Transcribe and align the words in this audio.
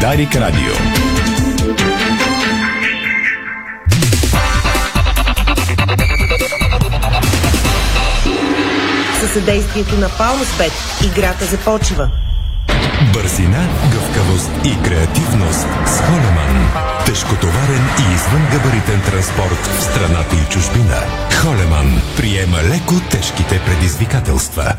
Дарик 0.00 0.36
Радио. 0.36 0.72
Със 9.20 9.32
съдействието 9.32 9.96
на 9.98 10.08
Палмспет 10.18 10.72
играта 11.06 11.44
започва. 11.44 12.10
Бързина, 13.12 13.68
гъвкавост 13.92 14.50
и 14.64 14.82
креативност 14.82 15.66
с 15.86 16.00
Холеман. 16.00 16.70
Тежкотоварен 17.06 17.88
и 17.98 18.14
извънгабаритен 18.14 19.00
транспорт 19.00 19.66
в 19.66 19.82
страната 19.82 20.36
и 20.36 20.52
чужбина. 20.52 20.96
Холеман 21.42 22.02
приема 22.16 22.58
леко 22.58 22.94
тежките 23.10 23.60
предизвикателства. 23.66 24.74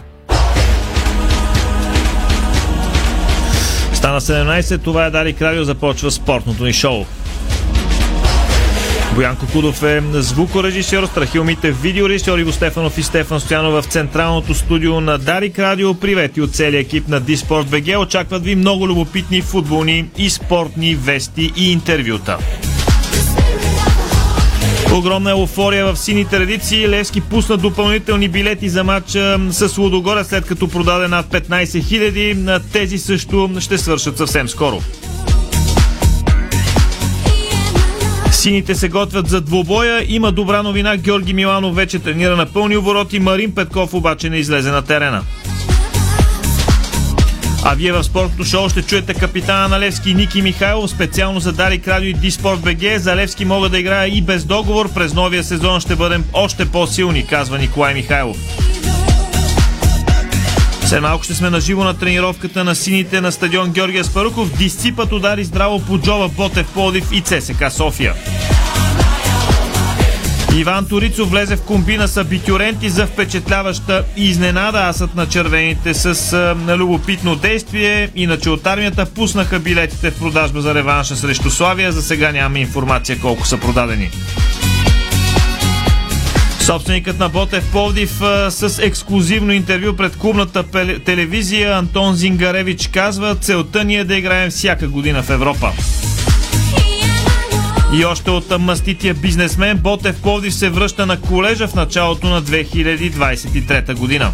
Стана 4.02 4.22
17, 4.22 4.84
това 4.84 5.06
е 5.06 5.12
Дарик 5.12 5.42
Радио, 5.42 5.64
започва 5.64 6.12
спортното 6.12 6.64
ни 6.64 6.74
шоу. 6.74 7.06
Боян 9.16 9.36
Кокудов 9.36 9.84
е 9.84 10.02
звукорежисьор, 10.14 11.06
Страхил 11.06 11.44
Митев 11.44 11.82
видеорежисьор, 11.82 12.40
Иво 12.40 12.52
Стефанов 12.52 12.98
и 12.98 13.04
Стефан 13.04 13.40
Стоянов 13.40 13.84
в 13.84 13.88
централното 13.88 14.54
студио 14.54 15.02
на 15.02 15.18
Дарик 15.18 15.60
Радио. 15.60 15.94
Привети 15.94 16.42
от 16.42 16.56
целия 16.56 16.80
екип 16.80 17.08
на 17.08 17.20
Диспорт 17.20 17.68
БГ. 17.70 18.00
Очакват 18.00 18.44
ви 18.44 18.56
много 18.56 18.88
любопитни 18.88 19.42
футболни 19.42 20.06
и 20.18 20.30
спортни 20.30 20.96
вести 20.96 21.54
и 21.58 21.72
интервюта. 21.72 22.38
Огромна 24.94 25.32
еуфория 25.32 25.86
в 25.86 26.00
сините 26.00 26.40
редици. 26.40 26.90
Левски 26.90 27.22
пусна 27.22 27.58
допълнителни 27.58 28.28
билети 28.28 28.70
за 28.70 28.84
матча 28.84 29.40
с 29.50 29.78
Лудогорец, 29.78 30.28
след 30.28 30.46
като 30.46 30.68
продаде 30.68 31.08
над 31.08 31.26
15 31.26 31.64
000. 31.64 32.62
Тези 32.72 32.98
също 32.98 33.50
ще 33.60 33.78
свършат 33.78 34.18
съвсем 34.18 34.50
скоро. 34.50 34.82
Сините 38.32 38.76
се 38.76 38.90
готвят 38.90 39.28
за 39.28 39.42
двобоя. 39.42 40.06
Има 40.08 40.32
добра 40.32 40.64
новина. 40.64 40.98
Георги 40.98 41.34
Миланов 41.34 41.76
вече 41.76 42.00
тренира 42.00 42.36
на 42.36 42.46
пълни 42.46 42.78
обороти. 42.78 43.20
Марин 43.20 43.56
Петков 43.56 43.94
обаче 43.94 44.30
не 44.30 44.38
излезе 44.38 44.72
на 44.72 44.82
терена. 44.82 45.22
А 47.64 47.76
вие 47.76 47.92
в 47.92 48.04
спортното 48.04 48.44
шоу 48.44 48.70
ще 48.70 48.82
чуете 48.82 49.14
капитана 49.14 49.68
на 49.68 49.80
Левски 49.80 50.14
Ники 50.14 50.42
Михайлов, 50.42 50.90
специално 50.90 51.40
за 51.40 51.54
Дарик 51.54 51.88
Радио 51.88 52.10
и 52.10 52.14
Диспорт 52.14 52.60
БГ. 52.60 53.00
За 53.00 53.16
Левски 53.16 53.46
мога 53.46 53.70
да 53.70 53.80
играя 53.80 54.08
и 54.08 54.22
без 54.22 54.46
договор. 54.46 54.94
През 54.94 55.14
новия 55.14 55.44
сезон 55.44 55.80
ще 55.80 55.96
бъдем 55.96 56.24
още 56.34 56.66
по-силни, 56.66 57.28
казва 57.28 57.58
Николай 57.58 57.94
Михайлов. 57.94 58.38
След 60.86 61.02
малко 61.02 61.24
ще 61.24 61.34
сме 61.34 61.50
на 61.50 61.60
живо 61.60 61.84
на 61.84 61.94
тренировката 61.98 62.64
на 62.64 62.76
сините 62.76 63.22
на 63.22 63.32
стадион 63.32 63.72
Георгия 63.72 64.04
Спаруков. 64.04 64.58
Дисципът 64.58 65.12
удари 65.12 65.44
здраво 65.44 65.82
по 65.82 66.00
Джова 66.00 66.30
Ботев 66.30 66.68
Плодив 66.74 67.12
и 67.12 67.22
ЦСК 67.22 67.72
София. 67.72 68.14
Иван 70.56 70.86
Торицов 70.86 71.30
влезе 71.30 71.56
в 71.56 71.62
комбина 71.62 72.08
с 72.08 72.18
абитюренти 72.18 72.90
за 72.90 73.08
впечатляваща 73.08 74.06
изненада. 74.18 74.88
Асът 74.88 75.16
на 75.16 75.28
червените 75.28 75.94
с 75.94 76.34
а, 76.34 76.78
любопитно 76.78 77.36
действие. 77.36 78.10
Иначе 78.16 78.50
от 78.50 78.68
армията 78.68 79.06
пуснаха 79.06 79.60
билетите 79.60 80.12
в 80.12 80.20
продажба 80.20 80.62
за 80.62 80.76
реванша 80.76 81.16
срещу 81.16 81.50
Славия. 81.50 81.92
За 81.92 82.02
сега 82.02 82.32
нямаме 82.32 82.60
информация 82.60 83.20
колко 83.20 83.48
са 83.48 83.58
продадени. 83.58 84.10
Собственикът 86.60 87.20
на 87.20 87.30
Ботев 87.30 87.72
Пловдив 87.72 88.22
с 88.50 88.80
ексклюзивно 88.82 89.52
интервю 89.52 89.96
пред 89.96 90.18
клубната 90.18 90.64
телевизия 91.06 91.78
Антон 91.78 92.16
Зингаревич 92.16 92.88
казва 92.88 93.36
целта 93.36 93.84
ни 93.84 93.96
е 93.96 94.04
да 94.04 94.16
играем 94.16 94.52
всяка 94.52 94.88
година 94.88 95.24
в 95.24 95.30
Европа. 95.30 95.72
И 97.94 98.06
още 98.06 98.32
от 98.32 98.60
мастития 98.60 99.14
бизнесмен 99.14 99.78
Ботев 99.78 100.22
Пловдив 100.22 100.54
се 100.54 100.70
връща 100.70 101.06
на 101.06 101.22
колежа 101.22 101.68
в 101.68 101.76
началото 101.76 102.28
на 102.28 102.44
2023 102.44 103.96
година. 103.96 104.32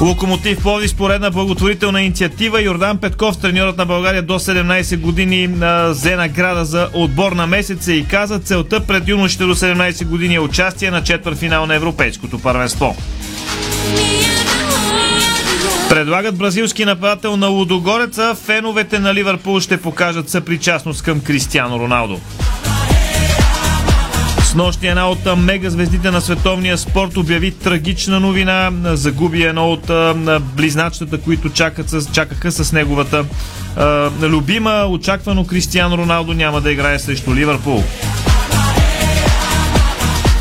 Локомотив 0.00 0.62
Пловдив 0.62 0.90
споредна 0.90 1.30
благотворителна 1.30 2.02
инициатива. 2.02 2.62
Йордан 2.62 2.98
Петков, 2.98 3.38
треньорът 3.38 3.76
на 3.76 3.86
България 3.86 4.22
до 4.22 4.38
17 4.38 5.00
години, 5.00 5.48
взе 5.90 6.16
награда 6.16 6.64
за 6.64 6.88
отбор 6.94 7.32
на 7.32 7.46
месеца 7.46 7.92
и 7.92 8.06
каза 8.06 8.38
целта 8.38 8.86
пред 8.86 9.08
юношите 9.08 9.44
до 9.44 9.54
17 9.54 10.04
години 10.04 10.34
е 10.34 10.40
участие 10.40 10.90
на 10.90 11.02
четвъртфинал 11.02 11.66
на 11.66 11.74
Европейското 11.74 12.38
първенство. 12.38 12.96
Предлагат 15.90 16.36
бразилски 16.36 16.84
нападател 16.84 17.36
на 17.36 17.46
Лудогореца. 17.46 18.36
Феновете 18.44 18.98
на 18.98 19.14
Ливърпул 19.14 19.60
ще 19.60 19.80
покажат 19.80 20.28
съпричастност 20.28 21.02
към 21.02 21.20
Кристиано 21.20 21.78
Роналдо. 21.78 22.20
С 24.42 24.54
нощи 24.54 24.86
една 24.86 25.10
от 25.10 25.18
мегазвездите 25.36 26.10
на 26.10 26.20
световния 26.20 26.78
спорт 26.78 27.16
обяви 27.16 27.50
трагична 27.50 28.20
новина. 28.20 28.70
Загуби 28.84 29.42
едно 29.42 29.70
от 29.70 29.90
а, 29.90 30.40
близначетата, 30.56 31.20
които 31.20 31.50
чакат 31.50 32.12
чакаха 32.12 32.52
с 32.52 32.72
неговата 32.72 33.24
любима. 34.22 34.86
Очаквано 34.88 35.46
Кристиано 35.46 35.98
Роналдо 35.98 36.34
няма 36.34 36.60
да 36.60 36.72
играе 36.72 36.98
срещу 36.98 37.34
Ливърпул. 37.34 37.84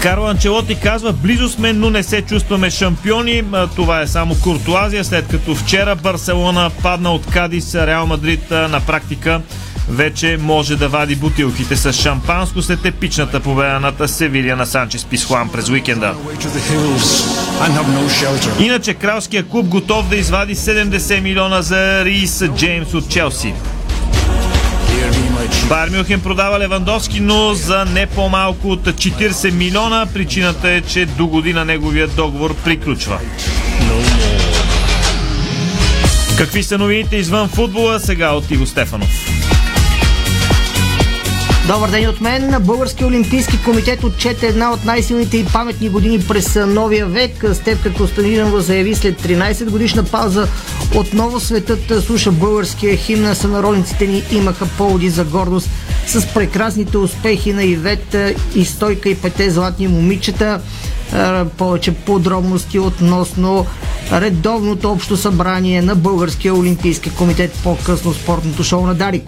Карло 0.03 0.27
Анчелоти 0.27 0.75
казва, 0.75 1.13
близо 1.13 1.49
сме, 1.49 1.73
но 1.73 1.89
не 1.89 2.03
се 2.03 2.21
чувстваме 2.21 2.69
шампиони. 2.69 3.43
Това 3.75 4.01
е 4.01 4.07
само 4.07 4.35
куртуазия, 4.43 5.05
след 5.05 5.27
като 5.27 5.55
вчера 5.55 5.95
Барселона 5.95 6.71
падна 6.83 7.11
от 7.11 7.25
Кадис, 7.25 7.75
Реал 7.75 8.05
Мадрид 8.05 8.51
на 8.51 8.81
практика 8.87 9.41
вече 9.89 10.37
може 10.41 10.75
да 10.75 10.89
вади 10.89 11.15
бутилките 11.15 11.75
с 11.75 11.93
шампанско 11.93 12.61
след 12.61 12.85
епичната 12.85 13.39
победа 13.39 13.79
над 13.79 14.09
Севилия 14.09 14.55
на 14.55 14.65
Санчес 14.65 15.05
Писхуан 15.05 15.49
през 15.49 15.69
уикенда. 15.69 16.15
Иначе 18.59 18.93
кралския 18.93 19.43
клуб 19.43 19.67
готов 19.67 20.09
да 20.09 20.15
извади 20.15 20.55
70 20.55 21.19
милиона 21.19 21.61
за 21.61 22.05
Рис 22.05 22.43
Джеймс 22.55 22.93
от 22.93 23.09
Челси. 23.09 23.53
Байер 25.69 25.89
Мюнхен 25.89 26.21
продава 26.21 26.59
Левандовски, 26.59 27.19
но 27.19 27.53
за 27.53 27.85
не 27.85 28.05
по-малко 28.05 28.67
от 28.67 28.87
40 28.87 29.51
милиона. 29.51 30.07
Причината 30.13 30.69
е, 30.69 30.81
че 30.81 31.05
до 31.05 31.27
година 31.27 31.65
неговият 31.65 32.15
договор 32.15 32.55
приключва. 32.55 33.19
Какви 36.37 36.63
са 36.63 36.77
новините 36.77 37.15
извън 37.15 37.49
футбола? 37.49 37.99
Сега 37.99 38.31
от 38.31 38.51
Иво 38.51 38.65
Стефанов. 38.65 39.28
Добър 41.73 41.89
ден 41.89 42.09
от 42.09 42.21
мен. 42.21 42.55
Български 42.61 43.05
олимпийски 43.05 43.63
комитет 43.63 44.03
отчете 44.03 44.47
една 44.47 44.71
от 44.71 44.85
най-силните 44.85 45.37
и 45.37 45.45
паметни 45.45 45.89
години 45.89 46.19
през 46.19 46.55
новия 46.55 47.05
век. 47.05 47.45
Степка 47.53 47.93
Костанинова 47.93 48.61
заяви 48.61 48.95
след 48.95 49.21
13 49.21 49.69
годишна 49.69 50.03
пауза 50.03 50.47
отново 50.95 51.39
светът 51.39 52.03
слуша 52.03 52.31
българския 52.31 52.97
химн. 52.97 53.35
Сънародниците 53.35 54.07
ни 54.07 54.23
имаха 54.31 54.65
поводи 54.77 55.09
за 55.09 55.23
гордост 55.23 55.69
с 56.07 56.33
прекрасните 56.33 56.97
успехи 56.97 57.53
на 57.53 57.63
Ивет 57.63 58.15
и 58.55 58.65
Стойка 58.65 59.09
и 59.09 59.15
пете 59.15 59.51
златни 59.51 59.87
момичета. 59.87 60.61
Повече 61.57 61.91
подробности 61.91 62.79
относно 62.79 63.65
редовното 64.11 64.91
общо 64.91 65.17
събрание 65.17 65.81
на 65.81 65.95
Българския 65.95 66.55
олимпийски 66.55 67.09
комитет 67.09 67.59
по-късно 67.63 68.13
спортното 68.13 68.63
шоу 68.63 68.85
на 68.85 68.95
Дарик. 68.95 69.23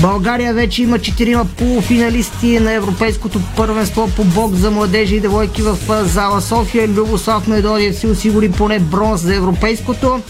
България 0.00 0.54
вече 0.54 0.82
има 0.82 0.98
четирима 0.98 1.44
полуфиналисти 1.44 2.60
на 2.60 2.72
Европейското 2.72 3.40
първенство 3.56 4.10
по 4.16 4.24
бокс 4.24 4.58
за 4.58 4.70
младежи 4.70 5.16
и 5.16 5.20
девойки 5.20 5.62
в 5.62 5.78
зала 6.04 6.40
София. 6.40 6.88
Любослав 6.88 7.46
Медодиев 7.46 7.98
си 7.98 8.06
осигури 8.06 8.50
поне 8.50 8.78
бронз 8.78 9.20
за 9.20 9.34
Европейското. 9.34 10.20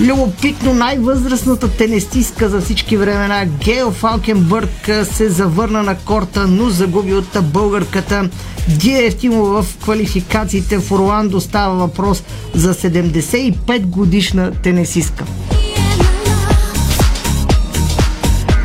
Любопитно 0.00 0.74
най-възрастната 0.74 1.68
тенестистка 1.68 2.48
за 2.48 2.60
всички 2.60 2.96
времена 2.96 3.46
Гейл 3.46 3.90
Фалкенбърг 3.90 4.90
се 5.12 5.28
завърна 5.28 5.82
на 5.82 5.96
корта, 5.98 6.46
но 6.46 6.70
загуби 6.70 7.14
от 7.14 7.38
българката 7.42 8.28
Дия 8.68 9.06
Ефтимова 9.06 9.62
в 9.62 9.76
квалификациите 9.76 10.78
в 10.78 10.92
Орландо 10.92 11.40
става 11.40 11.74
въпрос 11.74 12.22
за 12.54 12.74
75 12.74 13.86
годишна 13.86 14.52
тенесистка. 14.62 15.24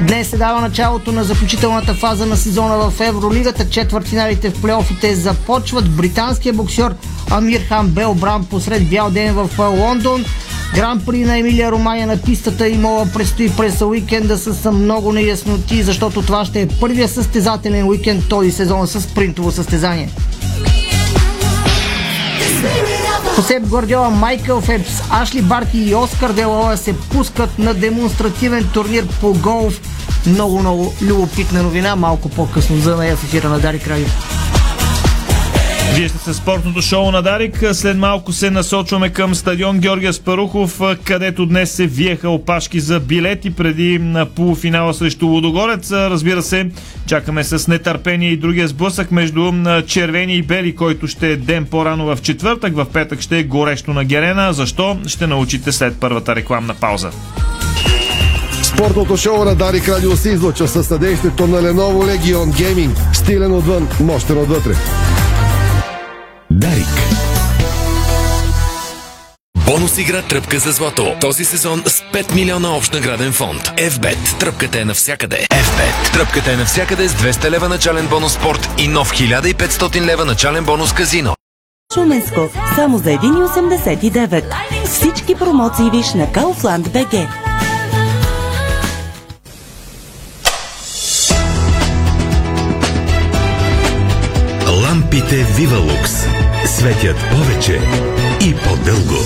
Днес 0.01 0.29
се 0.29 0.37
дава 0.37 0.61
началото 0.61 1.11
на 1.11 1.23
заключителната 1.23 1.93
фаза 1.93 2.25
на 2.25 2.37
сезона 2.37 2.89
в 2.89 2.99
Евролигата. 3.01 3.69
Четвъртфиналите 3.69 4.49
в 4.49 4.61
плейофите 4.61 5.15
започват. 5.15 5.89
Британския 5.89 6.53
боксер 6.53 6.95
Амир 7.31 7.61
Хан 7.61 7.87
бе 7.87 8.05
обран 8.05 8.45
посред 8.45 8.89
бял 8.89 9.09
ден 9.11 9.33
в 9.33 9.49
Лондон. 9.59 10.25
Гран 10.75 11.01
при 11.05 11.25
на 11.25 11.37
Емилия 11.37 11.71
Романия 11.71 12.07
на 12.07 12.17
пистата 12.17 12.67
и 12.67 12.77
мола 12.77 13.05
предстои 13.13 13.49
през 13.49 13.81
уикенда 13.81 14.37
с 14.37 14.71
много 14.71 15.11
неясноти, 15.13 15.83
защото 15.83 16.21
това 16.21 16.45
ще 16.45 16.61
е 16.61 16.67
първия 16.67 17.07
състезателен 17.07 17.87
уикенд 17.87 18.29
този 18.29 18.51
сезон 18.51 18.87
с 18.87 19.07
принтово 19.07 19.51
състезание. 19.51 20.09
Хосеп 23.35 23.67
Гордиола, 23.67 24.09
Майкъл 24.09 24.61
Фепс, 24.61 25.01
Ашли 25.11 25.41
Барти 25.41 25.77
и 25.77 25.95
Оскар 25.95 26.31
Делала 26.31 26.77
се 26.77 26.95
пускат 26.97 27.59
на 27.59 27.73
демонстративен 27.73 28.69
турнир 28.73 29.07
по 29.21 29.33
голф. 29.33 29.81
Много, 30.27 30.59
много 30.59 30.93
любопитна 31.01 31.63
новина, 31.63 31.95
малко 31.95 32.29
по-късно 32.29 32.77
за 32.77 32.97
нея 32.97 33.15
в 33.15 33.23
ефира 33.23 33.49
на 33.49 33.59
Дарик 33.59 33.87
Радио. 33.87 34.07
Вие 35.93 36.09
сте 36.09 36.33
с 36.33 36.33
спортното 36.33 36.81
шоу 36.81 37.11
на 37.11 37.21
Дарик. 37.21 37.63
След 37.73 37.97
малко 37.97 38.31
се 38.33 38.51
насочваме 38.51 39.09
към 39.09 39.35
стадион 39.35 39.79
Георгия 39.79 40.13
Спарухов, 40.13 40.81
където 41.03 41.45
днес 41.45 41.71
се 41.71 41.87
виеха 41.87 42.29
опашки 42.29 42.79
за 42.79 42.99
билети 42.99 43.49
преди 43.49 43.99
на 43.99 44.25
полуфинала 44.25 44.93
срещу 44.93 45.27
Лудогорец. 45.27 45.91
Разбира 45.91 46.41
се, 46.41 46.69
чакаме 47.05 47.43
с 47.43 47.67
нетърпение 47.67 48.29
и 48.29 48.37
другия 48.37 48.67
сблъсък 48.67 49.11
между 49.11 49.53
червени 49.87 50.35
и 50.35 50.41
бели, 50.41 50.75
който 50.75 51.07
ще 51.07 51.31
е 51.31 51.37
ден 51.37 51.65
по-рано 51.65 52.05
в 52.05 52.21
четвъртък. 52.21 52.75
В 52.75 52.85
петък 52.93 53.21
ще 53.21 53.39
е 53.39 53.43
горещо 53.43 53.93
на 53.93 54.03
Герена. 54.03 54.53
Защо? 54.53 54.97
Ще 55.07 55.27
научите 55.27 55.71
след 55.71 55.99
първата 55.99 56.35
рекламна 56.35 56.73
пауза. 56.73 57.11
Спортното 58.73 59.17
шоу 59.17 59.45
на 59.45 59.55
Дарик 59.55 59.89
Радио 59.89 60.17
се 60.17 60.29
излъчва 60.29 60.67
със 60.67 60.87
съдействието 60.87 61.47
на 61.47 61.61
Lenovo 61.61 62.17
Legion 62.17 62.51
Gaming. 62.51 63.13
Стилен 63.13 63.53
отвън, 63.53 63.87
мощен 63.99 64.37
отвътре. 64.37 64.73
Дарик. 66.51 66.87
Бонус 69.65 69.97
игра 69.97 70.21
Тръпка 70.21 70.59
за 70.59 70.71
злато. 70.71 71.15
Този 71.21 71.45
сезон 71.45 71.83
с 71.85 72.01
5 72.13 72.35
милиона 72.35 72.75
общ 72.75 72.93
награден 72.93 73.31
фонд. 73.31 73.61
FBET. 73.77 74.39
Тръпката 74.39 74.79
е 74.79 74.85
навсякъде. 74.85 75.47
FBET. 75.51 76.13
Тръпката 76.13 76.51
е 76.51 76.55
навсякъде 76.55 77.07
с 77.07 77.13
200 77.13 77.49
лева 77.49 77.69
начален 77.69 78.07
бонус 78.07 78.33
спорт 78.33 78.69
и 78.77 78.87
нов 78.87 79.11
1500 79.11 80.05
лева 80.05 80.25
начален 80.25 80.65
бонус 80.65 80.93
казино. 80.93 81.35
Шуменско. 81.93 82.49
Само 82.75 82.97
за 82.97 83.09
1,89. 83.09 84.43
Всички 84.85 85.35
промоции 85.35 85.89
виж 85.91 86.13
на 86.13 86.27
Kaufland 86.27 86.87
BG. 86.87 87.48
Лампите 95.09 95.43
Вивалукс 95.43 96.11
светят 96.65 97.17
повече 97.31 97.79
и 98.41 98.53
по-дълго. 98.53 99.23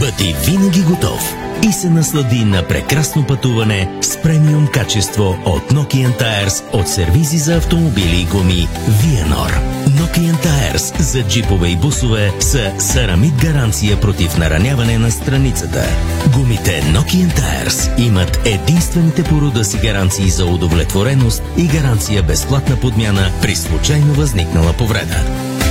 Бъди 0.00 0.34
винаги 0.46 0.82
готов 0.82 1.34
и 1.68 1.72
се 1.72 1.90
наслади 1.90 2.44
на 2.44 2.62
прекрасно 2.62 3.26
пътуване 3.26 3.98
с 4.00 4.22
премиум 4.22 4.66
качество 4.66 5.38
от 5.44 5.62
Nokian 5.62 6.20
Tires 6.20 6.62
от 6.72 6.88
сервизи 6.88 7.38
за 7.38 7.56
автомобили 7.56 8.20
и 8.20 8.24
гуми 8.24 8.68
Vienor. 8.88 9.81
Nokian 10.02 10.36
Tires 10.42 11.02
за 11.02 11.22
джипове 11.22 11.68
и 11.68 11.76
бусове 11.76 12.32
са 12.40 12.72
сарамит 12.78 13.34
гаранция 13.34 14.00
против 14.00 14.38
нараняване 14.38 14.98
на 14.98 15.10
страницата. 15.10 15.84
Гумите 16.32 16.82
Nokian 16.82 17.40
Tires 17.40 17.98
имат 17.98 18.38
единствените 18.44 19.22
по 19.22 19.40
рода 19.40 19.64
си 19.64 19.78
гаранции 19.78 20.30
за 20.30 20.46
удовлетвореност 20.46 21.42
и 21.56 21.66
гаранция 21.66 22.22
безплатна 22.22 22.76
подмяна 22.76 23.30
при 23.42 23.56
случайно 23.56 24.14
възникнала 24.14 24.72
повреда. 24.72 25.16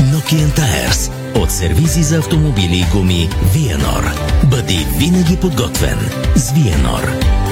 Nokian 0.01 0.59
Tires 0.59 1.11
от 1.35 1.51
сервизи 1.51 2.03
за 2.03 2.17
автомобили 2.17 2.77
и 2.77 2.85
гуми 2.91 3.29
Vienor. 3.55 4.11
Бъди 4.45 4.87
винаги 4.97 5.37
подготвен 5.37 5.99
с 6.35 6.51
Vienor. 6.51 7.50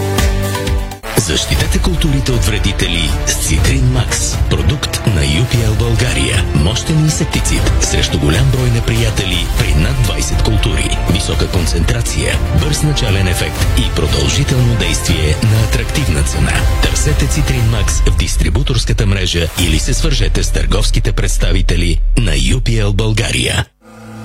Защитете 1.30 1.80
културите 1.80 2.32
от 2.32 2.46
вредители 2.46 3.10
с 3.26 3.48
Цитрин 3.48 3.92
Макс. 3.92 4.38
Продукт 4.50 5.02
на 5.06 5.22
UPL 5.22 5.78
България. 5.78 6.44
Мощен 6.56 7.00
инсектицид 7.00 7.62
срещу 7.82 8.20
голям 8.20 8.52
брой 8.52 8.70
неприятели 8.70 9.46
при 9.60 9.74
над 9.74 9.96
20 9.96 10.46
култури. 10.46 10.98
Висока 11.14 11.48
концентрация, 11.52 12.40
бърз 12.64 12.84
начален 12.84 13.28
ефект 13.28 13.68
и 13.78 13.96
продължително 13.96 14.76
действие 14.80 15.36
на 15.44 15.64
атрактивна 15.64 16.24
цена. 16.24 16.54
Търсете 16.82 17.28
Цитрин 17.28 17.70
Макс 17.70 17.94
в 18.00 18.18
дистрибуторската 18.18 19.06
мрежа 19.06 19.48
или 19.64 19.80
се 19.80 19.94
свържете 19.94 20.44
с 20.44 20.52
търговските 20.52 21.12
представители 21.12 22.02
на 22.18 22.32
UPL 22.32 22.94
България. 22.94 23.66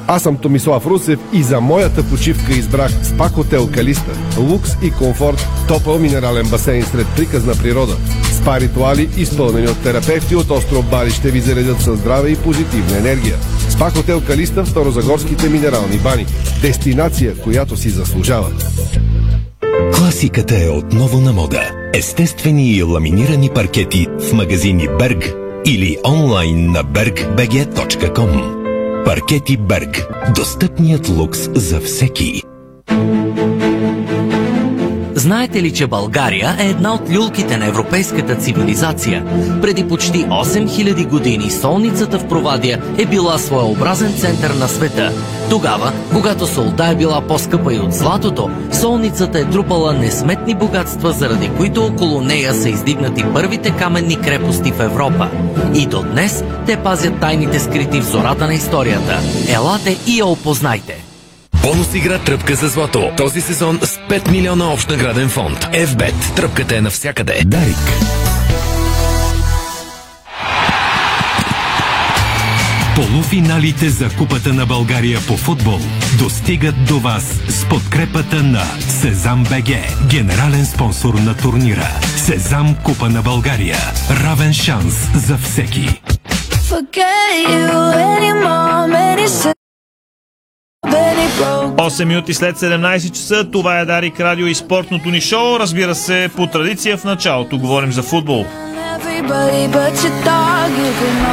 Аз 0.07 0.23
съм 0.23 0.37
Томислав 0.37 0.87
Русев 0.87 1.19
и 1.33 1.43
за 1.43 1.61
моята 1.61 2.03
почивка 2.03 2.53
избрах 2.53 2.93
спа 3.03 3.29
хотел 3.29 3.71
Калиста. 3.71 4.13
Лукс 4.39 4.71
и 4.83 4.91
комфорт, 4.91 5.49
топъл 5.69 5.99
минерален 5.99 6.47
басейн 6.51 6.85
сред 6.85 7.07
приказна 7.17 7.53
природа. 7.55 7.97
Спа 8.33 8.61
ритуали, 8.61 9.09
изпълнени 9.17 9.69
от 9.69 9.83
терапевти 9.83 10.37
от 10.37 10.51
остров 10.51 10.91
Бали, 10.91 11.11
ще 11.11 11.31
ви 11.31 11.41
заредят 11.41 11.81
със 11.81 11.99
здраве 11.99 12.29
и 12.29 12.37
позитивна 12.37 12.99
енергия. 12.99 13.37
Спа 13.69 13.91
хотел 13.91 14.21
Калиста 14.21 14.65
в 14.65 14.69
Старозагорските 14.69 15.49
минерални 15.49 15.99
бани. 15.99 16.27
Дестинация, 16.63 17.35
която 17.35 17.77
си 17.77 17.91
заслужава. 17.91 18.51
Класиката 19.97 20.65
е 20.65 20.69
отново 20.69 21.21
на 21.21 21.33
мода. 21.33 21.71
Естествени 21.95 22.73
и 22.73 22.83
ламинирани 22.83 23.51
паркети 23.55 24.07
в 24.21 24.33
магазини 24.33 24.89
Берг 24.99 25.35
или 25.67 25.99
онлайн 26.05 26.71
на 26.71 26.85
bergbg.com. 26.85 28.54
Паркети 29.05 29.57
Берг. 29.57 30.09
Достъпният 30.35 31.09
лукс 31.09 31.49
за 31.55 31.81
всеки. 31.81 32.54
Знаете 35.25 35.63
ли, 35.63 35.73
че 35.73 35.87
България 35.87 36.57
е 36.59 36.67
една 36.67 36.95
от 36.95 37.11
люлките 37.11 37.57
на 37.57 37.67
европейската 37.67 38.37
цивилизация? 38.37 39.25
Преди 39.63 39.89
почти 39.89 40.25
8000 40.25 41.09
години 41.09 41.51
солницата 41.51 42.19
в 42.19 42.29
Провадия 42.29 42.83
е 42.99 43.07
била 43.07 43.39
своеобразен 43.39 44.15
център 44.15 44.51
на 44.51 44.69
света. 44.69 45.13
Тогава, 45.51 45.93
когато 46.13 46.47
солта 46.47 46.85
е 46.87 46.97
била 46.97 47.21
по-скъпа 47.21 47.75
и 47.75 47.79
от 47.79 47.93
златото, 47.93 48.51
солницата 48.73 49.39
е 49.39 49.45
трупала 49.45 49.93
несметни 49.93 50.55
богатства, 50.55 51.13
заради 51.13 51.51
които 51.57 51.85
около 51.85 52.21
нея 52.21 52.55
са 52.55 52.69
издигнати 52.69 53.25
първите 53.35 53.71
каменни 53.71 54.21
крепости 54.21 54.73
в 54.73 54.81
Европа. 54.81 55.29
И 55.75 55.87
до 55.87 56.03
днес 56.03 56.45
те 56.67 56.77
пазят 56.77 57.21
тайните 57.21 57.61
скрити 57.61 58.01
в 58.01 58.11
зората 58.11 58.47
на 58.47 58.55
историята. 58.55 59.21
Елате 59.49 59.97
и 60.07 60.19
я 60.19 60.27
опознайте! 60.27 61.14
Бонус 61.65 61.95
игра 61.95 62.19
Тръпка 62.19 62.55
за 62.55 62.69
злато. 62.69 63.11
Този 63.17 63.41
сезон 63.41 63.79
с 63.83 63.87
5 63.87 64.31
милиона 64.31 64.73
общ 64.73 64.91
награден 64.91 65.29
фонд. 65.29 65.59
FBET. 65.65 66.37
Тръпката 66.37 66.77
е 66.77 66.81
навсякъде. 66.81 67.43
Дарик. 67.45 67.77
Полуфиналите 72.97 73.89
за 73.89 74.09
Купата 74.09 74.53
на 74.53 74.67
България 74.67 75.21
по 75.29 75.37
футбол 75.37 75.79
достигат 76.19 76.85
до 76.89 76.99
вас 76.99 77.25
с 77.49 77.69
подкрепата 77.69 78.43
на 78.43 78.65
Сезам 78.89 79.45
БГ, 79.45 79.71
генерален 80.11 80.67
спонсор 80.67 81.15
на 81.15 81.37
турнира. 81.37 81.89
Сезам 82.17 82.77
Купа 82.85 83.09
на 83.09 83.23
България. 83.23 83.79
Равен 84.11 84.53
шанс 84.53 84.95
за 85.15 85.37
всеки. 85.37 86.03
forget 86.71 87.33
you 87.49 87.69
Benny 87.95 88.33
broke. 88.43 89.64
8 90.87 92.05
минути 92.05 92.35
след 92.35 92.57
17 92.57 93.11
часа, 93.11 93.51
това 93.51 93.81
е 93.81 93.85
Дарик 93.85 94.21
Радио 94.21 94.47
и 94.47 94.55
спортното 94.55 95.09
ни 95.09 95.21
шоу. 95.21 95.59
Разбира 95.59 95.95
се, 95.95 96.31
по 96.37 96.47
традиция 96.47 96.97
в 96.97 97.05
началото 97.05 97.59
говорим 97.59 97.93
за 97.93 98.03
футбол. 98.03 98.47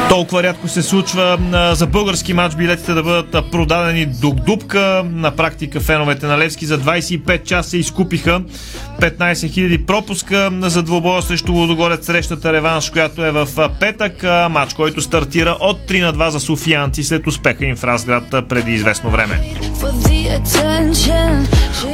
Толкова 0.08 0.42
рядко 0.42 0.68
се 0.68 0.82
случва 0.82 1.38
за 1.72 1.86
български 1.86 2.32
матч 2.32 2.54
билетите 2.54 2.92
да 2.92 3.02
бъдат 3.02 3.50
продадени 3.50 4.06
до 4.06 4.30
дупка. 4.30 5.04
На 5.12 5.30
практика 5.30 5.80
феновете 5.80 6.26
на 6.26 6.38
Левски 6.38 6.66
за 6.66 6.78
25 6.78 7.44
часа 7.44 7.76
изкупиха 7.76 8.40
15 9.00 9.32
000 9.32 9.86
пропуска 9.86 10.50
за 10.62 10.82
двобоя 10.82 11.22
срещу 11.22 11.52
Лудогорец 11.52 12.06
срещата 12.06 12.52
реванш, 12.52 12.90
която 12.90 13.24
е 13.24 13.30
в 13.30 13.48
петък. 13.80 14.22
Матч, 14.50 14.74
който 14.74 15.00
стартира 15.00 15.56
от 15.60 15.78
3 15.88 16.00
на 16.00 16.14
2 16.14 16.28
за 16.28 16.40
софиянци 16.40 17.04
след 17.04 17.26
успеха 17.26 17.64
им 17.64 17.76
в 17.76 17.84
Разград 17.84 18.48
преди 18.48 18.72
известно 18.72 19.10
време. 19.10 19.40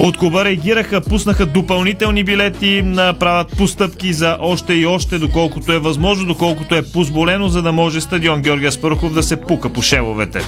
От 0.00 0.18
клуба 0.18 0.44
реагираха, 0.44 1.00
пуснаха 1.00 1.46
допълнителни 1.46 2.24
билети, 2.24 2.84
правят 3.20 3.48
постъпки 3.58 4.12
за 4.12 4.36
още 4.40 4.74
и 4.74 4.86
още, 4.86 5.18
доколкото 5.18 5.72
е 5.72 5.78
възможно, 5.78 6.26
доколкото 6.26 6.74
е 6.74 6.82
позволено, 6.82 7.48
за 7.48 7.62
да 7.62 7.72
може 7.72 8.00
стадион 8.00 8.42
Георгия 8.42 8.72
Спарухов 8.72 9.12
да 9.12 9.22
се 9.22 9.40
пука 9.40 9.68
по 9.68 9.82
шевовете. 9.82 10.40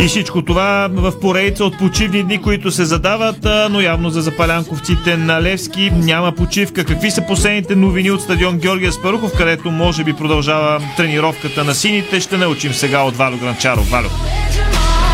И 0.00 0.06
всичко 0.06 0.42
това 0.42 0.88
в 0.92 1.20
поредица 1.20 1.64
от 1.64 1.78
почивни 1.78 2.22
дни, 2.22 2.42
които 2.42 2.70
се 2.70 2.84
задават, 2.84 3.46
но 3.70 3.80
явно 3.80 4.10
за 4.10 4.22
запалянковците 4.22 5.16
на 5.16 5.42
Левски 5.42 5.90
няма 5.90 6.32
почивка. 6.32 6.84
Какви 6.84 7.10
са 7.10 7.26
последните 7.26 7.76
новини 7.76 8.10
от 8.10 8.22
стадион 8.22 8.58
Георгия 8.58 8.92
Спарухов, 8.92 9.32
където 9.36 9.70
може 9.70 10.04
би 10.04 10.12
продължава 10.12 10.82
тренировката 10.96 11.64
на 11.64 11.74
сините, 11.74 12.20
ще 12.20 12.36
научим 12.36 12.72
сега 12.72 13.02
от 13.02 13.16
Валю 13.16 13.36
Гранчаров. 13.36 13.90
Валю. 13.90 14.08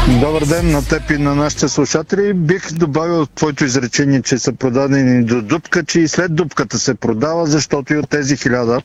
Добър 0.08 0.44
ден 0.44 0.70
на 0.70 0.84
теб 0.84 1.10
и 1.10 1.18
на 1.18 1.34
нашите 1.34 1.68
слушатели. 1.68 2.34
Бих 2.34 2.72
добавил 2.72 3.26
твоето 3.26 3.64
изречение, 3.64 4.22
че 4.22 4.38
са 4.38 4.52
продадени 4.52 5.24
до 5.24 5.42
дупка, 5.42 5.84
че 5.84 6.00
и 6.00 6.08
след 6.08 6.34
дупката 6.34 6.78
се 6.78 6.94
продава, 6.94 7.46
защото 7.46 7.94
и 7.94 7.98
от 7.98 8.10
тези 8.10 8.36
1000 8.36 8.82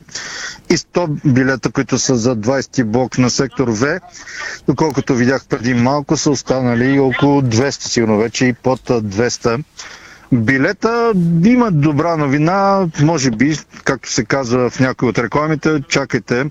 и 0.70 0.76
100 0.76 1.32
билета, 1.32 1.70
които 1.70 1.98
са 1.98 2.16
за 2.16 2.36
20 2.36 2.84
блок 2.84 3.18
на 3.18 3.30
сектор 3.30 3.68
В, 3.68 4.00
доколкото 4.66 5.14
видях 5.14 5.44
преди 5.48 5.74
малко, 5.74 6.16
са 6.16 6.30
останали 6.30 6.98
около 6.98 7.42
200, 7.42 7.70
сигурно 7.70 8.18
вече 8.18 8.46
и 8.46 8.52
под 8.52 8.80
200 8.80 9.64
билета. 10.32 11.12
Има 11.44 11.70
добра 11.70 12.16
новина, 12.16 12.88
може 13.02 13.30
би, 13.30 13.56
както 13.84 14.10
се 14.12 14.24
казва 14.24 14.70
в 14.70 14.80
някои 14.80 15.08
от 15.08 15.18
рекламите, 15.18 15.82
чакайте 15.88 16.44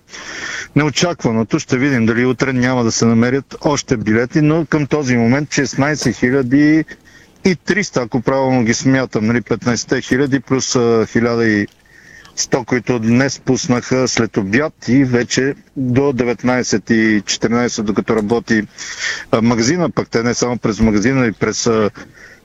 неочакваното. 0.75 1.59
Ще 1.59 1.77
видим 1.77 2.05
дали 2.05 2.25
утре 2.25 2.53
няма 2.53 2.83
да 2.83 2.91
се 2.91 3.05
намерят 3.05 3.55
още 3.61 3.97
билети, 3.97 4.41
но 4.41 4.65
към 4.65 4.85
този 4.85 5.17
момент 5.17 5.49
16 5.49 6.85
и 7.45 7.55
300, 7.55 8.05
ако 8.05 8.21
правилно 8.21 8.63
ги 8.63 8.73
смятам, 8.73 9.25
нали, 9.25 9.41
15 9.41 10.03
хиляди 10.03 10.39
плюс 10.39 10.73
1100, 10.73 11.67
които 12.65 12.99
днес 12.99 13.39
пуснаха 13.39 14.07
след 14.07 14.37
обяд 14.37 14.73
и 14.87 15.03
вече 15.03 15.55
до 15.77 16.01
19.14, 16.01 17.81
докато 17.81 18.15
работи 18.15 18.63
магазина, 19.41 19.89
пък 19.89 20.09
те 20.09 20.23
не 20.23 20.33
само 20.33 20.57
през 20.57 20.79
магазина 20.79 21.25
и 21.25 21.31
през 21.31 21.69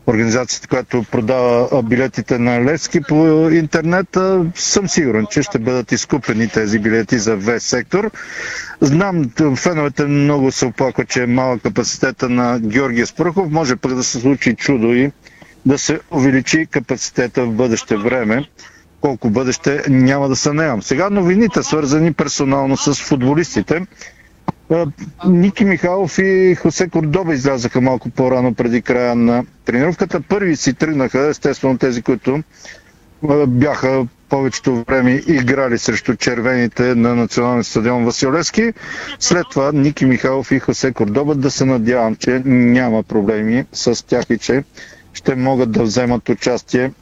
организацията, 0.06 0.68
която 0.68 1.04
продава 1.04 1.82
билетите 1.82 2.38
на 2.38 2.64
Левски 2.64 3.00
по 3.00 3.14
интернет, 3.50 4.16
съм 4.54 4.88
сигурен, 4.88 5.26
че 5.26 5.42
ще 5.42 5.58
бъдат 5.58 5.92
изкупени 5.92 6.48
тези 6.48 6.78
билети 6.78 7.18
за 7.18 7.36
В 7.36 7.60
сектор. 7.60 8.10
Знам, 8.80 9.24
феновете 9.56 10.04
много 10.04 10.52
се 10.52 10.66
оплакват, 10.66 11.08
че 11.08 11.22
е 11.22 11.26
малък 11.26 11.62
капацитета 11.62 12.28
на 12.28 12.60
Георгия 12.60 13.06
Спръхов. 13.06 13.50
Може 13.50 13.76
пък 13.76 13.94
да 13.94 14.02
се 14.04 14.20
случи 14.20 14.54
чудо 14.54 14.86
и 14.86 15.12
да 15.66 15.78
се 15.78 16.00
увеличи 16.10 16.66
капацитета 16.66 17.44
в 17.44 17.52
бъдеще 17.52 17.96
време. 17.96 18.44
Колко 19.00 19.30
бъдеще 19.30 19.82
няма 19.88 20.28
да 20.28 20.36
сънявам. 20.36 20.82
Сега 20.82 21.10
новините, 21.10 21.62
свързани 21.62 22.12
персонално 22.12 22.76
с 22.76 22.94
футболистите. 22.96 23.86
Ники 25.26 25.64
Михайлов 25.64 26.18
и 26.18 26.54
Хосе 26.54 26.88
Кордоба 26.88 27.34
излязаха 27.34 27.80
малко 27.80 28.10
по-рано 28.10 28.54
преди 28.54 28.82
края 28.82 29.14
на 29.14 29.44
тренировката. 29.64 30.20
Първи 30.20 30.56
си 30.56 30.74
тръгнаха, 30.74 31.28
естествено 31.28 31.78
тези, 31.78 32.02
които 32.02 32.42
бяха 33.46 34.06
повечето 34.28 34.84
време 34.88 35.22
играли 35.26 35.78
срещу 35.78 36.16
червените 36.16 36.94
на 36.94 37.14
националния 37.14 37.64
стадион 37.64 38.04
Василевски. 38.04 38.72
След 39.18 39.46
това 39.50 39.72
Ники 39.72 40.04
Михайлов 40.04 40.50
и 40.50 40.58
Хосе 40.58 40.92
Кордоба 40.92 41.34
да 41.34 41.50
се 41.50 41.64
надявам, 41.64 42.16
че 42.16 42.42
няма 42.44 43.02
проблеми 43.02 43.64
с 43.72 44.06
тях 44.06 44.24
и 44.30 44.38
че 44.38 44.64
ще 45.12 45.34
могат 45.34 45.72
да 45.72 45.82
вземат 45.82 46.28
участие 46.28 46.92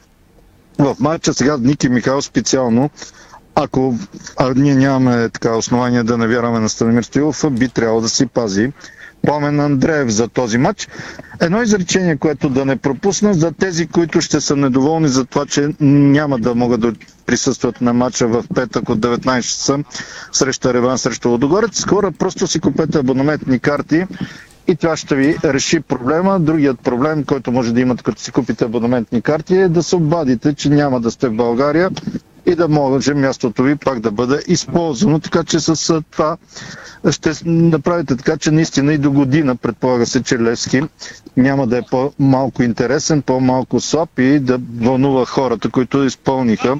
в 0.79 0.95
матча. 0.99 1.33
Сега 1.33 1.57
Ники 1.57 1.89
Михайлов 1.89 2.25
специално 2.25 2.89
ако 3.55 3.95
а 4.37 4.53
ние 4.55 4.75
нямаме 4.75 5.29
така 5.29 5.55
основание 5.55 6.03
да 6.03 6.17
не 6.17 6.27
вярваме 6.27 6.59
на 6.59 6.69
Станимир 6.69 7.03
Стоилов, 7.03 7.45
би 7.51 7.69
трябвало 7.69 8.01
да 8.01 8.09
си 8.09 8.25
пази 8.25 8.71
Пламен 9.21 9.59
Андреев 9.59 10.09
за 10.09 10.27
този 10.27 10.57
матч. 10.57 10.87
Едно 11.39 11.61
изречение, 11.61 12.17
което 12.17 12.49
да 12.49 12.65
не 12.65 12.75
пропусна 12.75 13.33
за 13.33 13.51
тези, 13.51 13.87
които 13.87 14.21
ще 14.21 14.41
са 14.41 14.55
недоволни 14.55 15.07
за 15.07 15.25
това, 15.25 15.45
че 15.45 15.69
няма 15.79 16.39
да 16.39 16.55
могат 16.55 16.81
да 16.81 16.93
присъстват 17.25 17.81
на 17.81 17.93
матча 17.93 18.27
в 18.27 18.45
петък 18.55 18.89
от 18.89 18.99
19 18.99 19.41
часа 19.41 19.79
срещу 20.31 20.73
Реван 20.73 20.97
срещу 20.97 21.29
Водогорец. 21.29 21.85
Хора, 21.85 22.11
просто 22.11 22.47
си 22.47 22.59
купете 22.59 22.97
абонаментни 22.99 23.59
карти 23.59 24.05
и 24.67 24.75
това 24.75 24.97
ще 24.97 25.15
ви 25.15 25.37
реши 25.43 25.79
проблема. 25.79 26.39
Другият 26.39 26.79
проблем, 26.79 27.23
който 27.23 27.51
може 27.51 27.73
да 27.73 27.81
имате 27.81 28.03
като 28.03 28.21
си 28.21 28.31
купите 28.31 28.65
абонаментни 28.65 29.21
карти 29.21 29.55
е 29.55 29.67
да 29.67 29.83
се 29.83 29.95
обадите, 29.95 30.53
че 30.53 30.69
няма 30.69 31.01
да 31.01 31.11
сте 31.11 31.29
в 31.29 31.35
България 31.35 31.89
и 32.45 32.55
да 32.55 32.67
може 32.67 33.13
мястото 33.13 33.63
ви 33.63 33.75
пак 33.75 33.99
да 33.99 34.11
бъде 34.11 34.43
използвано. 34.47 35.19
Така 35.19 35.43
че 35.43 35.59
с 35.59 35.75
това 36.03 36.37
ще 37.11 37.31
направите 37.45 38.15
така, 38.15 38.37
че 38.37 38.51
наистина 38.51 38.93
и 38.93 38.97
до 38.97 39.11
година 39.11 39.55
предполага 39.55 40.05
се, 40.05 40.23
че 40.23 40.39
Левски 40.39 40.81
няма 41.37 41.67
да 41.67 41.77
е 41.77 41.81
по-малко 41.81 42.63
интересен, 42.63 43.21
по-малко 43.21 43.79
слаб 43.79 44.19
и 44.19 44.39
да 44.39 44.59
вълнува 44.75 45.25
хората, 45.25 45.69
които 45.69 46.03
изпълниха 46.03 46.79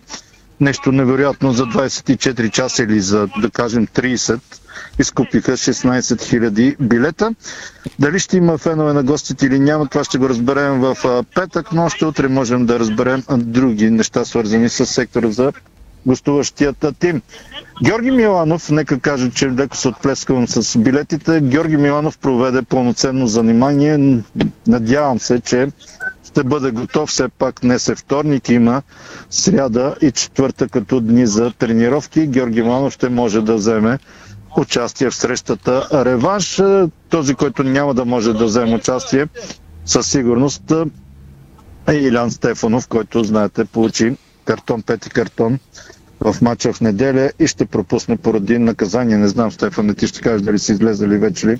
нещо 0.61 0.91
невероятно 0.91 1.51
за 1.53 1.63
24 1.63 2.51
часа 2.51 2.83
или 2.83 2.99
за, 2.99 3.27
да 3.41 3.49
кажем, 3.49 3.87
30 3.87 4.39
изкупиха 4.99 5.51
16 5.51 5.99
000 5.99 6.75
билета. 6.79 7.35
Дали 7.99 8.19
ще 8.19 8.37
има 8.37 8.57
фенове 8.57 8.93
на 8.93 9.03
гостите 9.03 9.45
или 9.45 9.59
няма, 9.59 9.87
това 9.87 10.03
ще 10.03 10.17
го 10.17 10.29
разберем 10.29 10.79
в 10.79 11.23
петък, 11.35 11.71
но 11.71 11.85
още 11.85 12.05
утре 12.05 12.27
можем 12.27 12.65
да 12.65 12.79
разберем 12.79 13.23
други 13.29 13.89
неща, 13.89 14.25
свързани 14.25 14.69
с 14.69 14.85
сектора 14.85 15.31
за 15.31 15.51
гостуващият 16.05 16.85
тим. 16.99 17.21
Георги 17.83 18.11
Миланов, 18.11 18.69
нека 18.69 18.99
кажа, 18.99 19.31
че 19.31 19.51
леко 19.51 19.77
се 19.77 19.87
отплескавам 19.87 20.47
с 20.47 20.79
билетите. 20.79 21.41
Георги 21.41 21.77
Миланов 21.77 22.17
проведе 22.17 22.61
пълноценно 22.61 23.27
занимание. 23.27 24.19
Надявам 24.67 25.19
се, 25.19 25.39
че 25.39 25.67
ще 26.35 26.43
бъде 26.43 26.71
готов. 26.71 27.09
Все 27.09 27.27
пак 27.29 27.59
днес 27.61 27.89
е 27.89 27.95
вторник, 27.95 28.49
има 28.49 28.81
сряда 29.29 29.95
и 30.01 30.11
четвърта 30.11 30.67
като 30.69 30.99
дни 30.99 31.27
за 31.27 31.51
тренировки. 31.51 32.27
Георги 32.27 32.61
Миланов 32.61 32.93
ще 32.93 33.09
може 33.09 33.41
да 33.41 33.55
вземе 33.55 33.99
участие 34.57 35.09
в 35.09 35.15
срещата 35.15 35.87
реванш. 36.05 36.61
Този, 37.09 37.35
който 37.35 37.63
няма 37.63 37.93
да 37.93 38.05
може 38.05 38.33
да 38.33 38.45
вземе 38.45 38.75
участие, 38.75 39.27
със 39.85 40.07
сигурност 40.07 40.73
е 41.87 41.93
Илян 41.93 42.31
Стефанов, 42.31 42.87
който, 42.87 43.23
знаете, 43.23 43.65
получи 43.65 44.15
картон, 44.45 44.81
пети 44.81 45.09
картон 45.09 45.59
в 46.33 46.41
матча 46.41 46.73
в 46.73 46.81
неделя 46.81 47.31
и 47.39 47.47
ще 47.47 47.65
пропусне 47.65 48.17
поради 48.17 48.57
наказание. 48.57 49.17
Не 49.17 49.27
знам, 49.27 49.51
Стефан, 49.51 49.95
ти 49.95 50.07
ще 50.07 50.21
кажеш 50.21 50.41
дали 50.41 50.59
си 50.59 50.71
излезали 50.71 51.17
вече 51.17 51.47
ли 51.47 51.57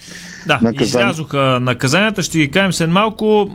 Да, 0.47 0.59
наказание. 0.61 0.85
излязоха 0.85 1.59
наказанията, 1.61 2.23
ще 2.23 2.37
ги 2.37 2.51
кажем 2.51 2.73
след 2.73 2.89
малко. 2.89 3.49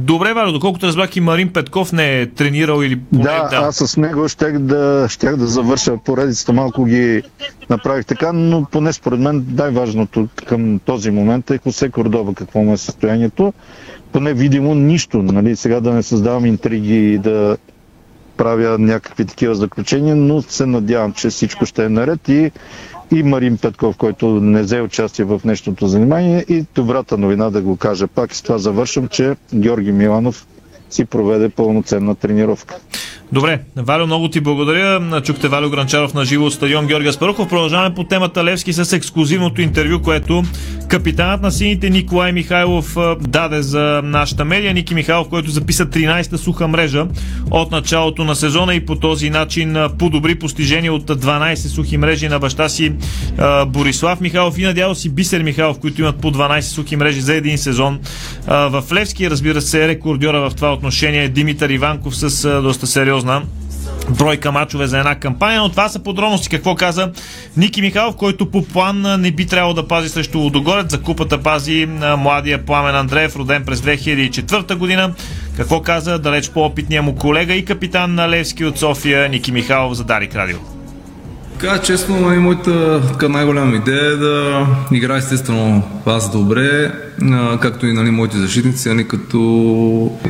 Добре, 0.00 0.32
Варо, 0.34 0.52
доколкото 0.52 0.86
разбрах 0.86 1.16
и 1.16 1.20
Марин 1.20 1.52
Петков 1.52 1.92
не 1.92 2.20
е 2.20 2.26
тренирал 2.26 2.82
или 2.82 2.96
поне, 2.96 3.22
да, 3.22 3.48
да, 3.48 3.56
аз 3.56 3.76
с 3.76 3.96
него 3.96 4.28
щях 4.28 4.58
да, 4.58 5.06
щях 5.10 5.36
да 5.36 5.46
завърша 5.46 5.96
поредицата, 6.04 6.52
малко 6.52 6.84
ги 6.84 7.22
направих 7.70 8.04
така, 8.04 8.32
но 8.32 8.64
поне 8.64 8.92
според 8.92 9.20
мен 9.20 9.46
най-важното 9.52 10.28
към 10.46 10.78
този 10.78 11.10
момент 11.10 11.50
е 11.50 11.58
Хосе 11.58 11.90
Кордоба, 11.90 12.34
какво 12.34 12.62
му 12.62 12.72
е 12.72 12.76
състоянието. 12.76 13.52
Поне 14.12 14.34
видимо 14.34 14.74
нищо, 14.74 15.22
нали? 15.22 15.56
сега 15.56 15.80
да 15.80 15.92
не 15.92 16.02
създавам 16.02 16.46
интриги 16.46 17.12
и 17.12 17.18
да 17.18 17.56
правя 18.36 18.78
някакви 18.78 19.24
такива 19.24 19.54
заключения, 19.54 20.16
но 20.16 20.42
се 20.42 20.66
надявам, 20.66 21.12
че 21.12 21.28
всичко 21.30 21.66
ще 21.66 21.84
е 21.84 21.88
наред 21.88 22.28
и, 22.28 22.50
и 23.10 23.22
Марин 23.22 23.58
Петков, 23.58 23.96
който 23.96 24.26
не 24.28 24.62
взе 24.62 24.80
участие 24.80 25.24
в 25.24 25.40
нещото 25.44 25.86
занимание 25.86 26.44
и 26.48 26.64
добрата 26.74 27.18
новина 27.18 27.50
да 27.50 27.62
го 27.62 27.76
кажа 27.76 28.06
пак 28.06 28.34
с 28.34 28.42
това 28.42 28.58
завършвам, 28.58 29.08
че 29.08 29.36
Георги 29.54 29.92
Миланов 29.92 30.46
си 30.90 31.04
проведе 31.04 31.48
пълноценна 31.48 32.14
тренировка. 32.14 32.76
Добре, 33.32 33.60
Валю, 33.76 34.06
много 34.06 34.28
ти 34.28 34.40
благодаря. 34.40 35.20
Чухте 35.22 35.48
Валю 35.48 35.70
Гранчаров 35.70 36.14
на 36.14 36.24
живо 36.24 36.44
от 36.44 36.52
стадион 36.52 36.86
Георгия 36.86 37.12
Спарухов. 37.12 37.48
Продължаваме 37.48 37.94
по 37.94 38.04
темата 38.04 38.44
Левски 38.44 38.72
с 38.72 38.92
ексклюзивното 38.92 39.60
интервю, 39.60 40.02
което 40.02 40.42
капитанът 40.88 41.42
на 41.42 41.52
сините 41.52 41.90
Николай 41.90 42.32
Михайлов 42.32 42.96
даде 43.20 43.62
за 43.62 44.00
нашата 44.04 44.44
медия. 44.44 44.74
Ники 44.74 44.94
Михайлов, 44.94 45.28
който 45.28 45.50
записа 45.50 45.86
13-та 45.86 46.38
суха 46.38 46.68
мрежа 46.68 47.06
от 47.50 47.70
началото 47.70 48.24
на 48.24 48.36
сезона 48.36 48.74
и 48.74 48.86
по 48.86 48.96
този 48.96 49.30
начин 49.30 49.76
подобри 49.98 50.34
постижение 50.34 50.90
от 50.90 51.06
12 51.06 51.54
сухи 51.54 51.96
мрежи 51.96 52.28
на 52.28 52.38
баща 52.38 52.68
си 52.68 52.92
Борислав 53.66 54.20
Михайлов 54.20 54.58
и 54.58 54.62
надява 54.62 54.94
си 54.94 55.10
Бисер 55.10 55.42
Михайлов, 55.42 55.78
които 55.78 56.00
имат 56.00 56.16
по 56.16 56.32
12 56.32 56.60
сухи 56.60 56.96
мрежи 56.96 57.20
за 57.20 57.34
един 57.34 57.58
сезон 57.58 57.98
в 58.46 58.84
Левски. 58.92 59.30
Разбира 59.30 59.60
се, 59.60 59.88
рекордьора 59.88 60.50
в 60.50 60.54
това 60.54 60.72
отношение 60.72 61.24
е 61.24 61.28
Димитър 61.28 61.70
Иванков 61.70 62.16
с 62.16 62.60
доста 62.62 62.86
сериозна 63.16 63.42
бройка 64.10 64.52
мачове 64.52 64.86
за 64.86 64.98
една 64.98 65.14
кампания, 65.14 65.60
но 65.60 65.68
това 65.68 65.88
са 65.88 65.98
подробности. 65.98 66.48
Какво 66.48 66.74
каза 66.74 67.12
Ники 67.56 67.80
Михайлов, 67.80 68.16
който 68.16 68.50
по 68.50 68.64
план 68.64 69.20
не 69.20 69.30
би 69.30 69.46
трябвало 69.46 69.74
да 69.74 69.88
пази 69.88 70.08
срещу 70.08 70.40
Водогорец. 70.40 70.90
За 70.90 71.02
купата 71.02 71.42
пази 71.42 71.88
младия 72.18 72.64
Пламен 72.64 72.96
Андреев, 72.96 73.36
роден 73.36 73.64
през 73.64 73.80
2004 73.80 74.74
година. 74.74 75.14
Какво 75.56 75.82
каза 75.82 76.18
далеч 76.18 76.50
по-опитния 76.50 77.02
му 77.02 77.16
колега 77.16 77.54
и 77.54 77.64
капитан 77.64 78.14
на 78.14 78.28
Левски 78.28 78.64
от 78.64 78.78
София 78.78 79.28
Ники 79.28 79.52
Михайлов 79.52 79.94
за 79.94 80.04
Дарик 80.04 80.34
Радио. 80.34 80.75
Така, 81.58 81.78
честно, 81.78 82.20
нали, 82.20 82.38
моята 82.38 83.02
така, 83.08 83.28
най-голяма 83.28 83.76
идея 83.76 84.12
е 84.12 84.16
да 84.16 84.66
игра 84.92 85.16
естествено 85.16 85.82
аз 86.06 86.32
добре, 86.32 86.92
а, 87.22 87.58
както 87.58 87.86
и 87.86 87.92
нали, 87.92 88.10
моите 88.10 88.38
защитници, 88.38 88.88
нали, 88.88 89.08
като 89.08 89.40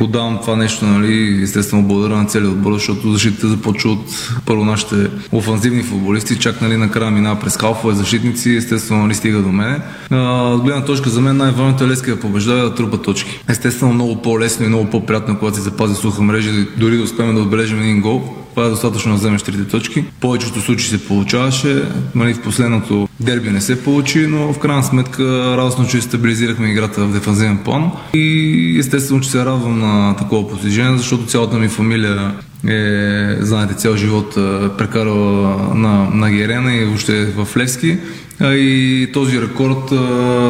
отдавам 0.01 0.39
това 0.41 0.55
нещо, 0.55 0.85
нали, 0.85 1.43
естествено 1.43 1.83
благодаря 1.83 2.15
на 2.15 2.25
целият 2.25 2.51
отбор, 2.51 2.73
защото 2.73 3.11
защитите 3.11 3.47
започва 3.47 3.91
от 3.91 4.05
първо 4.45 4.65
нашите 4.65 4.95
офанзивни 5.31 5.83
футболисти, 5.83 6.39
чак 6.39 6.61
нали, 6.61 6.77
накрая 6.77 7.11
минава 7.11 7.39
през 7.39 7.57
халфове 7.57 7.95
защитници, 7.95 8.55
естествено 8.55 9.03
нали, 9.03 9.15
стига 9.15 9.37
до 9.37 9.51
мене. 9.51 9.79
А, 10.11 10.17
от 10.53 10.63
гледна 10.63 10.85
точка 10.85 11.09
за 11.09 11.21
мен 11.21 11.37
най-важното 11.37 11.83
е 11.83 11.87
Лески 11.87 12.09
да 12.09 12.19
побеждава 12.19 12.61
да 12.61 12.75
трупа 12.75 13.01
точки. 13.01 13.39
Естествено 13.49 13.93
много 13.93 14.21
по-лесно 14.21 14.65
и 14.65 14.69
много 14.69 14.89
по-приятно, 14.89 15.39
когато 15.39 15.57
си 15.57 15.63
запази 15.63 15.95
суха 15.95 16.21
мрежа, 16.21 16.51
дори 16.77 16.97
да 16.97 17.03
успеем 17.03 17.35
да 17.35 17.41
отбележим 17.41 17.81
един 17.81 18.01
гол, 18.01 18.46
това 18.57 18.67
е 18.67 18.69
достатъчно 18.69 19.11
да 19.11 19.17
вземеш 19.17 19.41
трите 19.41 19.67
точки. 19.67 20.01
В 20.01 20.19
повечето 20.19 20.61
случаи 20.61 20.87
се 20.87 21.07
получаваше. 21.07 21.83
Нали, 22.15 22.33
в 22.33 22.41
последното 22.41 23.09
дерби 23.19 23.49
не 23.49 23.61
се 23.61 23.83
получи, 23.83 24.27
но 24.27 24.53
в 24.53 24.59
крайна 24.59 24.83
сметка 24.83 25.23
радостно, 25.57 25.87
че 25.87 26.01
стабилизирахме 26.01 26.71
играта 26.71 27.05
в 27.05 27.13
дефанзивен 27.13 27.57
план. 27.57 27.91
И 28.13 28.75
естествено, 28.79 29.21
че 29.21 29.29
се 29.29 29.45
радвам 29.45 29.79
на 29.79 30.15
такова 30.15 30.49
постижение, 30.49 30.97
защото 30.97 31.25
цялата 31.25 31.57
ми 31.57 31.67
фамилия 31.67 32.33
е, 32.67 33.37
знаете, 33.39 33.73
цял 33.73 33.95
живот 33.95 34.37
е 34.37 34.69
прекарала 34.77 35.73
на, 35.75 36.09
на 36.13 36.31
Герена 36.31 36.75
и 36.75 36.85
въобще 36.85 37.25
в 37.25 37.57
Левски. 37.57 37.97
И 38.41 39.09
този 39.13 39.41
рекорд 39.41 39.91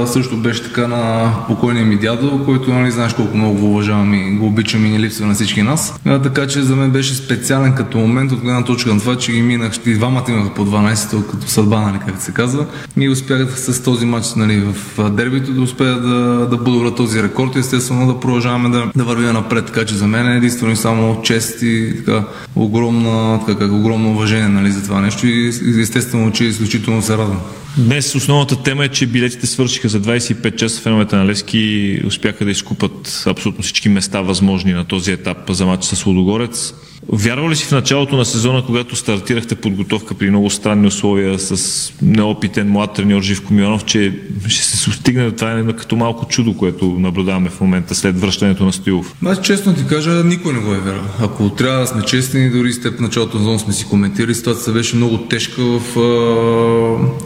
също 0.09 0.37
беше 0.37 0.63
така 0.63 0.87
на 0.87 1.33
покойния 1.47 1.85
ми 1.85 1.95
дядо, 1.95 2.45
който 2.45 2.73
нали, 2.73 2.91
знаеш 2.91 3.13
колко 3.13 3.37
много 3.37 3.59
го 3.59 3.71
уважавам 3.71 4.13
и 4.13 4.35
го 4.35 4.45
обичам 4.45 4.85
и 4.85 4.89
ни 4.89 4.99
липсва 4.99 5.25
на 5.25 5.33
всички 5.33 5.61
нас. 5.61 5.99
А, 6.05 6.21
така 6.21 6.47
че 6.47 6.61
за 6.61 6.75
мен 6.75 6.91
беше 6.91 7.15
специален 7.15 7.73
като 7.75 7.97
момент 7.97 8.31
от 8.31 8.39
гледна 8.39 8.63
точка 8.63 8.93
на 8.93 8.99
това, 8.99 9.15
че 9.15 9.31
ги 9.31 9.41
минах, 9.41 9.73
и 9.85 9.93
двамата 9.93 10.23
имаха 10.29 10.53
по 10.53 10.65
12, 10.65 11.31
като 11.31 11.47
съдба, 11.47 11.81
нали, 11.81 11.97
как 12.07 12.21
се 12.21 12.31
казва. 12.31 12.65
И 12.97 13.09
успях 13.09 13.59
с 13.59 13.83
този 13.83 14.05
матч 14.05 14.27
нали, 14.35 14.59
в 14.59 15.09
дербито 15.09 15.53
да 15.53 15.61
успея 15.61 15.95
да, 15.95 16.47
да 16.49 16.63
подобра 16.63 16.95
този 16.95 17.23
рекорд 17.23 17.55
и 17.55 17.59
естествено 17.59 18.07
да 18.07 18.19
продължаваме 18.19 18.69
да, 18.69 18.91
да 18.95 19.03
вървим 19.03 19.33
напред. 19.33 19.65
Така 19.65 19.85
че 19.85 19.95
за 19.95 20.07
мен 20.07 20.31
е 20.31 20.37
единствено 20.37 20.73
и 20.73 20.75
само 20.75 21.21
чест 21.21 21.61
и 21.61 21.93
така, 21.97 22.23
огромна, 22.55 23.39
така, 23.47 23.59
как, 23.59 23.71
огромно 23.71 24.11
уважение 24.11 24.47
нали, 24.47 24.71
за 24.71 24.83
това 24.83 25.01
нещо 25.01 25.27
и 25.27 25.47
естествено, 25.81 26.31
че 26.31 26.43
изключително 26.43 27.01
се 27.01 27.17
радвам. 27.17 27.39
Днес 27.77 28.15
основната 28.15 28.63
тема 28.63 28.85
е, 28.85 28.89
че 28.89 29.07
билетите 29.07 29.47
свършиха 29.47 29.89
за 29.89 30.01
25 30.01 30.55
часа. 30.55 30.81
Феновете 30.81 31.15
на 31.15 31.25
Лески 31.25 32.01
успяха 32.07 32.45
да 32.45 32.51
изкупат 32.51 33.23
абсолютно 33.27 33.63
всички 33.63 33.89
места 33.89 34.21
възможни 34.21 34.73
на 34.73 34.85
този 34.85 35.11
етап 35.11 35.37
за 35.49 35.65
матч 35.65 35.85
с 35.85 36.05
Лудогорец. 36.05 36.73
Вярва 37.09 37.49
ли 37.49 37.55
си 37.55 37.65
в 37.65 37.71
началото 37.71 38.17
на 38.17 38.25
сезона, 38.25 38.63
когато 38.65 38.95
стартирахте 38.95 39.55
подготовка 39.55 40.13
при 40.13 40.29
много 40.29 40.49
странни 40.49 40.87
условия 40.87 41.39
с 41.39 41.93
неопитен 42.01 42.69
млад 42.69 42.93
треньор 42.93 43.21
Живко 43.21 43.53
Миланов, 43.53 43.85
че 43.85 44.19
ще 44.47 44.63
се 44.63 44.91
стигне 44.91 45.25
до 45.25 45.31
това 45.31 45.51
е 45.51 45.73
като 45.73 45.95
малко 45.95 46.25
чудо, 46.25 46.57
което 46.57 46.85
наблюдаваме 46.85 47.49
в 47.49 47.61
момента 47.61 47.95
след 47.95 48.19
връщането 48.19 48.65
на 48.65 48.73
Стоилов? 48.73 49.13
Аз 49.25 49.41
честно 49.41 49.75
ти 49.75 49.87
кажа, 49.89 50.23
никой 50.23 50.53
не 50.53 50.59
го 50.59 50.73
е 50.73 50.79
вярвал. 50.79 51.05
Ако 51.21 51.49
трябва 51.49 51.79
да 51.79 51.87
сме 51.87 52.01
честни, 52.01 52.49
дори 52.49 52.73
с 52.73 52.81
теб 52.81 52.99
началото 52.99 53.37
на 53.37 53.43
сезона 53.43 53.59
сме 53.59 53.73
си 53.73 53.85
коментирали, 53.85 54.35
ситуацията 54.35 54.71
беше 54.71 54.95
много 54.95 55.17
тежка 55.17 55.61
в, 55.61 55.79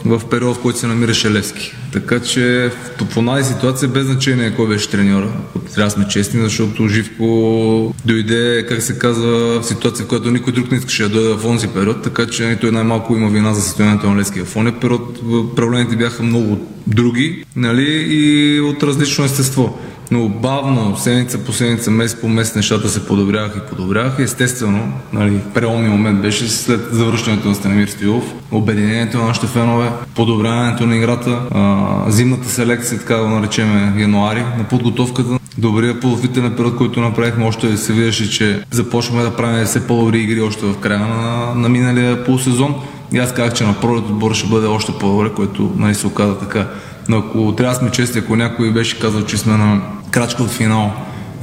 в 0.04 0.20
период, 0.30 0.56
в 0.56 0.60
който 0.60 0.78
се 0.78 0.86
намираше 0.86 1.30
Левски. 1.30 1.72
Така 1.92 2.20
че 2.20 2.70
в 2.98 3.24
тази 3.26 3.54
ситуация 3.54 3.88
без 3.88 4.06
значение 4.06 4.54
кой 4.56 4.68
беше 4.68 4.90
треньора. 4.90 5.28
Трябва 5.74 5.84
да 5.84 5.90
сме 5.90 6.08
честни, 6.08 6.42
защото 6.42 6.88
Живко 6.88 7.94
дойде, 8.04 8.66
как 8.68 8.82
се 8.82 8.98
казва, 8.98 9.60
в 9.60 9.66
ситуация, 9.66 10.04
в 10.04 10.08
която 10.08 10.30
никой 10.30 10.52
друг 10.52 10.70
не 10.70 10.78
искаше 10.78 11.02
да 11.02 11.08
дойде 11.08 11.34
в 11.34 11.46
онзи 11.46 11.68
период, 11.68 12.02
така 12.02 12.26
че 12.26 12.44
нали, 12.44 12.56
той 12.56 12.72
най-малко 12.72 13.16
има 13.16 13.28
вина 13.28 13.54
за 13.54 13.62
състоянието 13.62 14.10
на 14.10 14.20
Левски 14.20 14.40
в 14.40 14.56
онзи 14.56 14.80
период. 14.80 15.20
Проблемите 15.56 15.96
бяха 15.96 16.22
много 16.22 16.66
други 16.86 17.44
нали, 17.56 18.06
и 18.08 18.60
от 18.60 18.82
различно 18.82 19.24
естество. 19.24 19.78
Но 20.12 20.28
бавно, 20.28 20.96
седмица 20.96 21.38
по 21.38 21.52
седмица, 21.52 21.90
месец 21.90 22.20
по 22.20 22.28
месец 22.28 22.54
нещата 22.54 22.88
се 22.88 23.06
подобряваха 23.06 23.58
и 23.58 23.70
подобряваха. 23.70 24.22
Естествено, 24.22 24.92
нали, 25.12 25.40
преломни 25.54 25.88
момент 25.88 26.22
беше 26.22 26.48
след 26.48 26.80
завръщането 26.90 27.48
на 27.48 27.54
Станимир 27.54 27.88
Стилов, 27.88 28.24
обединението 28.50 29.18
на 29.18 29.24
нашите 29.24 29.46
фенове, 29.46 29.90
подобряването 30.14 30.86
на 30.86 30.96
играта, 30.96 31.38
а, 31.50 32.10
зимната 32.10 32.48
селекция, 32.48 32.98
така 32.98 33.16
да 33.16 33.22
го 33.22 33.28
наречем 33.28 33.98
януари, 33.98 34.44
на 34.58 34.64
подготовката. 34.70 35.38
Добрия 35.58 36.00
подготвителен 36.00 36.54
период, 36.56 36.76
който 36.76 37.00
направихме, 37.00 37.44
още 37.44 37.76
се 37.76 37.92
виждаше, 37.92 38.30
че 38.30 38.64
започваме 38.70 39.22
да 39.22 39.36
правим 39.36 39.64
все 39.64 39.86
по-добри 39.86 40.20
игри 40.20 40.40
още 40.40 40.66
в 40.66 40.78
края 40.78 41.06
на, 41.06 41.54
на 41.54 41.68
миналия 41.68 42.24
полусезон. 42.24 42.74
И 43.12 43.18
аз 43.18 43.34
казах, 43.34 43.54
че 43.54 43.64
на 43.64 43.80
пролет 43.80 44.04
отбора 44.04 44.34
ще 44.34 44.48
бъде 44.48 44.66
още 44.66 44.92
по-добре, 45.00 45.30
което 45.36 45.72
нали, 45.76 45.94
се 45.94 46.06
оказа 46.06 46.38
така. 46.38 46.66
Но 47.08 47.18
ако 47.18 47.54
трябва 47.56 47.74
да 47.74 47.80
сме 47.80 47.90
чести, 47.90 48.18
ако 48.18 48.36
някой 48.36 48.72
беше 48.72 49.00
казал, 49.00 49.24
че 49.24 49.38
сме 49.38 49.56
на 49.56 49.80
крачка 50.12 50.42
от 50.42 50.50
финал 50.50 50.92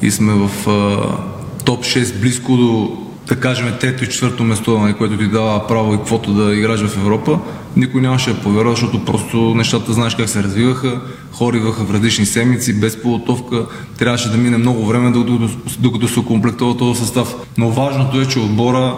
и 0.01 0.11
сме 0.11 0.33
в 0.33 0.69
а, 0.69 1.63
топ 1.63 1.83
6, 1.83 2.19
близко 2.19 2.57
до, 2.57 2.97
да 3.27 3.35
кажем, 3.35 3.73
трето 3.79 4.03
и 4.03 4.09
четвърто 4.09 4.43
место, 4.43 4.79
нали, 4.79 4.93
което 4.93 5.17
ти 5.17 5.27
дава 5.27 5.67
право 5.67 5.93
и 5.93 5.97
каквото 5.97 6.33
да 6.33 6.55
играш 6.55 6.81
в 6.81 6.97
Европа, 6.97 7.39
никой 7.75 8.01
нямаше 8.01 8.33
да 8.33 8.39
повярва, 8.39 8.71
защото 8.71 9.05
просто 9.05 9.37
нещата 9.55 9.93
знаеш 9.93 10.15
как 10.15 10.29
се 10.29 10.43
развиваха, 10.43 11.01
хора 11.31 11.57
идваха 11.57 11.83
в 11.83 11.93
различни 11.93 12.25
седмици, 12.25 12.79
без 12.79 13.01
подготовка, 13.01 13.65
трябваше 13.97 14.29
да 14.29 14.37
мине 14.37 14.57
много 14.57 14.85
време, 14.85 15.13
докато 15.79 16.07
се 16.07 16.19
окомплектува 16.19 16.77
този 16.77 16.99
състав. 16.99 17.35
Но 17.57 17.69
важното 17.69 18.21
е, 18.21 18.25
че 18.25 18.39
отбора, 18.39 18.95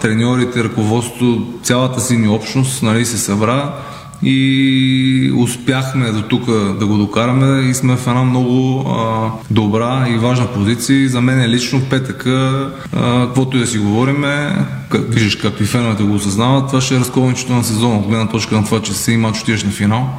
треньорите, 0.00 0.64
ръководството, 0.64 1.46
цялата 1.62 2.00
си 2.00 2.16
ни 2.16 2.28
общност 2.28 2.82
нали, 2.82 3.06
се 3.06 3.18
събра 3.18 3.74
и 4.22 5.32
успяхме 5.36 6.12
до 6.12 6.22
тук 6.22 6.46
да 6.78 6.86
го 6.86 6.96
докараме 6.96 7.68
и 7.70 7.74
сме 7.74 7.96
в 7.96 8.06
една 8.06 8.22
много 8.22 8.80
а, 8.88 9.30
добра 9.50 10.06
и 10.08 10.18
важна 10.18 10.46
позиция. 10.46 11.08
За 11.08 11.20
мен 11.20 11.40
е 11.40 11.48
лично 11.48 11.82
петъка, 11.90 12.70
а, 12.96 13.26
каквото 13.26 13.56
и 13.56 13.60
да 13.60 13.66
си 13.66 13.78
говориме, 13.78 14.56
как, 14.88 15.14
виждаш 15.14 15.36
както 15.36 15.62
и 15.62 15.66
феновете 15.66 16.02
го 16.02 16.14
осъзнават, 16.14 16.66
това 16.66 16.80
ще 16.80 16.96
е 16.96 17.00
разковничето 17.00 17.52
на 17.52 17.64
сезона, 17.64 17.98
от 17.98 18.06
гледна 18.06 18.28
точка 18.28 18.54
на 18.54 18.64
това, 18.64 18.82
че 18.82 18.94
си 18.94 19.12
има 19.12 19.28
отиваш 19.28 19.64
на 19.64 19.70
финал 19.70 20.10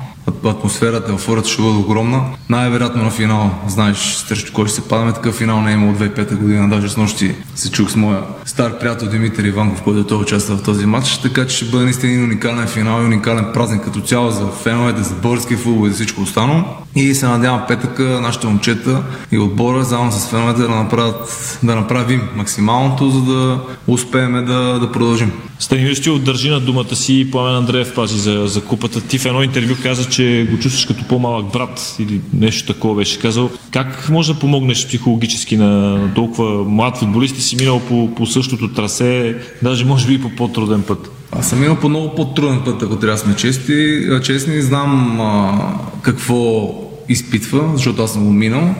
атмосферата, 0.46 1.12
еуфорията 1.12 1.50
ще 1.50 1.62
бъде 1.62 1.78
огромна. 1.78 2.22
Най-вероятно 2.50 3.04
на 3.04 3.12
финал, 3.12 3.52
знаеш 3.68 3.98
срещу 3.98 4.54
кой 4.54 4.66
ще 4.66 4.76
се 4.76 4.88
падаме, 4.88 5.14
такъв 5.14 5.36
финал 5.36 5.62
не 5.62 5.72
е 5.72 5.74
имал 5.74 5.96
2005 5.96 6.36
година, 6.36 6.70
даже 6.70 6.90
с 6.90 6.98
нощи 6.98 7.36
се 7.56 7.72
чух 7.72 7.92
с 7.92 7.96
моя 7.96 8.20
стар 8.46 8.80
приятел 8.80 9.08
Димитър 9.08 9.44
Иванков, 9.44 9.82
който 9.82 10.04
той 10.04 10.18
участва 10.18 10.58
в 10.58 10.64
този 10.64 10.86
матч, 10.86 11.18
така 11.18 11.48
че 11.48 11.56
ще 11.56 11.66
бъде 11.66 11.84
наистина 11.84 12.12
един 12.12 12.24
уникален 12.24 12.68
финал 12.68 13.02
и 13.02 13.06
уникален 13.06 13.46
празник 13.54 13.84
като 13.84 14.02
цяло 14.02 14.32
за 14.32 14.48
феновете, 14.48 15.04
за 15.04 15.16
български 15.16 15.56
футбол 15.56 15.88
и 15.88 15.90
за 15.90 15.96
всичко 15.96 16.22
останало. 16.22 16.64
И 16.96 17.16
се 17.16 17.28
надявам 17.28 17.62
петъка 17.68 18.04
нашите 18.04 18.48
момчета 18.48 19.04
и 19.32 19.40
отбора, 19.40 19.84
заедно 19.84 20.12
с 20.12 20.30
феновете 20.30 20.62
да, 20.62 20.70
направят, 20.70 21.60
да 21.64 21.76
направим 21.76 22.22
максималното, 22.36 23.10
за 23.10 23.22
да 23.22 23.60
успеем 23.88 24.46
да, 24.46 24.80
да 24.80 24.92
продължим. 24.92 25.32
Станимир 25.60 25.96
държи 26.20 26.50
на 26.50 26.60
думата 26.60 26.96
си 26.96 27.20
и 27.20 27.32
Пламен 27.32 27.56
Андреев 27.56 27.94
пази 27.94 28.20
за, 28.20 28.48
за 28.48 28.62
купата. 28.62 29.02
Ти 29.02 29.20
в 29.20 29.26
едно 29.26 29.44
интервю 29.44 29.76
каза, 29.84 30.10
че 30.14 30.48
го 30.52 30.60
чувстваш 30.60 30.86
като 30.86 31.08
по-малък 31.08 31.52
брат 31.54 31.96
или 32.00 32.22
нещо 32.34 32.74
такова 32.74 32.96
беше 32.96 33.20
казал. 33.20 33.50
Как 33.72 34.10
може 34.10 34.34
да 34.34 34.40
помогнеш 34.40 34.88
психологически 34.88 35.58
на 35.58 36.00
толкова 36.16 36.64
млад 36.64 36.98
футболист 36.98 37.38
и 37.38 37.42
си 37.42 37.56
минал 37.56 37.80
по, 37.80 38.16
по 38.16 38.26
същото 38.26 38.74
трасе, 38.74 39.36
даже 39.62 39.86
може 39.86 40.08
би 40.08 40.22
по 40.22 40.30
по-труден 40.30 40.82
път? 40.82 41.12
Аз 41.32 41.50
съм 41.50 41.60
минал 41.60 41.76
по 41.76 41.90
много 41.90 42.16
по-труден 42.16 42.62
път, 42.66 42.84
ако 42.84 42.96
трябва 42.96 43.16
да 43.16 43.18
сме 43.18 43.36
чести. 43.36 44.02
честни. 44.24 44.62
Знам 44.62 45.22
а, 45.22 45.60
какво 46.02 46.83
изпитва, 47.10 47.70
защото 47.74 48.04
аз 48.04 48.14
съм 48.14 48.26
го 48.26 48.32
минал. 48.32 48.76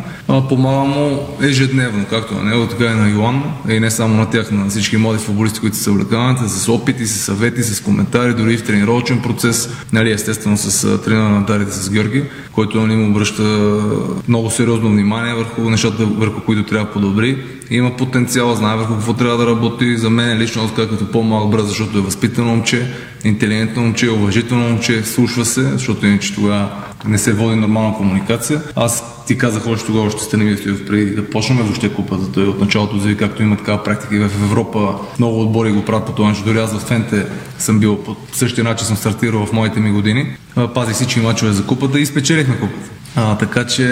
Помага 0.50 0.84
му 0.84 1.20
ежедневно, 1.42 2.06
както 2.10 2.34
на 2.34 2.44
него, 2.44 2.68
така 2.68 2.86
и 2.86 2.96
на 2.96 3.10
Йоан, 3.10 3.44
и 3.70 3.80
не 3.80 3.92
само 3.92 4.16
на 4.16 4.30
тях, 4.30 4.52
на 4.52 4.70
всички 4.70 4.98
млади 4.98 5.20
футболисти, 5.20 5.60
които 5.60 5.78
се 5.78 5.84
съвлекават, 5.84 6.50
с 6.50 6.70
опити, 6.70 7.06
с 7.08 7.20
съвети, 7.20 7.64
с 7.64 7.82
коментари, 7.82 8.34
дори 8.34 8.58
в 8.58 8.64
тренировъчен 8.64 9.22
процес, 9.22 9.70
нали, 9.94 10.12
естествено 10.12 10.58
с 10.58 10.98
тренера 11.04 11.30
на 11.30 11.42
дарите 11.42 11.72
с 11.72 11.90
Георги, 11.90 12.24
който 12.52 12.82
нали, 12.82 12.96
му 12.96 13.10
обръща 13.10 13.44
много 14.28 14.50
сериозно 14.50 14.90
внимание 14.90 15.34
върху 15.34 15.70
нещата, 15.70 16.06
върху 16.06 16.42
които 16.42 16.64
трябва 16.64 16.88
да 16.88 16.94
подобри. 16.94 17.38
Има 17.70 17.98
потенциал, 17.98 18.56
знае 18.56 18.78
върху 18.78 18.94
какво 18.94 19.14
трябва 19.14 19.38
да 19.38 19.48
работи. 19.48 19.98
За 19.98 20.10
мен 20.10 20.38
лично, 20.38 20.64
аз 20.64 20.74
като 20.76 21.12
по-малък 21.12 21.52
брат, 21.52 21.68
защото 21.68 21.98
е 21.98 22.02
възпитано 22.02 22.48
момче, 22.48 22.88
интелигентно 23.24 23.82
момче, 23.82 24.10
уважително 24.10 24.70
момче, 24.70 25.04
слушва 25.04 25.46
се, 25.46 25.62
защото 25.62 26.06
иначе 26.06 26.36
тогава 26.36 26.70
не 27.06 27.18
се 27.18 27.34
води 27.34 27.56
нормална 27.56 27.98
комуникация. 27.98 28.62
Аз 28.76 29.04
ти 29.28 29.38
казах 29.38 29.68
още 29.68 29.86
тогава, 29.86 30.06
още 30.06 30.24
сте 30.24 30.38
не 30.38 30.56
преди 30.88 31.16
да 31.16 31.30
почнем 31.30 31.58
въобще 31.58 31.94
купата. 31.94 32.32
Той 32.32 32.48
от 32.48 32.60
началото 32.60 32.98
заяви, 32.98 33.18
както 33.18 33.44
има 33.44 33.58
такава 33.58 33.84
практика 33.84 34.16
и 34.16 34.20
в 34.20 34.32
Европа. 34.44 34.96
Много 35.20 35.42
отбори 35.42 35.72
го 35.72 35.86
правят 35.86 36.06
по 36.06 36.12
това 36.12 36.30
начин. 36.30 36.44
Дори 36.46 36.60
аз 36.60 36.74
в 36.74 36.80
Фенте 36.80 37.26
съм 37.58 37.80
бил 37.80 37.98
по 37.98 38.16
същия 38.32 38.64
начин, 38.64 38.88
съм 38.88 38.98
стартирал 38.98 39.46
в 39.46 39.54
моите 39.54 39.80
ми 39.80 39.92
години. 39.92 40.36
Пазих 40.74 40.96
всички 40.96 41.20
мачове 41.20 41.52
за 41.52 41.66
купата 41.66 42.00
и 42.00 42.06
спечелихме 42.06 42.60
купата. 42.60 42.90
А, 43.16 43.38
така 43.38 43.66
че 43.66 43.86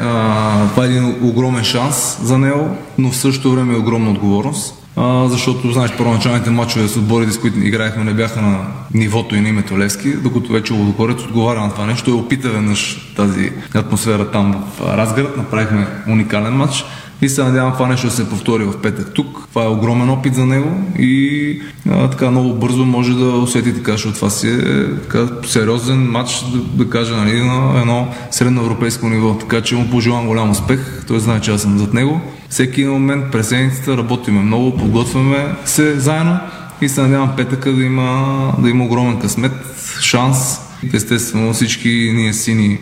а, 0.00 0.68
това 0.70 0.84
е 0.84 0.88
един 0.88 1.16
огромен 1.22 1.64
шанс 1.64 2.18
за 2.22 2.38
него, 2.38 2.76
но 2.98 3.10
в 3.10 3.16
същото 3.16 3.52
време 3.52 3.74
е 3.74 3.78
огромна 3.78 4.10
отговорност. 4.10 4.83
А, 4.96 5.28
защото, 5.28 5.72
знаеш, 5.72 5.92
първоначалните 5.98 6.50
матчове 6.50 6.88
с 6.88 6.96
отборите, 6.96 7.32
с 7.32 7.40
които 7.40 7.58
играехме, 7.58 8.04
не 8.04 8.14
бяха 8.14 8.42
на 8.42 8.58
нивото 8.94 9.36
и 9.36 9.40
на 9.40 9.48
името 9.48 9.78
Левски, 9.78 10.12
докато 10.12 10.52
вече 10.52 10.72
Лудогорец 10.72 11.22
отговаря 11.22 11.60
на 11.60 11.70
това 11.70 11.86
нещо 11.86 12.10
и 12.10 12.12
опита 12.12 12.48
веднъж 12.48 13.12
тази 13.16 13.50
атмосфера 13.74 14.30
там 14.30 14.64
в 14.78 14.96
Разград, 14.96 15.36
направихме 15.36 15.86
уникален 16.08 16.54
матч 16.54 16.84
и 17.22 17.28
се 17.28 17.44
надявам 17.44 17.72
това 17.72 17.86
нещо 17.86 18.06
да 18.06 18.12
се 18.12 18.28
повтори 18.28 18.64
в 18.64 18.80
петък 18.82 19.14
тук. 19.14 19.46
Това 19.48 19.64
е 19.64 19.68
огромен 19.68 20.10
опит 20.10 20.34
за 20.34 20.46
него 20.46 20.70
и 20.98 21.60
а, 21.90 22.10
така 22.10 22.30
много 22.30 22.54
бързо 22.54 22.84
може 22.84 23.14
да 23.14 23.24
усети 23.24 23.74
така, 23.74 23.92
защото 23.92 24.14
това 24.14 24.30
си 24.30 24.48
е 24.48 24.58
така, 25.00 25.28
сериозен 25.46 26.10
матч, 26.10 26.44
да, 26.52 26.84
да 26.84 26.90
кажа, 26.90 27.16
нали, 27.16 27.40
на 27.40 27.80
едно 27.80 28.08
средно 28.30 28.62
европейско 28.62 29.08
ниво. 29.08 29.34
Така 29.34 29.60
че 29.60 29.76
му 29.76 29.90
пожелавам 29.90 30.26
голям 30.26 30.50
успех. 30.50 31.04
Той 31.08 31.20
знае, 31.20 31.40
че 31.40 31.50
аз 31.50 31.62
съм 31.62 31.78
зад 31.78 31.94
него. 31.94 32.20
Всеки 32.54 32.84
момент 32.84 33.24
през 33.32 33.48
седмицата 33.48 33.96
работиме 33.96 34.40
много, 34.40 34.76
подготвяме 34.76 35.54
се 35.64 36.00
заедно 36.00 36.38
и 36.80 36.88
се 36.88 37.02
надявам 37.02 37.36
петъка 37.36 37.72
да 37.72 37.84
има, 37.84 38.52
да 38.58 38.70
има 38.70 38.84
огромен 38.84 39.20
късмет, 39.20 39.52
шанс. 40.00 40.58
Естествено 40.92 41.52
всички 41.52 42.12
ние 42.14 42.32
сини 42.32 42.78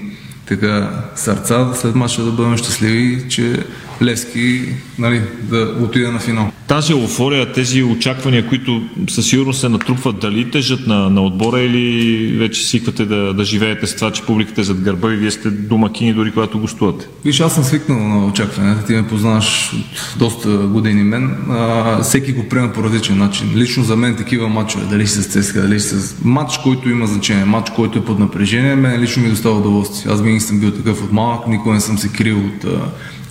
така 0.46 0.90
сърца 1.14 1.74
след 1.74 1.94
мача 1.94 2.22
да 2.22 2.32
бъдем 2.32 2.56
щастливи, 2.56 3.28
че 3.28 3.64
Левски 4.02 4.60
нали, 4.98 5.20
да 5.42 5.74
отиде 5.80 6.08
на 6.08 6.18
финал. 6.18 6.52
Тази 6.68 6.92
еуфория, 6.92 7.52
тези 7.52 7.82
очаквания, 7.82 8.48
които 8.48 8.82
със 9.08 9.26
сигурност 9.26 9.60
се 9.60 9.68
натрупват, 9.68 10.18
дали 10.18 10.50
тежат 10.50 10.86
на, 10.86 11.10
на 11.10 11.22
отбора 11.22 11.60
или 11.60 12.26
вече 12.38 12.66
свиквате 12.66 13.04
да, 13.04 13.34
да 13.34 13.44
живеете 13.44 13.86
с 13.86 13.96
това, 13.96 14.10
че 14.10 14.22
публиката 14.22 14.60
е 14.60 14.64
зад 14.64 14.80
гърба 14.80 15.12
и 15.12 15.16
вие 15.16 15.30
сте 15.30 15.50
домакини 15.50 16.14
дори 16.14 16.30
когато 16.32 16.58
гостувате? 16.58 17.08
Виж, 17.24 17.40
аз 17.40 17.54
съм 17.54 17.64
свикнал 17.64 18.08
на 18.08 18.26
очакванията. 18.26 18.86
Ти 18.86 18.92
ме 18.92 19.08
познаваш 19.08 19.72
от 19.72 20.18
доста 20.18 20.48
години 20.48 21.02
мен. 21.02 21.36
А, 21.50 22.02
всеки 22.02 22.32
го 22.32 22.48
приема 22.48 22.72
по 22.72 22.82
различен 22.82 23.18
начин. 23.18 23.52
Лично 23.56 23.84
за 23.84 23.96
мен 23.96 24.16
такива 24.16 24.48
матчове, 24.48 24.84
дали 24.84 25.06
си 25.06 25.22
с 25.22 25.26
ЦСКА, 25.26 25.62
дали 25.62 25.80
си 25.80 25.88
с 25.88 26.14
матч, 26.24 26.58
който 26.58 26.90
има 26.90 27.06
значение, 27.06 27.44
матч, 27.44 27.70
който 27.70 27.98
е 27.98 28.04
под 28.04 28.18
напрежение, 28.18 28.76
мен 28.76 29.00
лично 29.00 29.22
ми 29.22 29.28
достава 29.28 29.58
удоволствие. 29.58 30.12
Аз 30.12 30.22
винаги 30.22 30.40
съм 30.40 30.60
бил 30.60 30.70
такъв 30.70 31.04
от 31.04 31.12
малък, 31.12 31.46
никога 31.48 31.74
не 31.74 31.80
съм 31.80 31.98
се 31.98 32.08
крил 32.08 32.38
от 32.38 32.66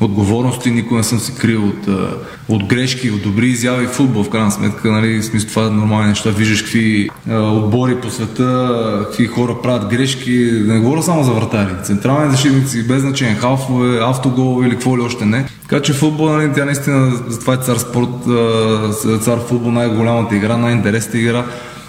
отговорности, 0.01 0.71
никога 0.71 0.97
не 0.97 1.03
съм 1.03 1.19
се 1.19 1.35
крил 1.35 1.67
от, 1.67 1.87
от 2.49 2.65
грешки, 2.65 3.11
от 3.11 3.21
добри 3.21 3.47
изяви 3.47 3.87
в 3.87 3.89
футбол, 3.89 4.23
в 4.23 4.29
крайна 4.29 4.51
сметка, 4.51 4.91
нали, 4.91 5.23
смисъл 5.23 5.49
това 5.49 5.65
е 5.65 5.69
нормални 5.69 6.07
неща, 6.07 6.29
виждаш 6.29 6.61
какви 6.61 7.09
а, 7.29 7.39
отбори 7.39 7.95
по 7.95 8.09
света, 8.09 9.05
какви 9.05 9.27
хора 9.27 9.55
правят 9.63 9.89
грешки, 9.89 10.51
да 10.51 10.73
не 10.73 10.79
говоря 10.79 11.03
само 11.03 11.23
за 11.23 11.31
вратари, 11.31 11.71
централни 11.83 12.31
защитници, 12.31 12.87
без 12.87 13.01
значение, 13.01 13.35
халфове, 13.35 13.99
автоголове 14.01 14.67
или 14.67 14.73
какво 14.73 14.97
ли 14.97 15.01
още 15.01 15.25
не. 15.25 15.45
Така 15.61 15.81
че 15.81 15.93
футбол, 15.93 16.29
нали, 16.29 16.51
тя 16.55 16.65
наистина, 16.65 17.11
това 17.39 17.53
е 17.53 17.57
цар 17.57 17.77
спорт, 17.77 18.09
цар 19.21 19.39
футбол, 19.47 19.71
най-голямата 19.71 20.35
игра, 20.35 20.57
най-интересната 20.57 21.17
игра. 21.17 21.45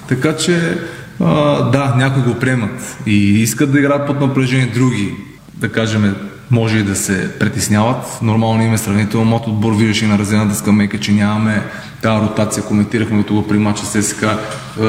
Така 0.09 0.37
че, 0.37 0.79
а, 1.21 1.63
да, 1.71 1.95
някои 1.99 2.23
го 2.23 2.39
приемат 2.39 2.97
и 3.07 3.41
искат 3.43 3.73
да 3.73 3.79
играят 3.79 4.07
под 4.07 4.21
напрежение, 4.21 4.67
други, 4.75 5.15
да 5.55 5.69
кажем, 5.69 6.15
може 6.53 6.79
и 6.79 6.83
да 6.83 6.97
се 6.97 7.39
притесняват. 7.39 8.23
Нормално 8.23 8.63
има 8.63 8.79
сравнително 8.79 9.27
мод 9.27 9.47
отбор, 9.47 9.73
виждаш 9.73 10.03
и 10.03 10.07
на 10.07 10.19
разената 10.19 10.55
скамейка, 10.55 11.01
че 11.01 11.13
нямаме 11.13 11.63
тази 12.03 12.23
ротация. 12.23 12.63
Коментирахме 12.63 13.23
го 13.23 13.47
при 13.47 13.59
мача 13.59 13.85
с 13.85 14.03
СК. 14.03 14.25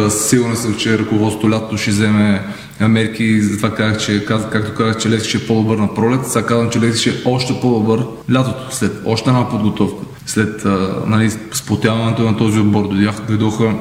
Сигурно 0.10 0.56
съм, 0.56 0.76
че 0.76 1.00
ръководството 1.00 1.50
лято 1.50 1.78
ще 1.78 1.92
вземе 1.92 2.46
мерки. 2.80 3.42
Затова 3.42 3.76
казах, 3.76 4.06
че, 4.06 4.26
както 4.26 4.74
казах, 4.78 4.98
че 4.98 5.10
Левски 5.10 5.30
ще 5.30 5.38
е 5.38 5.48
по-добър 5.48 5.78
на 5.78 5.94
пролет. 5.94 6.28
Сега 6.28 6.46
казвам, 6.46 6.70
че 6.70 6.82
Левски 6.82 7.10
ще 7.10 7.20
е 7.20 7.22
още 7.26 7.60
по-добър 7.62 8.06
лятото, 8.34 8.76
след 8.76 8.92
още 9.06 9.30
една 9.30 9.50
подготовка. 9.50 10.06
След 10.26 10.66
нали, 11.08 11.32
сплотяването 11.52 12.22
на 12.24 12.38
този 12.38 12.60
отбор 12.60 12.90
дойдоха 13.28 13.74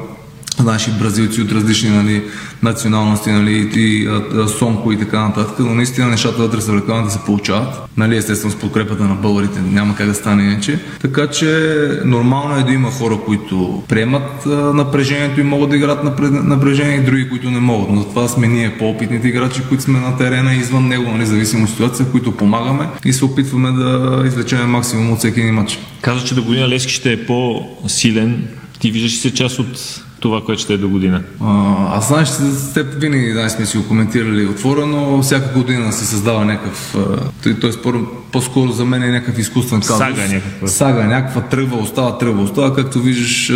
наши 0.59 0.91
бразилци 0.91 1.41
от 1.41 1.51
различни 1.51 1.89
нали, 1.89 2.23
националности, 2.63 3.31
нали, 3.31 3.71
и 3.75 4.07
а, 4.07 4.47
Сонко 4.47 4.91
и 4.91 4.99
така 4.99 5.21
нататък, 5.21 5.55
но 5.59 5.75
наистина 5.75 6.07
нещата 6.07 6.37
вътре 6.37 6.61
са 6.61 6.71
да 6.71 7.09
се 7.09 7.19
получават. 7.25 7.81
Нали, 7.97 8.17
естествено 8.17 8.53
с 8.53 8.59
подкрепата 8.59 9.03
на 9.03 9.15
българите 9.15 9.59
няма 9.61 9.95
как 9.95 10.07
да 10.07 10.13
стане 10.13 10.43
иначе. 10.43 10.79
Така 11.01 11.27
че 11.27 11.73
нормално 12.05 12.55
е 12.55 12.63
да 12.63 12.71
има 12.73 12.91
хора, 12.91 13.17
които 13.25 13.83
приемат 13.89 14.45
а, 14.45 14.49
напрежението 14.49 15.39
и 15.39 15.43
могат 15.43 15.69
да 15.69 15.75
играят 15.75 16.03
напрежение 16.31 16.97
и 16.97 17.05
други, 17.05 17.29
които 17.29 17.51
не 17.51 17.59
могат. 17.59 17.89
Но 17.89 18.01
затова 18.01 18.27
сме 18.27 18.47
ние 18.47 18.77
по-опитните 18.77 19.27
играчи, 19.27 19.61
които 19.69 19.83
сме 19.83 19.99
на 19.99 20.17
терена 20.17 20.53
и 20.53 20.57
извън 20.57 20.87
него, 20.87 21.11
нали, 21.11 21.25
зависимо 21.25 21.63
от 21.63 21.69
ситуация, 21.69 22.05
които 22.05 22.31
помагаме 22.31 22.87
и 23.05 23.13
се 23.13 23.25
опитваме 23.25 23.71
да 23.71 24.23
извлечем 24.25 24.69
максимум 24.69 25.11
от 25.11 25.19
всеки 25.19 25.39
един 25.39 25.53
матч. 25.53 25.79
Каза, 26.01 26.25
че 26.25 26.35
до 26.35 26.43
година 26.43 26.69
Лески 26.69 26.93
ще 26.93 27.11
е 27.11 27.25
по-силен. 27.25 28.47
Ти 28.79 28.91
виждаш 28.91 29.19
се 29.19 29.33
част 29.33 29.59
от 29.59 30.02
това, 30.23 30.41
което 30.41 30.61
ще 30.61 30.73
е 30.73 30.77
до 30.77 30.89
година? 30.89 31.21
А, 31.41 31.73
аз 31.97 32.07
знаеш, 32.07 32.27
с 32.27 32.73
теб 32.73 32.93
винаги 32.93 33.33
да, 33.33 33.49
сме 33.49 33.65
си 33.65 33.77
го 33.77 33.87
коментирали 33.87 34.45
отворено, 34.45 35.21
всяка 35.21 35.59
година 35.59 35.93
се 35.93 36.05
създава 36.05 36.45
някакъв, 36.45 36.95
т.е. 37.43 37.91
по-скоро 38.31 38.71
за 38.71 38.85
мен 38.85 39.03
е 39.03 39.11
някакъв 39.11 39.39
изкуствен 39.39 39.79
казус. 39.81 39.97
Сага 39.97 40.21
някаква. 40.21 40.67
Сага, 40.67 41.03
някаква 41.03 41.41
тръгва, 41.41 41.77
остава, 41.77 42.17
тръгва, 42.17 42.43
остава. 42.43 42.75
Както 42.75 42.99
виждаш, 42.99 43.51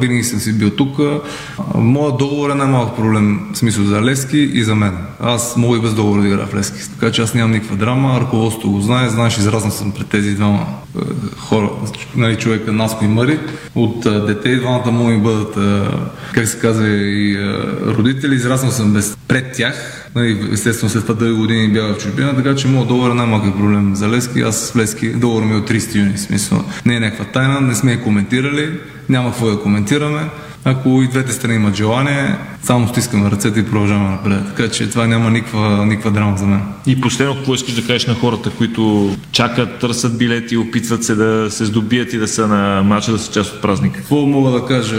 винаги 0.00 0.24
съм 0.24 0.40
си 0.40 0.52
бил 0.52 0.70
тук. 0.70 0.98
Моят 1.74 2.18
договор 2.18 2.50
е 2.50 2.54
най-малък 2.54 2.96
проблем, 2.96 3.40
в 3.52 3.58
смисъл 3.58 3.84
за 3.84 4.02
Лески 4.02 4.38
и 4.38 4.64
за 4.64 4.74
мен. 4.74 4.92
Аз 5.20 5.56
мога 5.56 5.78
и 5.78 5.80
без 5.80 5.94
договор 5.94 6.20
да 6.20 6.28
играя 6.28 6.46
в 6.46 6.54
Лески. 6.54 6.90
Така 7.00 7.12
че 7.12 7.22
аз 7.22 7.34
нямам 7.34 7.52
никаква 7.52 7.76
драма, 7.76 8.20
ръководството 8.20 8.70
го 8.70 8.80
знае, 8.80 9.08
знаеш, 9.08 9.38
изразнал 9.38 9.72
съм 9.72 9.92
пред 9.92 10.06
тези 10.06 10.34
двама 10.34 10.66
хора, 11.38 11.70
нали, 12.16 12.36
човека 12.36 12.72
Наско 12.72 13.04
и 13.04 13.08
Мари. 13.08 13.38
От 13.74 14.26
дете 14.26 14.48
и 14.48 14.60
двамата 14.60 14.90
му 14.90 15.04
ми 15.04 15.18
бъдат 15.18 15.56
как 16.34 16.48
се 16.48 16.58
казва, 16.58 16.88
и 16.88 17.38
родители. 17.86 18.34
Израснал 18.34 18.72
съм 18.72 18.92
без, 18.92 19.16
пред 19.28 19.52
тях. 19.52 20.08
Нали, 20.14 20.48
естествено, 20.52 20.90
след 20.90 21.02
това 21.02 21.14
дълги 21.14 21.34
години 21.34 21.72
бяга 21.72 21.94
в 21.94 21.98
чужбина, 21.98 22.36
така 22.36 22.54
че 22.54 22.68
моят 22.68 22.88
договор 22.88 23.10
е 23.10 23.14
най-малък 23.14 23.56
проблем 23.56 23.94
за 23.94 24.08
Лески. 24.08 24.40
Аз 24.40 24.72
в 24.72 24.76
Лески 24.76 25.08
договор 25.08 25.42
ми 25.42 25.52
е 25.52 25.56
от 25.56 25.70
30 25.70 25.94
юни. 25.94 26.18
Смисъл, 26.18 26.64
не 26.86 26.96
е 26.96 27.00
някаква 27.00 27.24
тайна, 27.24 27.60
не 27.60 27.74
сме 27.74 27.92
я 27.92 28.02
коментирали, 28.02 28.80
няма 29.08 29.30
какво 29.30 29.50
да 29.50 29.60
коментираме. 29.60 30.28
Ако 30.64 31.02
и 31.02 31.08
двете 31.08 31.32
страни 31.32 31.54
имат 31.54 31.76
желание, 31.76 32.36
само 32.62 32.88
стискаме 32.88 33.30
ръцете 33.30 33.60
и 33.60 33.64
продължаваме 33.64 34.10
напред. 34.10 34.40
Така 34.56 34.70
че 34.70 34.90
това 34.90 35.06
няма 35.06 35.30
никаква, 35.30 35.86
никаква 35.86 36.10
драма 36.10 36.36
за 36.36 36.46
мен. 36.46 36.60
И 36.86 37.00
последно, 37.00 37.34
какво 37.34 37.54
искаш 37.54 37.74
да 37.74 37.86
кажеш 37.86 38.06
на 38.06 38.14
хората, 38.14 38.50
които 38.50 39.10
чакат, 39.32 39.78
търсят 39.78 40.18
билети, 40.18 40.56
опитват 40.56 41.04
се 41.04 41.14
да 41.14 41.50
се 41.50 41.64
здобият 41.64 42.12
и 42.12 42.18
да 42.18 42.28
са 42.28 42.48
на 42.48 42.82
матча, 42.82 43.12
да 43.12 43.18
са 43.18 43.32
част 43.32 43.54
от 43.54 43.62
празника? 43.62 43.98
Какво 43.98 44.16
мога 44.16 44.50
да 44.50 44.66
кажа? 44.66 44.96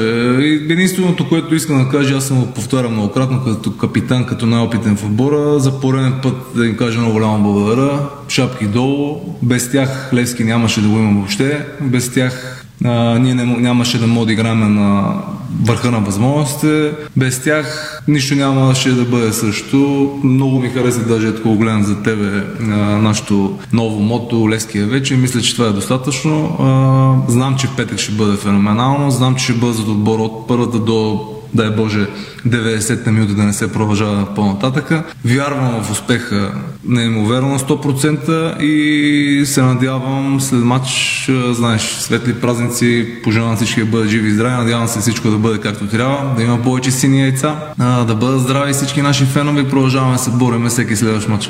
Единственото, 0.69 1.29
което 1.29 1.55
искам 1.55 1.83
да 1.83 1.89
кажа, 1.89 2.17
аз 2.17 2.23
съм 2.23 2.39
го 2.39 2.47
повтарям 2.47 2.91
многократно 2.91 3.43
като 3.43 3.77
капитан, 3.77 4.25
като 4.25 4.45
най-опитен 4.45 4.95
в 4.95 5.03
отбора, 5.03 5.59
за 5.59 5.79
пореден 5.79 6.13
път 6.23 6.35
да 6.55 6.65
им 6.65 6.77
кажа 6.77 6.99
много 6.99 7.13
голямо 7.13 7.43
благодаря. 7.43 7.99
Шапки 8.29 8.65
долу. 8.65 9.21
Без 9.41 9.71
тях 9.71 10.09
Левски 10.13 10.43
нямаше 10.43 10.81
да 10.81 10.87
го 10.87 10.97
има 10.97 11.11
въобще. 11.13 11.65
Без 11.81 12.13
тях 12.13 12.58
а, 12.85 13.19
ние 13.19 13.35
не, 13.35 13.45
нямаше 13.45 13.99
да 13.99 14.07
мога 14.07 14.25
да 14.25 14.33
играем 14.33 14.75
на 14.75 15.13
върха 15.63 15.91
на 15.91 15.99
възможностите. 15.99 16.91
Без 17.17 17.43
тях 17.43 18.01
нищо 18.07 18.35
нямаше 18.35 18.91
да 18.91 19.05
бъде 19.05 19.33
също. 19.33 20.11
Много 20.23 20.59
ми 20.59 20.69
хареса 20.69 21.07
даже, 21.07 21.27
ако 21.27 21.55
гледам 21.55 21.83
за 21.83 22.03
тебе 22.03 22.43
а, 22.61 22.65
нашето 22.75 23.59
ново 23.73 23.99
мото, 23.99 24.49
Леския 24.49 24.87
вече. 24.87 25.15
Мисля, 25.15 25.41
че 25.41 25.55
това 25.55 25.67
е 25.67 25.71
достатъчно. 25.71 26.57
А, 26.59 27.31
знам, 27.31 27.55
че 27.55 27.67
петък 27.77 27.99
ще 27.99 28.11
бъде 28.11 28.37
феноменално. 28.37 29.11
Знам, 29.11 29.35
че 29.35 29.43
ще 29.43 29.53
бъде 29.53 29.73
за 29.73 29.81
отбор 29.81 30.19
от 30.19 30.47
първата 30.47 30.79
до 30.79 31.25
дай 31.53 31.69
Боже, 31.69 32.07
90-та 32.47 33.11
минута 33.11 33.33
да 33.33 33.43
не 33.43 33.53
се 33.53 33.71
продължава 33.71 34.35
по-нататъка. 34.35 35.03
Вярвам 35.25 35.83
в 35.83 35.91
успеха 35.91 36.51
неимоверно 36.85 37.49
на 37.49 37.59
100% 37.59 38.59
и 38.59 39.45
се 39.45 39.61
надявам 39.61 40.41
след 40.41 40.59
матч, 40.59 41.29
знаеш, 41.51 41.81
светли 41.81 42.33
празници, 42.33 43.07
пожелавам 43.23 43.55
всички 43.55 43.79
да 43.79 43.85
бъдат 43.85 44.09
живи 44.09 44.29
и 44.29 44.33
здрави, 44.33 44.55
надявам 44.55 44.87
се 44.87 44.99
всичко 44.99 45.29
да 45.29 45.37
бъде 45.37 45.59
както 45.59 45.87
трябва, 45.87 46.35
да 46.35 46.43
има 46.43 46.61
повече 46.61 46.91
сини 46.91 47.21
яйца, 47.21 47.55
да 48.07 48.15
бъдат 48.15 48.41
здрави 48.41 48.73
всички 48.73 49.01
наши 49.01 49.25
фенове 49.25 49.61
и 49.61 49.69
продължаваме 49.69 50.13
да 50.13 50.19
се 50.19 50.29
бориме 50.29 50.69
всеки 50.69 50.95
следващ 50.95 51.29
матч. 51.29 51.49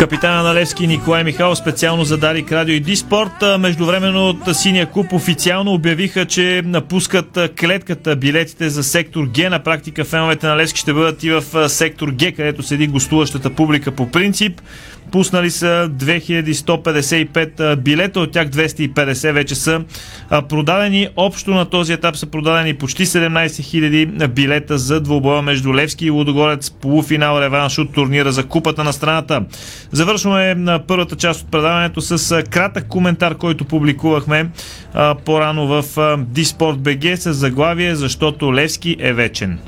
Капитана 0.00 0.42
на 0.42 0.54
Левски 0.54 0.86
Николай 0.86 1.24
Михайлов 1.24 1.58
специално 1.58 2.04
за 2.04 2.16
Дарик 2.16 2.52
Радио 2.52 2.74
и 2.74 2.80
Диспорт. 2.80 3.32
Междувременно 3.58 4.28
от 4.28 4.56
Синия 4.56 4.86
куп 4.86 5.12
официално 5.12 5.72
обявиха, 5.72 6.26
че 6.26 6.62
напускат 6.64 7.38
клетката 7.60 8.16
билетите 8.16 8.68
за 8.68 8.84
сектор 8.84 9.28
Г. 9.36 9.50
На 9.50 9.58
практика 9.58 10.04
феновете 10.04 10.46
на 10.46 10.56
Левски 10.56 10.80
ще 10.80 10.92
бъдат 10.92 11.22
и 11.22 11.30
в 11.30 11.68
сектор 11.68 12.08
Г, 12.08 12.32
където 12.32 12.62
седи 12.62 12.86
гостуващата 12.86 13.50
публика 13.50 13.90
по 13.90 14.10
принцип. 14.10 14.60
Пуснали 15.12 15.50
са 15.50 15.90
2155 15.92 17.76
билета, 17.76 18.20
от 18.20 18.32
тях 18.32 18.48
250 18.48 19.32
вече 19.32 19.54
са 19.54 19.80
продадени. 20.48 21.08
Общо 21.16 21.50
на 21.50 21.64
този 21.64 21.92
етап 21.92 22.16
са 22.16 22.26
продадени 22.26 22.74
почти 22.74 23.06
17 23.06 23.46
000 23.46 24.28
билета 24.28 24.78
за 24.78 25.00
двубоя 25.00 25.42
между 25.42 25.74
Левски 25.74 26.06
и 26.06 26.10
Лудогорец, 26.10 26.70
полуфинал 26.70 27.40
реванш 27.40 27.78
от 27.78 27.92
турнира 27.92 28.32
за 28.32 28.44
купата 28.46 28.84
на 28.84 28.92
страната. 28.92 29.42
Завършваме 29.92 30.54
на 30.54 30.78
първата 30.86 31.16
част 31.16 31.42
от 31.42 31.50
предаването 31.50 32.00
с 32.00 32.42
кратък 32.42 32.88
коментар, 32.88 33.34
който 33.34 33.64
публикувахме 33.64 34.50
по-рано 35.24 35.66
в 35.66 35.84
Диспорт 36.18 36.78
БГ 36.78 37.18
с 37.18 37.34
заглавие 37.34 37.94
Защото 37.94 38.54
Левски 38.54 38.96
е 38.98 39.12
вечен. 39.12 39.58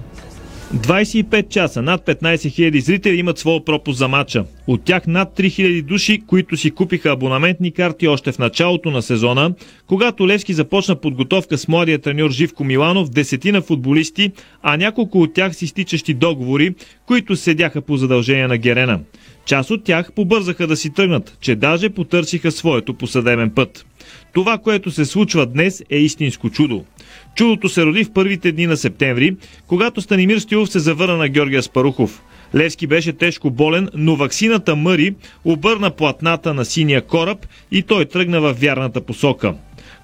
25 0.75 1.49
часа, 1.49 1.83
над 1.83 2.07
15 2.07 2.35
000 2.35 2.79
зрители 2.79 3.17
имат 3.17 3.39
своя 3.39 3.65
пропуск 3.65 3.99
за 3.99 4.09
матча. 4.09 4.45
От 4.67 4.85
тях 4.85 5.07
над 5.07 5.39
3000 5.39 5.83
души, 5.83 6.23
които 6.27 6.57
си 6.57 6.71
купиха 6.71 7.11
абонаментни 7.11 7.73
карти 7.73 8.09
още 8.09 8.33
в 8.33 8.39
началото 8.39 8.91
на 8.91 9.03
сезона, 9.03 9.55
когато 9.87 10.29
Левски 10.29 10.53
започна 10.53 10.97
подготовка 10.97 11.59
с 11.59 11.69
младия 11.69 11.99
треньор 11.99 12.31
Живко 12.31 12.65
Миланов, 12.65 13.11
десетина 13.11 13.63
футболисти, 13.63 14.33
а 14.63 14.77
няколко 14.77 15.23
от 15.23 15.35
тях 15.35 15.55
си 15.57 15.67
стичащи 15.67 16.15
договори, 16.15 16.75
които 17.07 17.37
седяха 17.37 17.81
по 17.81 17.97
задължение 17.97 18.47
на 18.47 18.59
Герена. 18.59 19.01
Част 19.47 19.71
от 19.71 19.85
тях 19.85 20.13
побързаха 20.13 20.67
да 20.67 20.77
си 20.77 20.91
тръгнат, 20.91 21.37
че 21.41 21.55
даже 21.55 21.91
потърсиха 21.91 22.53
своето 22.53 22.95
посъдебен 22.95 23.51
път. 23.51 23.87
Това, 24.35 24.59
което 24.59 24.91
се 24.91 25.05
случва 25.05 25.47
днес 25.47 25.83
е 25.91 25.99
истинско 25.99 26.51
чудо. 26.51 26.85
Чудото 27.35 27.69
се 27.69 27.85
роди 27.85 28.05
в 28.05 28.13
първите 28.13 28.53
дни 28.53 28.67
на 28.67 28.77
септември, 28.77 29.37
когато 29.67 30.01
Станимир 30.01 30.39
Стилов 30.39 30.69
се 30.71 30.79
завърна 30.79 31.17
на 31.17 31.29
Георгия 31.29 31.63
Спарухов. 31.63 32.23
Левски 32.55 32.87
беше 32.87 33.13
тежко 33.13 33.51
болен, 33.51 33.89
но 33.95 34.17
ваксината 34.17 34.77
Мъри 34.77 35.15
обърна 35.45 35.91
платната 35.91 36.55
на 36.55 36.65
синия 36.65 37.03
кораб 37.03 37.47
и 37.71 37.83
той 37.83 38.05
тръгна 38.05 38.41
в 38.41 38.53
вярната 38.53 39.01
посока. 39.01 39.55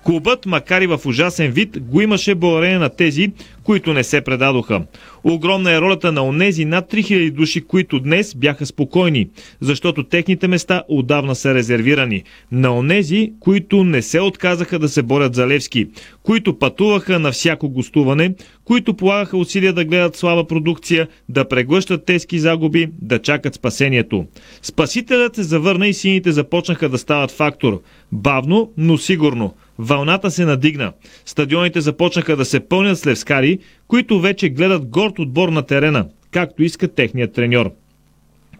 Клубът, 0.08 0.46
макар 0.46 0.82
и 0.82 0.86
в 0.86 1.00
ужасен 1.06 1.50
вид, 1.50 1.78
го 1.80 2.00
имаше 2.00 2.34
благодарение 2.34 2.78
на 2.78 2.88
тези, 2.88 3.32
които 3.64 3.92
не 3.92 4.04
се 4.04 4.20
предадоха. 4.20 4.82
Огромна 5.24 5.72
е 5.72 5.80
ролята 5.80 6.12
на 6.12 6.24
онези 6.24 6.64
над 6.64 6.92
3000 6.92 7.30
души, 7.30 7.60
които 7.60 8.00
днес 8.00 8.34
бяха 8.34 8.66
спокойни, 8.66 9.28
защото 9.60 10.04
техните 10.04 10.48
места 10.48 10.82
отдавна 10.88 11.34
са 11.34 11.54
резервирани. 11.54 12.22
На 12.52 12.76
онези, 12.76 13.32
които 13.40 13.84
не 13.84 14.02
се 14.02 14.20
отказаха 14.20 14.78
да 14.78 14.88
се 14.88 15.02
борят 15.02 15.34
за 15.34 15.46
Левски, 15.46 15.86
които 16.22 16.58
пътуваха 16.58 17.18
на 17.18 17.32
всяко 17.32 17.68
гостуване, 17.68 18.34
които 18.64 18.94
полагаха 18.94 19.36
усилия 19.36 19.72
да 19.72 19.84
гледат 19.84 20.16
слаба 20.16 20.46
продукция, 20.46 21.08
да 21.28 21.48
преглъщат 21.48 22.04
тески 22.04 22.38
загуби, 22.38 22.88
да 23.02 23.18
чакат 23.18 23.54
спасението. 23.54 24.26
Спасителят 24.62 25.34
се 25.34 25.42
завърна 25.42 25.88
и 25.88 25.94
сините 25.94 26.32
започнаха 26.32 26.88
да 26.88 26.98
стават 26.98 27.30
фактор. 27.30 27.82
Бавно, 28.12 28.72
но 28.76 28.98
сигурно. 28.98 29.54
Вълната 29.78 30.30
се 30.30 30.44
надигна. 30.44 30.92
Стадионите 31.26 31.80
започнаха 31.80 32.36
да 32.36 32.44
се 32.44 32.60
пълнят 32.60 32.98
с 32.98 33.06
левскари, 33.06 33.58
които 33.88 34.20
вече 34.20 34.48
гледат 34.48 34.86
горд 34.86 35.18
отбор 35.18 35.48
на 35.48 35.62
терена, 35.62 36.06
както 36.30 36.62
иска 36.62 36.88
техният 36.88 37.32
треньор. 37.32 37.70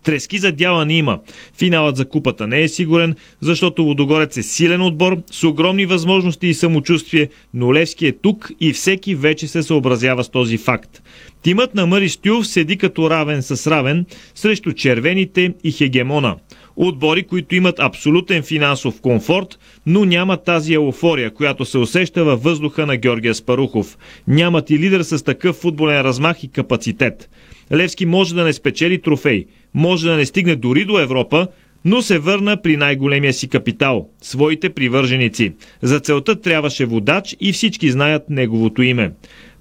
Трески 0.09 0.39
за 0.39 0.53
дяла 0.53 0.85
не 0.85 0.95
има. 0.95 1.19
Финалът 1.59 1.97
за 1.97 2.05
купата 2.05 2.47
не 2.47 2.63
е 2.63 2.69
сигурен, 2.69 3.15
защото 3.41 3.83
Лодогорец 3.83 4.37
е 4.37 4.43
силен 4.43 4.83
отбор 4.83 5.17
с 5.31 5.45
огромни 5.45 5.87
възможности 5.87 6.47
и 6.47 6.55
самочувствие, 6.55 7.29
но 7.55 7.75
Левски 7.75 8.07
е 8.07 8.13
тук 8.13 8.51
и 8.61 8.73
всеки 8.73 9.15
вече 9.15 9.49
се 9.49 9.63
съобразява 9.63 10.25
с 10.25 10.29
този 10.29 10.59
факт. 10.59 11.03
Тимът 11.43 11.75
на 11.75 11.87
Мари 11.87 12.09
Стюв 12.09 12.47
седи 12.47 12.77
като 12.77 13.11
равен 13.11 13.43
с 13.43 13.71
равен 13.71 14.07
срещу 14.35 14.73
червените 14.73 15.55
и 15.65 15.73
хегемона– 15.73 16.37
Отбори, 16.81 17.23
които 17.23 17.55
имат 17.55 17.81
абсолютен 17.81 18.43
финансов 18.43 19.01
комфорт, 19.01 19.59
но 19.87 20.05
няма 20.05 20.37
тази 20.37 20.75
еуфория, 20.75 21.31
която 21.31 21.65
се 21.65 21.79
усеща 21.79 22.25
във 22.25 22.43
въздуха 22.43 22.87
на 22.87 22.97
Георгия 22.97 23.35
Спарухов. 23.35 23.99
Нямат 24.29 24.71
и 24.71 24.79
лидер 24.79 25.03
с 25.03 25.25
такъв 25.25 25.57
футболен 25.57 26.01
размах 26.01 26.45
и 26.45 26.49
капацитет. 26.49 27.31
Левски 27.73 28.07
може 28.07 28.35
да 28.35 28.45
не 28.45 28.53
спечели 28.53 29.03
трофей, 29.03 29.47
може 29.75 30.09
да 30.09 30.17
не 30.17 30.27
стигне 30.27 30.57
дори 30.57 30.85
до 30.85 30.99
Европа, 30.99 31.47
но 31.85 32.03
се 32.03 32.19
върна 32.19 32.63
при 32.63 32.77
най-големия 32.77 33.33
си 33.33 33.49
капитал– 33.49 34.09
своите 34.23 34.69
привърженици. 34.71 35.53
За 35.83 36.01
целта 36.01 36.41
трябваше 36.41 36.85
водач 36.85 37.37
и 37.41 37.53
всички 37.53 37.91
знаят 37.91 38.31
неговото 38.31 38.83
име. 38.83 39.13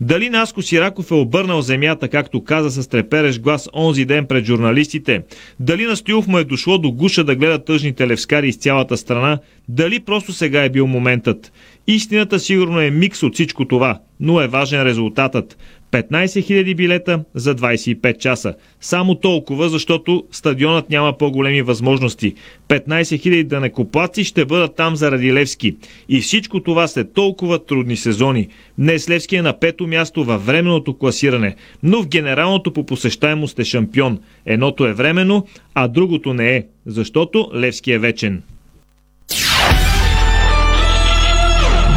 Дали 0.01 0.29
Наско 0.29 0.61
Сираков 0.61 1.11
е 1.11 1.13
обърнал 1.13 1.61
земята, 1.61 2.07
както 2.07 2.43
каза 2.43 2.83
с 2.83 2.87
треперещ 2.87 3.41
глас 3.41 3.69
онзи 3.73 4.05
ден 4.05 4.25
пред 4.25 4.45
журналистите? 4.45 5.21
Дали 5.59 5.85
на 5.85 5.95
Стоилов 5.95 6.27
му 6.27 6.37
е 6.37 6.43
дошло 6.43 6.77
до 6.77 6.91
гуша 6.91 7.23
да 7.23 7.35
гледа 7.35 7.63
тъжните 7.63 8.07
левскари 8.07 8.47
из 8.47 8.57
цялата 8.57 8.97
страна? 8.97 9.39
Дали 9.69 9.99
просто 9.99 10.33
сега 10.33 10.63
е 10.63 10.69
бил 10.69 10.87
моментът? 10.87 11.51
Истината 11.87 12.39
сигурно 12.39 12.81
е 12.81 12.91
микс 12.91 13.23
от 13.23 13.33
всичко 13.33 13.65
това, 13.65 13.99
но 14.19 14.41
е 14.41 14.47
важен 14.47 14.83
резултатът. 14.83 15.57
15 15.91 16.09
000 16.11 16.75
билета 16.75 17.23
за 17.35 17.55
25 17.55 18.17
часа. 18.17 18.53
Само 18.81 19.15
толкова, 19.15 19.69
защото 19.69 20.23
стадионът 20.31 20.89
няма 20.89 21.17
по-големи 21.17 21.61
възможности. 21.61 22.33
15 22.69 22.85
000 22.87 23.43
данекоплаци 23.43 24.23
ще 24.23 24.45
бъдат 24.45 24.75
там 24.75 24.95
заради 24.95 25.33
Левски. 25.33 25.75
И 26.09 26.21
всичко 26.21 26.59
това 26.59 26.87
след 26.87 27.13
толкова 27.13 27.65
трудни 27.65 27.97
сезони. 27.97 28.47
Днес 28.77 29.09
Левски 29.09 29.35
е 29.35 29.41
на 29.41 29.59
пето 29.59 29.87
място 29.87 30.23
във 30.23 30.45
временното 30.45 30.97
класиране, 30.97 31.55
но 31.83 32.03
в 32.03 32.07
генералното 32.07 32.73
по 32.73 32.85
посещаемост 32.85 33.59
е 33.59 33.63
шампион. 33.63 34.19
Едното 34.45 34.87
е 34.87 34.93
временно, 34.93 35.47
а 35.73 35.87
другото 35.87 36.33
не 36.33 36.55
е, 36.55 36.65
защото 36.85 37.51
Левски 37.55 37.91
е 37.91 37.99
вечен. 37.99 38.43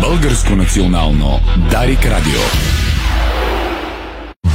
Българско 0.02 0.56
национално 0.56 1.40
Дарик 1.70 2.06
Радио 2.06 2.69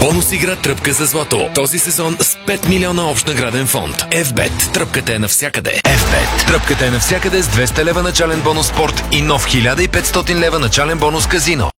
Бонус 0.05 0.31
игра 0.31 0.55
Тръпка 0.55 0.93
за 0.93 1.05
злато. 1.05 1.49
Този 1.55 1.79
сезон 1.79 2.17
с 2.21 2.35
5 2.35 2.69
милиона 2.69 3.03
общ 3.03 3.27
награден 3.27 3.67
фонд. 3.67 3.95
FBET. 3.95 4.73
Тръпката 4.73 5.13
е 5.13 5.19
навсякъде. 5.19 5.81
FBET. 5.83 6.47
Тръпката 6.47 6.85
е 6.85 6.89
навсякъде 6.89 7.43
с 7.43 7.47
200 7.47 7.83
лева 7.83 8.03
начален 8.03 8.41
бонус 8.41 8.67
спорт 8.67 9.03
и 9.11 9.21
нов 9.21 9.47
1500 9.47 10.35
лева 10.35 10.59
начален 10.59 10.97
бонус 10.97 11.27
казино. 11.27 11.71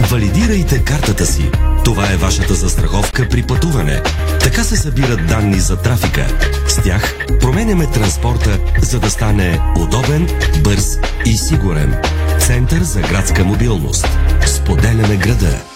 Валидирайте 0.00 0.84
картата 0.84 1.26
си. 1.26 1.50
Това 1.84 2.12
е 2.12 2.16
вашата 2.16 2.54
застраховка 2.54 3.28
при 3.30 3.42
пътуване. 3.42 4.02
Така 4.40 4.64
се 4.64 4.76
събират 4.76 5.26
данни 5.26 5.60
за 5.60 5.76
трафика. 5.76 6.26
С 6.68 6.82
тях 6.82 7.26
променяме 7.40 7.86
транспорта, 7.90 8.58
за 8.82 9.00
да 9.00 9.10
стане 9.10 9.60
удобен, 9.78 10.28
бърз 10.64 10.98
и 11.26 11.36
сигурен. 11.36 12.02
Център 12.38 12.82
за 12.82 13.00
градска 13.00 13.44
мобилност. 13.44 14.08
Споделяме 14.46 15.16
града. 15.16 15.69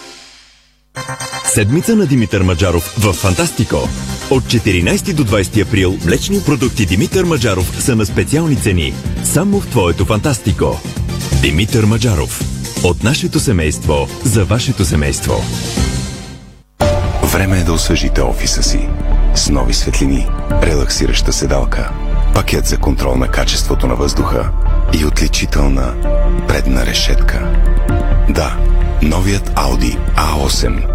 Седмица 1.55 1.95
на 1.95 2.05
Димитър 2.05 2.41
Маджаров 2.41 2.95
в 2.99 3.13
Фантастико. 3.13 3.75
От 4.29 4.43
14 4.43 5.13
до 5.13 5.25
20 5.25 5.67
април 5.67 5.97
млечни 6.05 6.39
продукти 6.45 6.85
Димитър 6.85 7.23
Маджаров 7.23 7.83
са 7.83 7.95
на 7.95 8.05
специални 8.05 8.55
цени. 8.55 8.93
Само 9.23 9.59
в 9.59 9.67
твоето 9.67 10.05
Фантастико. 10.05 10.81
Димитър 11.41 11.85
Маджаров. 11.85 12.41
От 12.83 13.03
нашето 13.03 13.39
семейство 13.39 14.07
за 14.23 14.45
вашето 14.45 14.85
семейство. 14.85 15.33
Време 17.23 17.59
е 17.59 17.63
да 17.63 17.73
освежите 17.73 18.21
офиса 18.21 18.63
си. 18.63 18.89
С 19.35 19.49
нови 19.49 19.73
светлини, 19.73 20.27
релаксираща 20.63 21.33
седалка, 21.33 21.91
пакет 22.33 22.65
за 22.65 22.77
контрол 22.77 23.15
на 23.15 23.27
качеството 23.27 23.87
на 23.87 23.95
въздуха 23.95 24.51
и 24.99 25.05
отличителна 25.05 25.93
предна 26.47 26.85
решетка. 26.85 27.47
Да, 28.29 28.57
новият 29.01 29.49
Audi 29.49 29.97
A8 30.15 30.94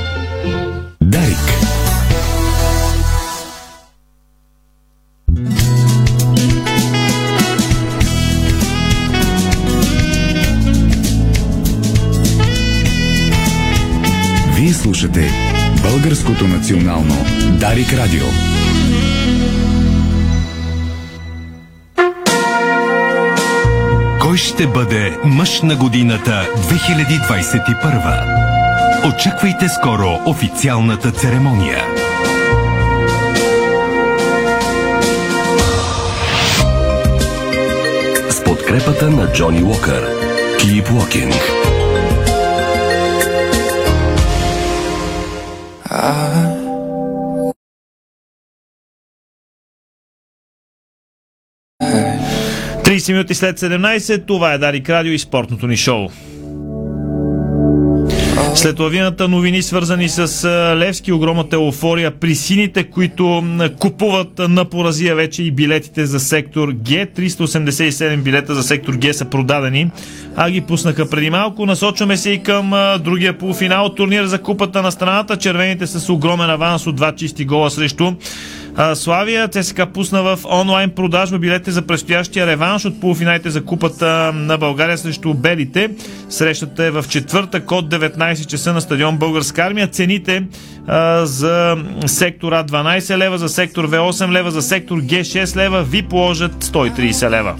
Слушате 15.01 15.31
Българското 15.83 16.47
национално 16.47 17.25
Дарик 17.59 17.93
Радио. 17.93 18.23
Кой 24.21 24.37
ще 24.37 24.67
бъде 24.67 25.17
мъж 25.23 25.61
на 25.61 25.75
годината 25.75 26.47
2021? 26.57 29.15
Очаквайте 29.15 29.69
скоро 29.69 30.19
официалната 30.25 31.11
церемония. 31.11 31.83
С 38.29 38.43
подкрепата 38.43 39.09
на 39.09 39.33
Джони 39.33 39.63
Уокър. 39.63 40.09
Keep 40.59 40.87
Walking. 40.87 41.33
А... 46.03 46.61
30 52.83 53.11
минути 53.11 53.35
след 53.35 53.59
17, 53.59 54.25
това 54.25 54.53
е 54.53 54.57
Дарик 54.57 54.89
Радио 54.89 55.13
и 55.13 55.19
спортното 55.19 55.67
ни 55.67 55.77
шоу. 55.77 56.09
След 58.55 58.79
лавината 58.79 59.27
новини, 59.27 59.61
свързани 59.61 60.09
с 60.09 60.47
Левски, 60.77 61.11
огромната 61.11 61.55
еуфория 61.55 62.11
при 62.11 62.35
сините, 62.35 62.83
които 62.83 63.43
купуват 63.79 64.39
на 64.39 64.65
поразия 64.65 65.15
вече 65.15 65.43
и 65.43 65.51
билетите 65.51 66.05
за 66.05 66.19
сектор 66.19 66.67
Г. 66.67 66.75
387 66.75 68.17
билета 68.17 68.55
за 68.55 68.63
сектор 68.63 68.93
Г 69.01 69.13
са 69.13 69.25
продадени, 69.25 69.91
а 70.35 70.49
ги 70.49 70.61
пуснаха 70.61 71.09
преди 71.09 71.29
малко. 71.29 71.65
Насочваме 71.65 72.17
се 72.17 72.29
и 72.29 72.43
към 72.43 72.71
другия 72.99 73.37
полуфинал 73.37 73.89
турнир 73.89 74.25
за 74.25 74.41
купата 74.41 74.81
на 74.81 74.91
страната. 74.91 75.37
Червените 75.37 75.87
с 75.87 76.09
огромен 76.09 76.49
аванс 76.49 76.87
от 76.87 76.95
два 76.95 77.15
чисти 77.15 77.45
гола 77.45 77.71
срещу 77.71 78.13
Славия. 78.93 79.47
ЦСКА 79.47 79.85
пусна 79.85 80.23
в 80.23 80.39
онлайн 80.45 80.89
продажба 80.89 81.39
билете 81.39 81.71
за 81.71 81.81
предстоящия 81.81 82.47
реванш 82.47 82.85
от 82.85 83.01
полуфиналите 83.01 83.49
за 83.49 83.65
купата 83.65 84.31
на 84.33 84.57
България 84.57 84.97
срещу 84.97 85.33
Белите. 85.33 85.89
Срещата 86.29 86.83
е 86.83 86.91
в 86.91 87.05
четвъртък 87.09 87.71
от 87.71 87.93
19 87.93 88.45
часа 88.45 88.73
на 88.73 88.81
стадион 88.81 89.17
Българска 89.17 89.61
армия. 89.61 89.87
Цените 89.87 90.43
а, 90.87 91.25
за 91.25 91.77
сектор 92.05 92.51
А 92.51 92.63
12 92.63 93.17
лева, 93.17 93.37
за 93.37 93.49
сектор 93.49 93.85
В 93.85 93.91
8 93.91 94.31
лева, 94.31 94.51
за 94.51 94.61
сектор 94.61 94.97
Г 94.97 95.05
6 95.05 95.55
лева, 95.55 95.83
ви 95.83 96.01
положат 96.01 96.63
130 96.63 97.29
лева. 97.29 97.55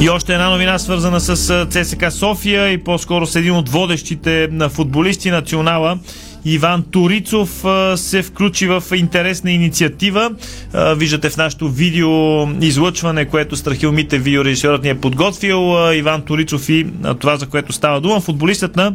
И 0.00 0.08
още 0.08 0.32
една 0.32 0.50
новина, 0.50 0.78
свързана 0.78 1.20
с 1.20 1.50
а, 1.50 1.66
ЦСКА 1.66 2.10
София 2.10 2.68
и 2.68 2.84
по-скоро 2.84 3.26
с 3.26 3.36
един 3.36 3.52
от 3.52 3.68
водещите 3.68 4.48
на 4.52 4.68
футболисти 4.68 5.30
национала. 5.30 5.98
Иван 6.44 6.84
Турицов 6.90 7.64
се 7.96 8.22
включи 8.22 8.66
в 8.66 8.82
интересна 8.94 9.50
инициатива. 9.50 10.30
Виждате 10.96 11.30
в 11.30 11.36
нашото 11.36 11.68
видео 11.68 12.46
излъчване, 12.60 13.24
което 13.24 13.56
Страхил 13.56 13.92
Мите, 13.92 14.18
видеорежисьорът 14.18 14.82
ни 14.82 14.88
е 14.88 15.00
подготвил. 15.00 15.92
Иван 15.94 16.22
Турицов 16.22 16.68
и 16.68 16.86
това, 17.20 17.36
за 17.36 17.46
което 17.46 17.72
става 17.72 18.00
дума. 18.00 18.20
Футболистът 18.20 18.76
на 18.76 18.94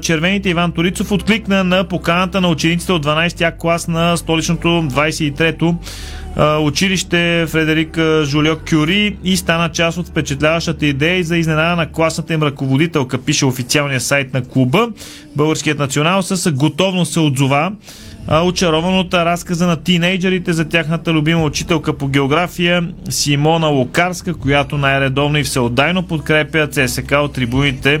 червените 0.00 0.48
Иван 0.50 0.72
Турицов 0.72 1.12
откликна 1.12 1.64
на 1.64 1.84
поканата 1.84 2.40
на 2.40 2.48
учениците 2.48 2.92
от 2.92 3.06
12-я 3.06 3.58
клас 3.58 3.88
на 3.88 4.16
столичното 4.16 4.68
23-то 4.68 5.66
а, 5.68 6.23
училище 6.60 7.46
Фредерик 7.48 7.98
Жулио 8.24 8.56
Кюри 8.70 9.16
и 9.24 9.36
стана 9.36 9.68
част 9.68 9.98
от 9.98 10.08
впечатляващата 10.08 10.86
идея 10.86 11.24
за 11.24 11.36
изненада 11.36 11.76
на 11.76 11.92
класната 11.92 12.34
им 12.34 12.42
ръководителка, 12.42 13.18
пише 13.18 13.46
официалния 13.46 14.00
сайт 14.00 14.34
на 14.34 14.44
клуба. 14.44 14.88
Българският 15.36 15.78
национал 15.78 16.22
с 16.22 16.52
готовност 16.52 17.12
се 17.12 17.20
отзова 17.20 17.72
очарован 18.44 18.98
от 18.98 19.14
разказа 19.14 19.66
на 19.66 19.76
тинейджерите 19.76 20.52
за 20.52 20.64
тяхната 20.64 21.12
любима 21.12 21.44
учителка 21.44 21.98
по 21.98 22.08
география 22.08 22.88
Симона 23.10 23.66
Локарска, 23.66 24.34
която 24.34 24.78
най-редовно 24.78 25.38
и 25.38 25.44
всеотдайно 25.44 26.02
подкрепя 26.02 26.66
ЦСК 26.66 27.12
от 27.12 27.32
трибуните 27.32 28.00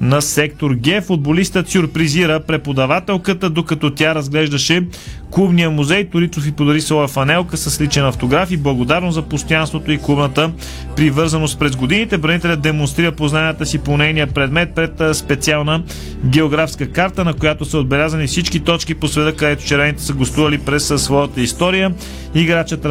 на 0.00 0.22
сектор 0.22 0.70
Г. 0.84 1.02
Футболистът 1.02 1.68
сюрпризира 1.68 2.40
преподавателката, 2.40 3.50
докато 3.50 3.90
тя 3.90 4.14
разглеждаше 4.14 4.82
клубния 5.30 5.70
музей. 5.70 6.04
Торицов 6.10 6.46
и 6.46 6.52
подари 6.52 6.80
своя 6.80 7.08
фанелка 7.08 7.56
с 7.56 7.80
личен 7.80 8.06
автограф 8.06 8.50
и 8.50 8.56
благодарност 8.56 9.14
за 9.14 9.22
постоянството 9.22 9.92
и 9.92 9.98
клубната 9.98 10.50
привързаност 10.96 11.58
през 11.58 11.76
годините. 11.76 12.18
Бранителят 12.18 12.60
демонстрира 12.60 13.12
познанията 13.12 13.66
си 13.66 13.78
по 13.78 13.96
нейния 13.96 14.26
предмет 14.26 14.74
пред 14.74 15.16
специална 15.16 15.82
географска 16.24 16.90
карта, 16.90 17.24
на 17.24 17.34
която 17.34 17.64
са 17.64 17.78
отбелязани 17.78 18.26
всички 18.26 18.60
точки 18.60 18.94
по 18.94 19.08
света, 19.08 19.36
където 19.36 19.64
червените 19.64 20.02
са 20.02 20.12
гостували 20.12 20.58
през 20.58 20.86
своята 20.96 21.40
история. 21.40 21.92
Играчът 22.34 22.86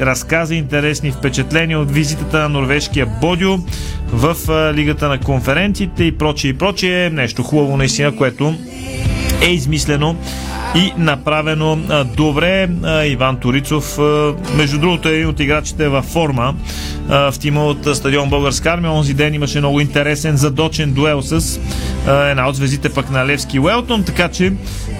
разказа 0.00 0.54
интересни 0.54 1.10
впечатления 1.10 1.78
от 1.78 1.90
визитата 1.90 2.38
на 2.38 2.48
норвежкия 2.48 3.06
Бодио 3.20 3.56
в 4.12 4.36
Лигата 4.74 5.08
на 5.08 5.20
конференциите 5.20 6.04
и 6.04 6.11
прочие 6.12 6.50
и 6.50 6.54
прочие. 6.54 7.10
Нещо 7.10 7.42
хубаво 7.42 7.76
наистина, 7.76 8.16
което 8.16 8.54
е 9.42 9.50
измислено 9.50 10.16
и 10.74 10.92
направено 10.98 11.78
добре. 12.16 12.68
Иван 13.06 13.36
Турицов, 13.36 13.98
а, 13.98 14.34
между 14.56 14.78
другото, 14.78 15.08
е 15.08 15.12
един 15.12 15.28
от 15.28 15.40
играчите 15.40 15.88
във 15.88 16.04
форма 16.04 16.54
в 17.08 17.34
тима 17.40 17.64
от 17.64 17.96
стадион 17.96 18.30
Българска 18.30 18.70
армия. 18.70 18.92
Онзи 18.92 19.14
ден 19.14 19.34
имаше 19.34 19.58
много 19.58 19.80
интересен 19.80 20.36
задочен 20.36 20.92
дуел 20.92 21.22
с 21.22 21.60
една 22.06 22.48
от 22.48 22.56
звездите 22.56 22.88
пък 22.88 23.10
на 23.10 23.26
Левски 23.26 23.58
Уелтон, 23.58 24.04
така 24.04 24.28
че 24.28 24.52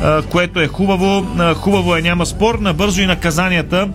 а, 0.03 0.23
което 0.23 0.61
е 0.61 0.67
хубаво. 0.67 1.27
А, 1.39 1.55
хубаво 1.55 1.97
е, 1.97 2.03
няма 2.03 2.27
спор. 2.27 2.59
Набързо 2.59 3.01
и 3.01 3.07
наказанията, 3.07 3.89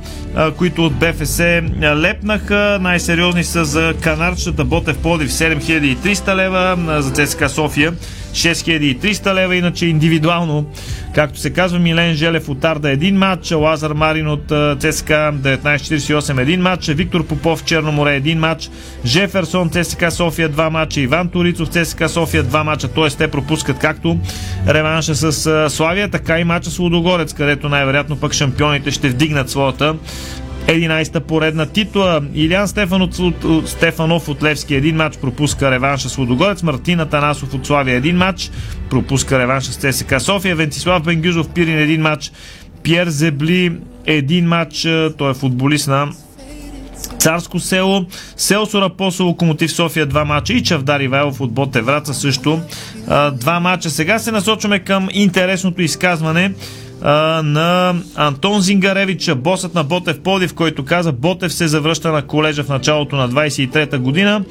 които 0.57 0.85
от 0.85 0.93
БФС 0.93 1.39
лепнаха. 1.81 2.77
Най-сериозни 2.81 3.43
са 3.43 3.65
за 3.65 3.93
канарчета 4.01 4.65
Ботев 4.65 4.97
Плодив 4.97 5.31
7300 5.31 6.35
лева, 6.35 6.77
за 7.01 7.11
ЦСКА 7.11 7.49
София 7.49 7.93
6300 8.37 9.33
лева, 9.33 9.55
иначе 9.55 9.85
индивидуално, 9.85 10.65
както 11.15 11.39
се 11.39 11.49
казва, 11.49 11.79
Милен 11.79 12.15
Желев 12.15 12.49
от 12.49 12.65
Арда 12.65 12.89
един 12.89 13.17
матч, 13.17 13.51
Лазар 13.51 13.91
Марин 13.91 14.27
от 14.27 14.45
ЦСКА 14.79 15.33
1948 15.43 16.41
един 16.41 16.61
матч, 16.61 16.87
Виктор 16.87 17.25
Попов 17.25 17.63
Черноморе 17.63 18.15
един 18.15 18.39
матч, 18.39 18.69
Жеферсон 19.05 19.69
ЦСКА 19.69 20.11
София 20.11 20.49
два 20.49 20.69
матча, 20.69 21.01
Иван 21.01 21.29
Турицов 21.29 21.69
ЦСКА 21.69 22.09
София 22.09 22.43
два 22.43 22.63
матча, 22.63 22.87
т.е. 22.87 23.09
те 23.09 23.27
пропускат 23.27 23.79
както 23.79 24.17
реванша 24.67 25.15
с 25.15 25.69
Славия, 25.69 26.09
така 26.09 26.39
и 26.39 26.43
матча 26.43 26.69
с 26.69 26.79
Лудогорец, 26.79 27.33
където 27.33 27.69
най-вероятно 27.69 28.15
пък 28.15 28.33
шампионите 28.33 28.91
ще 28.91 29.09
вдигнат 29.09 29.49
своята 29.49 29.95
11-та 30.67 31.19
поредна 31.19 31.65
титла. 31.65 32.21
Илян 32.35 32.67
Стефанов 32.67 33.19
от, 33.19 33.69
Стефанов 33.69 34.29
от 34.29 34.43
Левски 34.43 34.75
един 34.75 34.95
матч 34.95 35.17
пропуска 35.17 35.71
реванша 35.71 36.09
с 36.09 36.17
Лудогорец. 36.17 36.63
Мартин 36.63 36.99
Атанасов 36.99 37.53
от 37.53 37.65
Славия 37.65 37.95
един 37.95 38.17
матч 38.17 38.51
пропуска 38.89 39.39
реванша 39.39 39.71
с 39.71 39.77
ЦСКА 39.77 40.19
София. 40.19 40.55
Вентислав 40.55 41.03
Бенгюзов 41.03 41.49
Пирин 41.49 41.77
един 41.77 42.01
матч. 42.01 42.31
Пьер 42.83 43.07
Зебли 43.07 43.71
един 44.05 44.47
матч. 44.47 44.87
Той 45.17 45.31
е 45.31 45.33
футболист 45.33 45.87
на 45.87 46.07
Царско 47.19 47.59
село, 47.59 48.05
Селсо 48.37 48.81
Рапосо, 48.81 49.25
Локомотив 49.25 49.71
София 49.71 50.05
два 50.05 50.25
мача 50.25 50.53
и 50.53 50.63
Чавдар 50.63 50.99
Ивайлов 50.99 51.41
от 51.41 51.51
Боте 51.51 51.81
Враца 51.81 52.13
също 52.13 52.61
а, 53.07 53.31
два 53.31 53.59
мача. 53.59 53.89
Сега 53.89 54.19
се 54.19 54.31
насочваме 54.31 54.79
към 54.79 55.07
интересното 55.11 55.81
изказване 55.81 56.51
а, 57.01 57.41
на 57.43 57.95
Антон 58.15 58.61
Зингаревич, 58.61 59.31
босът 59.35 59.73
на 59.75 59.83
Ботев 59.83 60.19
Подив, 60.19 60.53
който 60.53 60.85
каза 60.85 61.11
Ботев 61.11 61.53
се 61.53 61.67
завръща 61.67 62.11
на 62.11 62.21
колежа 62.21 62.63
в 62.63 62.69
началото 62.69 63.15
на 63.15 63.29
23-та 63.29 63.97
година 63.97 64.43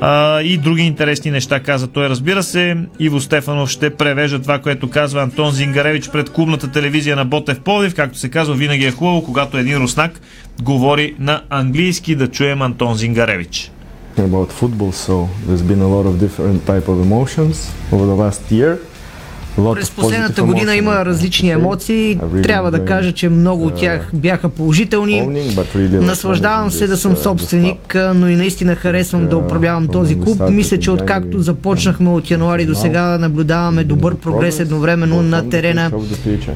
а, 0.00 0.42
и 0.42 0.56
други 0.56 0.82
интересни 0.82 1.30
неща 1.30 1.60
каза 1.60 1.86
той. 1.86 2.08
Разбира 2.08 2.42
се, 2.42 2.76
Иво 2.98 3.20
Стефанов 3.20 3.70
ще 3.70 3.90
превежда 3.90 4.42
това, 4.42 4.58
което 4.58 4.90
казва 4.90 5.22
Антон 5.22 5.52
Зингаревич 5.52 6.08
пред 6.08 6.30
клубната 6.30 6.70
телевизия 6.70 7.16
на 7.16 7.24
Ботев 7.24 7.60
Подив. 7.60 7.94
Както 7.94 8.18
се 8.18 8.28
казва, 8.28 8.54
винаги 8.54 8.84
е 8.84 8.90
хубаво, 8.90 9.24
когато 9.24 9.58
един 9.58 9.76
руснак 9.76 10.20
говори 10.62 11.14
на 11.18 11.42
английски, 11.50 12.14
да 12.14 12.28
чуем 12.28 12.62
Антон 12.62 12.94
Зингаревич. 12.94 13.70
about 14.16 14.52
football, 14.52 14.92
so 14.92 15.28
there's 15.46 15.62
been 15.62 15.80
a 15.80 15.88
lot 15.96 16.04
of 16.10 16.20
different 16.20 16.66
type 16.66 16.88
of 16.88 17.00
emotions 17.00 17.72
over 17.92 18.04
the 18.04 18.14
last 18.14 18.42
year. 18.50 18.78
През 19.56 19.90
последната 19.90 20.42
година 20.42 20.76
има 20.76 21.04
различни 21.04 21.50
емоции. 21.50 22.18
Трябва 22.42 22.70
да 22.70 22.84
кажа, 22.84 23.12
че 23.12 23.28
много 23.28 23.66
от 23.66 23.74
тях 23.74 24.10
бяха 24.14 24.48
положителни. 24.48 25.44
Наслаждавам 25.90 26.70
се 26.70 26.86
да 26.86 26.96
съм 26.96 27.16
собственик, 27.16 27.96
но 28.14 28.28
и 28.28 28.36
наистина 28.36 28.74
харесвам 28.74 29.28
да 29.28 29.36
управлявам 29.36 29.88
този 29.88 30.20
клуб. 30.20 30.42
Мисля, 30.50 30.78
че 30.78 30.90
откакто 30.90 31.38
започнахме 31.42 32.10
от 32.10 32.30
януари 32.30 32.66
до 32.66 32.74
сега 32.74 33.18
наблюдаваме 33.18 33.84
добър 33.84 34.14
прогрес 34.16 34.60
едновременно 34.60 35.22
на 35.22 35.48
терена 35.48 35.90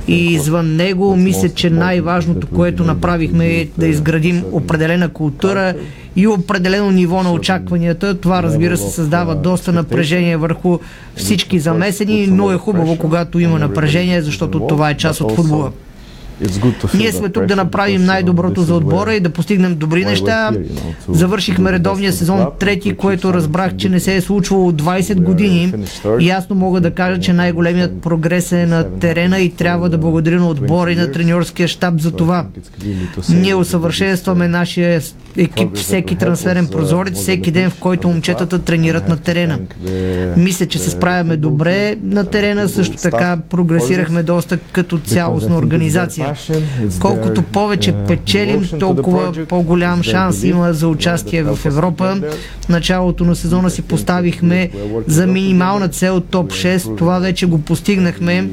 и 0.08 0.26
извън 0.26 0.76
него. 0.76 1.16
Мисля, 1.16 1.48
че 1.48 1.70
най-важното, 1.70 2.46
което 2.46 2.84
направихме 2.84 3.46
е 3.46 3.68
да 3.78 3.86
изградим 3.86 4.44
определена 4.52 5.08
култура 5.08 5.74
и 6.16 6.26
определено 6.26 6.90
ниво 6.90 7.22
на 7.22 7.32
очакванията. 7.32 8.20
Това 8.20 8.42
разбира 8.42 8.76
се 8.76 8.90
създава 8.90 9.34
доста 9.34 9.72
напрежение 9.72 10.36
върху 10.36 10.78
всички 11.16 11.58
замесени, 11.58 12.26
но 12.26 12.52
е 12.52 12.56
хубаво, 12.56 12.98
когато 12.98 13.38
има 13.38 13.58
напрежение, 13.58 14.22
защото 14.22 14.66
това 14.66 14.90
е 14.90 14.96
част 14.96 15.20
от 15.20 15.32
футбола. 15.32 15.72
Ние 16.94 17.12
сме 17.12 17.28
тук 17.28 17.46
да 17.46 17.56
направим 17.56 18.04
най-доброто 18.04 18.62
за 18.62 18.74
отбора 18.74 19.14
и 19.14 19.20
да 19.20 19.30
постигнем 19.30 19.74
добри 19.74 20.04
неща. 20.04 20.50
Завършихме 21.08 21.72
редовния 21.72 22.12
сезон 22.12 22.46
трети, 22.58 22.96
което 22.96 23.34
разбрах, 23.34 23.76
че 23.76 23.88
не 23.88 24.00
се 24.00 24.16
е 24.16 24.20
случвало 24.20 24.68
от 24.68 24.82
20 24.82 25.20
години. 25.22 25.72
Ясно 26.20 26.56
мога 26.56 26.80
да 26.80 26.90
кажа, 26.90 27.20
че 27.20 27.32
най-големият 27.32 28.02
прогрес 28.02 28.52
е 28.52 28.66
на 28.66 28.98
терена 28.98 29.38
и 29.38 29.50
трябва 29.50 29.88
да 29.88 29.98
благодаря 29.98 30.40
на 30.40 30.48
отбора 30.48 30.92
и 30.92 30.96
на 30.96 31.12
треньорския 31.12 31.68
щаб 31.68 32.00
за 32.00 32.10
това. 32.10 32.46
Ние 33.28 33.54
усъвършенстваме 33.54 34.48
нашия 34.48 35.00
екип 35.36 35.76
всеки 35.76 36.16
трансферен 36.16 36.66
прозорец, 36.66 37.18
всеки 37.18 37.50
ден, 37.50 37.70
в 37.70 37.78
който 37.80 38.08
момчетата 38.08 38.58
тренират 38.58 39.08
на 39.08 39.16
терена. 39.16 39.58
Мисля, 40.36 40.66
че 40.66 40.78
се 40.78 40.90
справяме 40.90 41.36
добре 41.36 41.96
на 42.02 42.24
терена, 42.24 42.68
също 42.68 42.96
така 42.96 43.38
прогресирахме 43.50 44.22
доста 44.22 44.58
като 44.58 44.98
цялостна 44.98 45.56
организация. 45.56 46.23
Колкото 47.00 47.42
повече 47.42 47.92
печелим, 48.08 48.68
толкова 48.80 49.32
по-голям 49.48 50.02
шанс 50.02 50.42
има 50.42 50.72
за 50.72 50.88
участие 50.88 51.42
в 51.42 51.58
Европа. 51.64 52.20
В 52.60 52.68
началото 52.68 53.24
на 53.24 53.36
сезона 53.36 53.70
си 53.70 53.82
поставихме 53.82 54.70
за 55.06 55.26
минимална 55.26 55.88
цел 55.88 56.20
топ 56.20 56.50
6. 56.50 56.98
Това 56.98 57.18
вече 57.18 57.46
го 57.46 57.60
постигнахме 57.60 58.48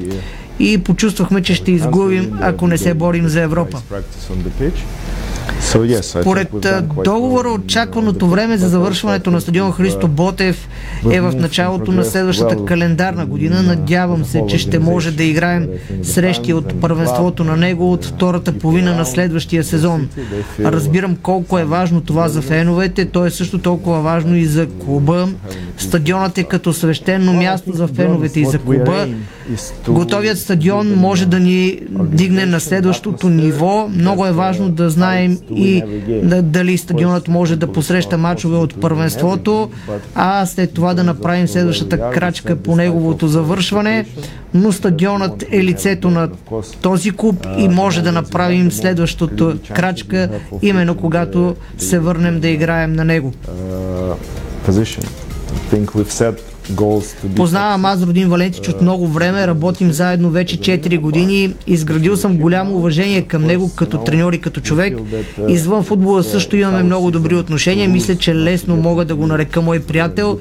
и 0.58 0.78
почувствахме, 0.78 1.42
че 1.42 1.54
ще 1.54 1.72
изгубим, 1.72 2.38
ако 2.40 2.66
не 2.66 2.78
се 2.78 2.94
борим 2.94 3.28
за 3.28 3.40
Европа. 3.40 3.82
Според 6.02 6.48
договора, 7.04 7.48
очакваното 7.48 8.28
време 8.28 8.56
за 8.56 8.68
завършването 8.68 9.30
на 9.30 9.40
стадион 9.40 9.72
Христо 9.72 10.08
Ботев 10.08 10.68
е 11.10 11.20
в 11.20 11.32
началото 11.36 11.92
на 11.92 12.04
следващата 12.04 12.64
календарна 12.64 13.26
година. 13.26 13.62
Надявам 13.62 14.24
се, 14.24 14.42
че 14.48 14.58
ще 14.58 14.78
може 14.78 15.10
да 15.10 15.24
играем 15.24 15.68
срещи 16.02 16.52
от 16.52 16.80
първенството 16.80 17.44
на 17.44 17.56
него 17.56 17.92
от 17.92 18.04
втората 18.04 18.52
половина 18.58 18.94
на 18.94 19.06
следващия 19.06 19.64
сезон. 19.64 20.08
Разбирам 20.60 21.16
колко 21.16 21.58
е 21.58 21.64
важно 21.64 22.00
това 22.00 22.28
за 22.28 22.42
феновете, 22.42 23.04
то 23.04 23.26
е 23.26 23.30
също 23.30 23.58
толкова 23.58 24.00
важно 24.00 24.36
и 24.36 24.46
за 24.46 24.66
клуба. 24.66 25.28
Стадионът 25.78 26.38
е 26.38 26.44
като 26.44 26.72
свещено 26.72 27.32
място 27.32 27.72
за 27.72 27.88
феновете 27.88 28.40
и 28.40 28.46
за 28.46 28.58
клуба. 28.58 29.08
Готовият 29.88 30.38
стадион 30.38 30.94
може 30.94 31.26
да 31.26 31.40
ни 31.40 31.78
дигне 31.90 32.46
на 32.46 32.60
следващото 32.60 33.28
ниво. 33.28 33.88
Много 33.88 34.26
е 34.26 34.32
важно 34.32 34.68
да 34.68 34.90
знаем 34.90 35.31
и 35.54 35.82
да, 36.22 36.42
дали 36.42 36.78
стадионът 36.78 37.28
може 37.28 37.56
да 37.56 37.72
посреща 37.72 38.18
мачове 38.18 38.56
от 38.56 38.80
първенството, 38.80 39.70
а 40.14 40.46
след 40.46 40.74
това 40.74 40.94
да 40.94 41.04
направим 41.04 41.48
следващата 41.48 42.10
крачка 42.10 42.56
по 42.56 42.76
неговото 42.76 43.28
завършване. 43.28 44.06
Но 44.54 44.72
стадионът 44.72 45.44
е 45.50 45.64
лицето 45.64 46.10
на 46.10 46.28
този 46.82 47.10
клуб 47.10 47.46
и 47.58 47.68
може 47.68 48.02
да 48.02 48.12
направим 48.12 48.72
следващото 48.72 49.58
крачка, 49.74 50.28
именно 50.62 50.96
когато 50.96 51.56
се 51.78 51.98
върнем 51.98 52.40
да 52.40 52.48
играем 52.48 52.92
на 52.92 53.04
него. 53.04 53.32
Познавам 57.36 57.84
аз 57.84 58.02
Родин 58.02 58.28
Валентич 58.28 58.68
от 58.68 58.82
много 58.82 59.08
време, 59.08 59.46
работим 59.46 59.92
заедно 59.92 60.30
вече 60.30 60.58
4 60.58 61.00
години. 61.00 61.54
Изградил 61.66 62.16
съм 62.16 62.36
голямо 62.36 62.76
уважение 62.76 63.22
към 63.22 63.44
него 63.44 63.70
като 63.76 63.98
треньор 63.98 64.32
и 64.32 64.40
като 64.40 64.60
човек. 64.60 64.98
Извън 65.48 65.84
футбола 65.84 66.22
също 66.22 66.56
имаме 66.56 66.82
много 66.82 67.10
добри 67.10 67.34
отношения. 67.34 67.88
Мисля, 67.88 68.16
че 68.16 68.34
лесно 68.34 68.76
мога 68.76 69.04
да 69.04 69.14
го 69.14 69.26
нарека 69.26 69.62
мой 69.62 69.80
приятел. 69.80 70.38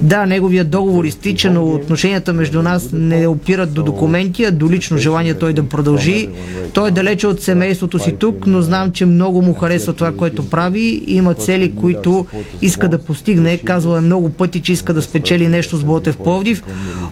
Да, 0.00 0.26
неговият 0.26 0.70
договор 0.70 1.04
изтича, 1.04 1.50
но 1.50 1.64
отношенията 1.64 2.32
между 2.32 2.62
нас 2.62 2.88
не 2.92 3.26
опират 3.26 3.72
до 3.72 3.82
документи, 3.82 4.44
а 4.44 4.50
до 4.50 4.70
лично 4.70 4.98
желание 4.98 5.34
той 5.34 5.52
да 5.52 5.62
продължи. 5.62 6.28
Той 6.72 6.88
е 6.88 6.90
далече 6.90 7.26
от 7.26 7.42
семейството 7.42 7.98
си 7.98 8.16
тук, 8.18 8.46
но 8.46 8.62
знам, 8.62 8.92
че 8.92 9.06
много 9.06 9.42
му 9.42 9.54
харесва 9.54 9.92
това, 9.92 10.12
което 10.12 10.50
прави. 10.50 11.02
Има 11.06 11.34
цели, 11.34 11.72
които 11.80 12.26
иска 12.62 12.88
да 12.88 12.98
постигне. 12.98 13.58
Казва 13.58 13.98
е 13.98 14.00
много 14.00 14.30
пъти, 14.30 14.60
че 14.60 14.72
иска 14.72 14.94
да 14.94 15.02
спечели 15.02 15.48
нещо 15.48 15.61
нещо 15.62 15.76
с 15.76 15.84
Ботев 15.84 16.16
Пловдив. 16.16 16.62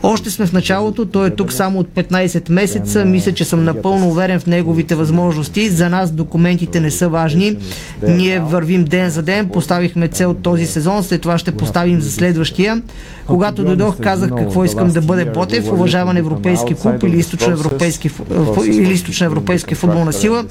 Още 0.02 0.30
сме 0.30 0.46
в 0.46 0.52
началото, 0.52 1.06
той 1.06 1.26
е 1.26 1.30
тук 1.30 1.52
само 1.52 1.78
от 1.78 1.88
15 1.88 2.50
месеца. 2.50 3.04
Мисля, 3.04 3.32
че 3.32 3.44
съм 3.44 3.64
напълно 3.64 4.08
уверен 4.08 4.40
в 4.40 4.46
неговите 4.46 4.94
възможности. 4.94 5.68
За 5.68 5.88
нас 5.88 6.10
документите 6.10 6.80
не 6.80 6.90
са 6.90 7.08
важни. 7.08 7.56
Ние 8.02 8.40
вървим 8.40 8.84
ден 8.84 9.10
за 9.10 9.22
ден, 9.22 9.48
поставихме 9.48 10.08
цел 10.08 10.34
този 10.34 10.66
сезон, 10.66 11.02
след 11.02 11.20
това 11.20 11.38
ще 11.38 11.52
поставим 11.52 12.00
за 12.00 12.10
следващия. 12.10 12.82
Когато 13.26 13.64
дойдох, 13.64 14.00
казах 14.00 14.30
какво 14.38 14.64
искам 14.64 14.90
да 14.90 15.00
бъде 15.00 15.24
Ботев, 15.24 15.72
уважаван 15.72 16.16
европейски 16.16 16.74
клуб 16.74 17.02
или 17.02 17.18
източно 17.18 17.52
европейски, 17.52 18.10
или 18.66 18.92
източно 18.92 19.26
европейски 19.26 19.74
футболна 19.74 20.12
сила. 20.12 20.44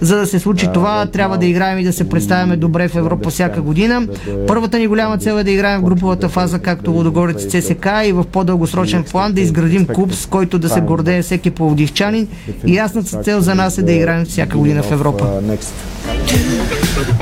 За 0.00 0.16
да 0.16 0.26
се 0.26 0.38
случи 0.38 0.68
това, 0.74 1.06
трябва 1.06 1.38
да 1.38 1.46
играем 1.46 1.78
и 1.78 1.84
да 1.84 1.92
се 1.92 2.08
представяме 2.08 2.56
добре 2.56 2.88
в 2.88 2.94
Европа 2.96 3.30
всяка 3.30 3.62
година. 3.62 4.08
Първата 4.46 4.78
ни 4.78 4.86
голяма 4.86 5.18
цел 5.18 5.34
е 5.34 5.44
да 5.44 5.50
играем 5.50 5.80
в 5.80 5.84
груповата 5.84 6.28
фаза, 6.28 6.58
както 6.58 6.92
Лудогорец 6.92 7.45
ЦСК 7.46 7.86
и 8.04 8.12
в 8.12 8.24
по-дългосрочен 8.24 9.04
план 9.04 9.32
да 9.32 9.40
изградим 9.40 9.86
клуб, 9.86 10.14
с 10.14 10.26
който 10.26 10.58
да 10.58 10.68
се 10.68 10.80
гордее 10.80 11.22
всеки 11.22 11.50
пловдивчанин. 11.50 12.28
И 12.66 12.74
ясната 12.74 13.22
цел 13.22 13.40
за 13.40 13.54
нас 13.54 13.78
е 13.78 13.82
да 13.82 13.92
играем 13.92 14.24
всяка 14.24 14.58
година 14.58 14.82
в 14.82 14.92
Европа. 14.92 15.40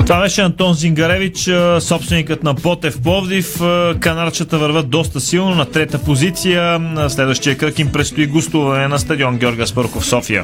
Това 0.05 0.21
беше 0.21 0.41
Антон 0.41 0.73
Зингаревич, 0.73 1.49
собственикът 1.79 2.43
на 2.43 2.53
Ботев 2.53 3.01
Пловдив. 3.01 3.59
Канарчата 3.99 4.57
върват 4.57 4.89
доста 4.89 5.19
силно 5.19 5.55
на 5.55 5.65
трета 5.65 5.99
позиция. 5.99 6.79
На 6.79 7.09
следващия 7.09 7.57
кръг 7.57 7.79
им 7.79 7.91
предстои 7.91 8.27
гостуване 8.27 8.87
на 8.87 8.99
стадион 8.99 9.37
Георга 9.37 9.65
Спърков 9.65 10.05
София. 10.05 10.43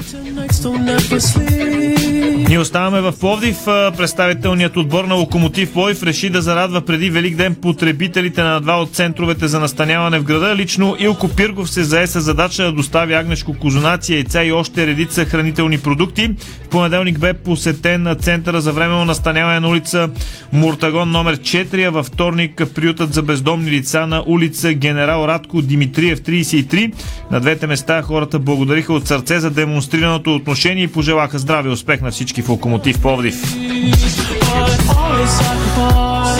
Ние 2.49 2.59
оставаме 2.59 3.01
в 3.01 3.13
Пловдив. 3.19 3.57
Представителният 3.97 4.77
отбор 4.77 5.03
на 5.03 5.15
Локомотив 5.15 5.73
Пловдив 5.73 6.03
реши 6.03 6.29
да 6.29 6.41
зарадва 6.41 6.81
преди 6.81 7.09
Велик 7.09 7.35
ден 7.35 7.55
потребителите 7.55 8.43
на 8.43 8.59
два 8.59 8.81
от 8.81 8.95
центровете 8.95 9.47
за 9.47 9.59
настаняване 9.59 10.19
в 10.19 10.23
града. 10.23 10.55
Лично 10.55 10.95
Илко 10.99 11.27
Пиргов 11.27 11.69
се 11.69 11.83
зае 11.83 12.07
с 12.07 12.21
задача 12.21 12.63
да 12.63 12.71
достави 12.71 13.13
агнешко 13.13 13.53
козунация, 13.53 14.15
яйца 14.15 14.43
и 14.43 14.51
още 14.51 14.87
редица 14.87 15.25
хранителни 15.25 15.77
продукти. 15.77 16.29
В 16.65 16.69
понеделник 16.69 17.19
бе 17.19 17.33
посетен 17.33 18.03
на 18.03 18.15
центъра 18.15 18.61
за 18.61 18.71
временно 18.71 19.05
настаняване 19.05 19.59
на 19.59 19.69
улица 19.69 20.09
Муртагон 20.53 21.11
номер 21.11 21.37
4, 21.37 21.87
а 21.87 21.91
във 21.91 22.05
вторник 22.05 22.61
приютът 22.75 23.13
за 23.13 23.21
бездомни 23.21 23.71
лица 23.71 24.07
на 24.07 24.23
улица 24.27 24.73
Генерал 24.73 25.27
Радко 25.27 25.61
Димитриев 25.61 26.21
33. 26.21 26.93
На 27.31 27.39
двете 27.39 27.67
места 27.67 28.01
хората 28.01 28.39
благодариха 28.39 28.93
от 28.93 29.07
сърце 29.07 29.39
за 29.39 29.51
демонстрираното 29.51 30.35
отношение 30.35 30.83
и 30.83 30.87
пожелаха 30.87 31.39
здраве 31.39 31.69
и 31.69 31.73
успех 31.73 32.01
на 32.01 32.11
всички 32.11 32.30
против 32.31 32.49
Локомотив 32.49 33.01
Пловдив. 33.01 33.35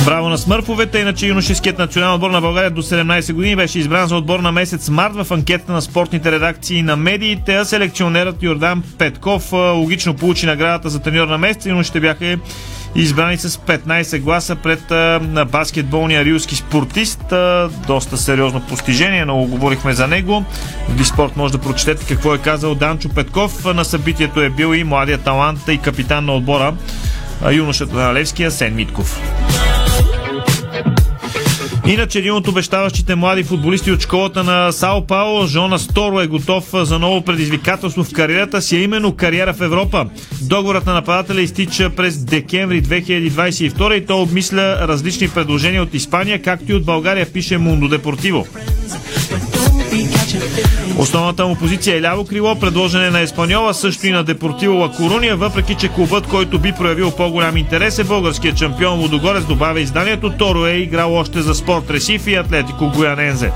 Браво 0.06 0.30
на 0.30 0.38
смърфовете, 0.38 1.00
иначе 1.00 1.28
юношеският 1.28 1.78
национален 1.78 2.16
отбор 2.16 2.32
на 2.32 2.42
България 2.42 2.70
до 2.72 2.84
17 2.84 3.34
години 3.34 3.56
беше 3.56 3.80
избран 3.80 4.08
за 4.08 4.16
отбор 4.16 4.39
на 4.39 4.52
месец 4.52 4.89
март 4.89 5.16
в 5.16 5.32
анкета 5.32 5.72
на 5.72 5.82
спортните 5.82 6.32
редакции 6.32 6.82
на 6.82 6.96
медиите, 6.96 7.56
а 7.56 7.66
селекционерът 7.66 8.44
Йордан 8.44 8.84
Петков 8.98 9.52
логично 9.54 10.14
получи 10.14 10.46
наградата 10.46 10.89
за 10.89 11.00
треньор 11.00 11.28
на 11.28 11.38
месеца, 11.38 11.84
ще 11.84 12.00
бяха 12.00 12.38
избрани 12.96 13.38
с 13.38 13.50
15 13.50 14.20
гласа 14.20 14.56
пред 14.56 14.92
а, 14.92 15.46
баскетболния 15.52 16.26
рилски 16.26 16.56
спортист. 16.56 17.32
А, 17.32 17.70
доста 17.88 18.18
сериозно 18.18 18.62
постижение, 18.62 19.26
много 19.26 19.48
говорихме 19.48 19.94
за 19.94 20.08
него. 20.08 20.46
В 20.89 20.96
Диспорт 20.96 21.36
може 21.36 21.52
да 21.52 21.62
прочетете 21.62 22.06
какво 22.06 22.36
е 22.36 22.38
казал 22.38 22.76
Данчо 22.76 23.10
Петков. 23.10 23.66
На 23.66 23.86
събитието 23.86 24.42
е 24.42 24.50
бил 24.50 24.76
и 24.76 24.84
младия 24.84 25.18
талант 25.18 25.60
и 25.68 25.78
капитан 25.78 26.26
на 26.26 26.34
отбора 26.34 26.74
юношата 27.52 27.96
на 27.96 28.14
Левския 28.14 28.52
Сен 28.52 28.76
Митков. 28.76 29.22
Иначе 31.88 32.20
един 32.20 32.34
от 32.34 32.48
обещаващите 32.48 33.16
млади 33.16 33.44
футболисти 33.44 33.92
от 33.92 34.02
школата 34.02 34.44
на 34.44 34.72
Сао 34.72 35.08
Пауло, 35.08 35.48
Жона 35.48 35.80
Сторо 35.80 36.22
е 36.22 36.28
готов 36.28 36.70
за 36.74 37.00
ново 37.00 37.22
предизвикателство 37.22 38.04
в 38.04 38.14
кариерата 38.14 38.62
си, 38.62 38.76
а 38.78 38.80
именно 38.80 39.16
кариера 39.16 39.54
в 39.54 39.62
Европа. 39.62 40.06
Договорът 40.42 40.86
на 40.86 40.94
нападателя 40.94 41.42
изтича 41.42 41.90
през 41.90 42.26
декември 42.26 42.84
2022 42.84 43.94
и 43.94 44.06
то 44.06 44.22
обмисля 44.22 44.88
различни 44.88 45.30
предложения 45.30 45.84
от 45.84 45.94
Испания, 45.94 46.42
както 46.42 46.72
и 46.72 46.76
от 46.76 46.86
България, 46.86 47.34
пише 47.34 47.58
Мундо 47.58 47.88
Депортиво. 47.88 48.48
Основната 50.98 51.48
му 51.48 51.56
позиция 51.56 51.98
е 51.98 52.02
ляво 52.02 52.26
крило, 52.26 52.56
предложене 52.56 53.10
на 53.10 53.20
Еспаньола, 53.20 53.74
също 53.74 54.08
и 54.08 54.12
на 54.12 54.24
Депортиво 54.24 54.76
Ла 54.76 54.92
Коруния, 54.92 55.36
въпреки 55.36 55.76
че 55.76 55.88
клубът, 55.88 56.28
който 56.28 56.60
би 56.60 56.72
проявил 56.72 57.12
по-голям 57.12 57.58
интерес 57.58 58.00
е 58.00 58.04
българският 58.04 58.58
шампион 58.58 59.00
Лудогорец, 59.00 59.46
добавя 59.46 59.80
изданието. 59.80 60.30
Торо 60.30 60.66
е 60.66 60.72
играл 60.72 61.16
още 61.16 61.42
за 61.42 61.56
Спорт 61.56 61.89
Ресиф 61.89 62.28
и 62.28 62.36
Атлетико 62.36 62.92
Гуянензе. 62.96 63.52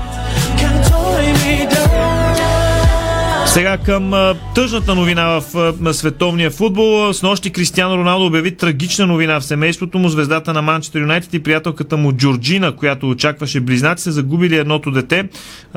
Сега 3.56 3.78
към 3.78 4.34
тъжната 4.54 4.94
новина 4.94 5.26
в 5.26 5.92
световния 5.92 6.50
футбол. 6.50 7.12
С 7.12 7.22
нощи 7.22 7.50
Кристиано 7.50 7.98
Роналдо 7.98 8.26
обяви 8.26 8.56
трагична 8.56 9.06
новина 9.06 9.40
в 9.40 9.44
семейството 9.44 9.98
му. 9.98 10.08
Звездата 10.08 10.52
на 10.52 10.62
Манчестър 10.62 11.00
Юнайтед 11.00 11.34
и 11.34 11.42
приятелката 11.42 11.96
му 11.96 12.12
Джорджина, 12.12 12.72
която 12.72 13.10
очакваше 13.10 13.60
близнаци, 13.60 14.04
са 14.04 14.12
загубили 14.12 14.56
едното 14.56 14.90
дете. 14.90 15.28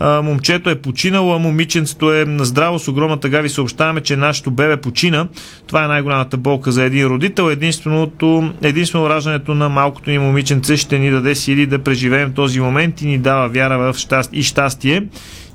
Момчето 0.02 0.70
е 0.70 0.76
починало, 0.76 1.36
а 1.36 1.38
момиченцето 1.38 2.14
е 2.14 2.26
здраво. 2.40 2.80
С 2.80 2.88
огромна 2.88 3.20
тъга 3.20 3.42
ви 3.42 3.50
съобщаваме, 3.50 4.02
че 4.02 4.16
нашето 4.16 4.52
бебе 4.52 4.78
почина. 4.78 5.28
Това 5.68 5.84
е 5.84 5.88
най-голямата 5.88 6.38
болка 6.38 6.72
за 6.72 6.84
един 6.84 7.06
родител. 7.06 7.44
Единственото, 7.44 8.54
единствено 8.62 9.10
раждането 9.10 9.56
на 9.56 9.70
малкото 9.70 10.10
ни 10.10 10.20
момиченце 10.20 10.78
ще 10.78 11.00
ни 11.00 11.12
даде 11.12 11.36
сили 11.36 11.66
да 11.66 11.80
преживеем 11.80 12.34
този 12.34 12.60
момент 12.60 13.02
и 13.02 13.08
ни 13.08 13.18
дава 13.18 13.48
вяра 13.48 13.78
в 13.78 13.98
щастие 13.98 14.40
и 14.40 14.44
щастие. 14.44 15.04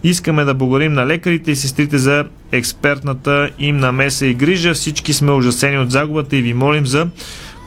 Искаме 0.04 0.44
да 0.44 0.54
благодарим 0.54 0.92
на 0.92 1.06
лекарите 1.06 1.50
и 1.50 1.56
сестрите 1.56 1.98
за 1.98 2.24
експертната 2.52 3.50
им 3.58 3.76
намеса 3.76 4.26
и 4.26 4.34
грижа. 4.34 4.74
Всички 4.74 5.12
сме 5.12 5.32
ужасени 5.32 5.78
от 5.78 5.90
загубата 5.90 6.36
и 6.36 6.42
ви 6.42 6.54
молим 6.54 6.86
за 6.86 7.06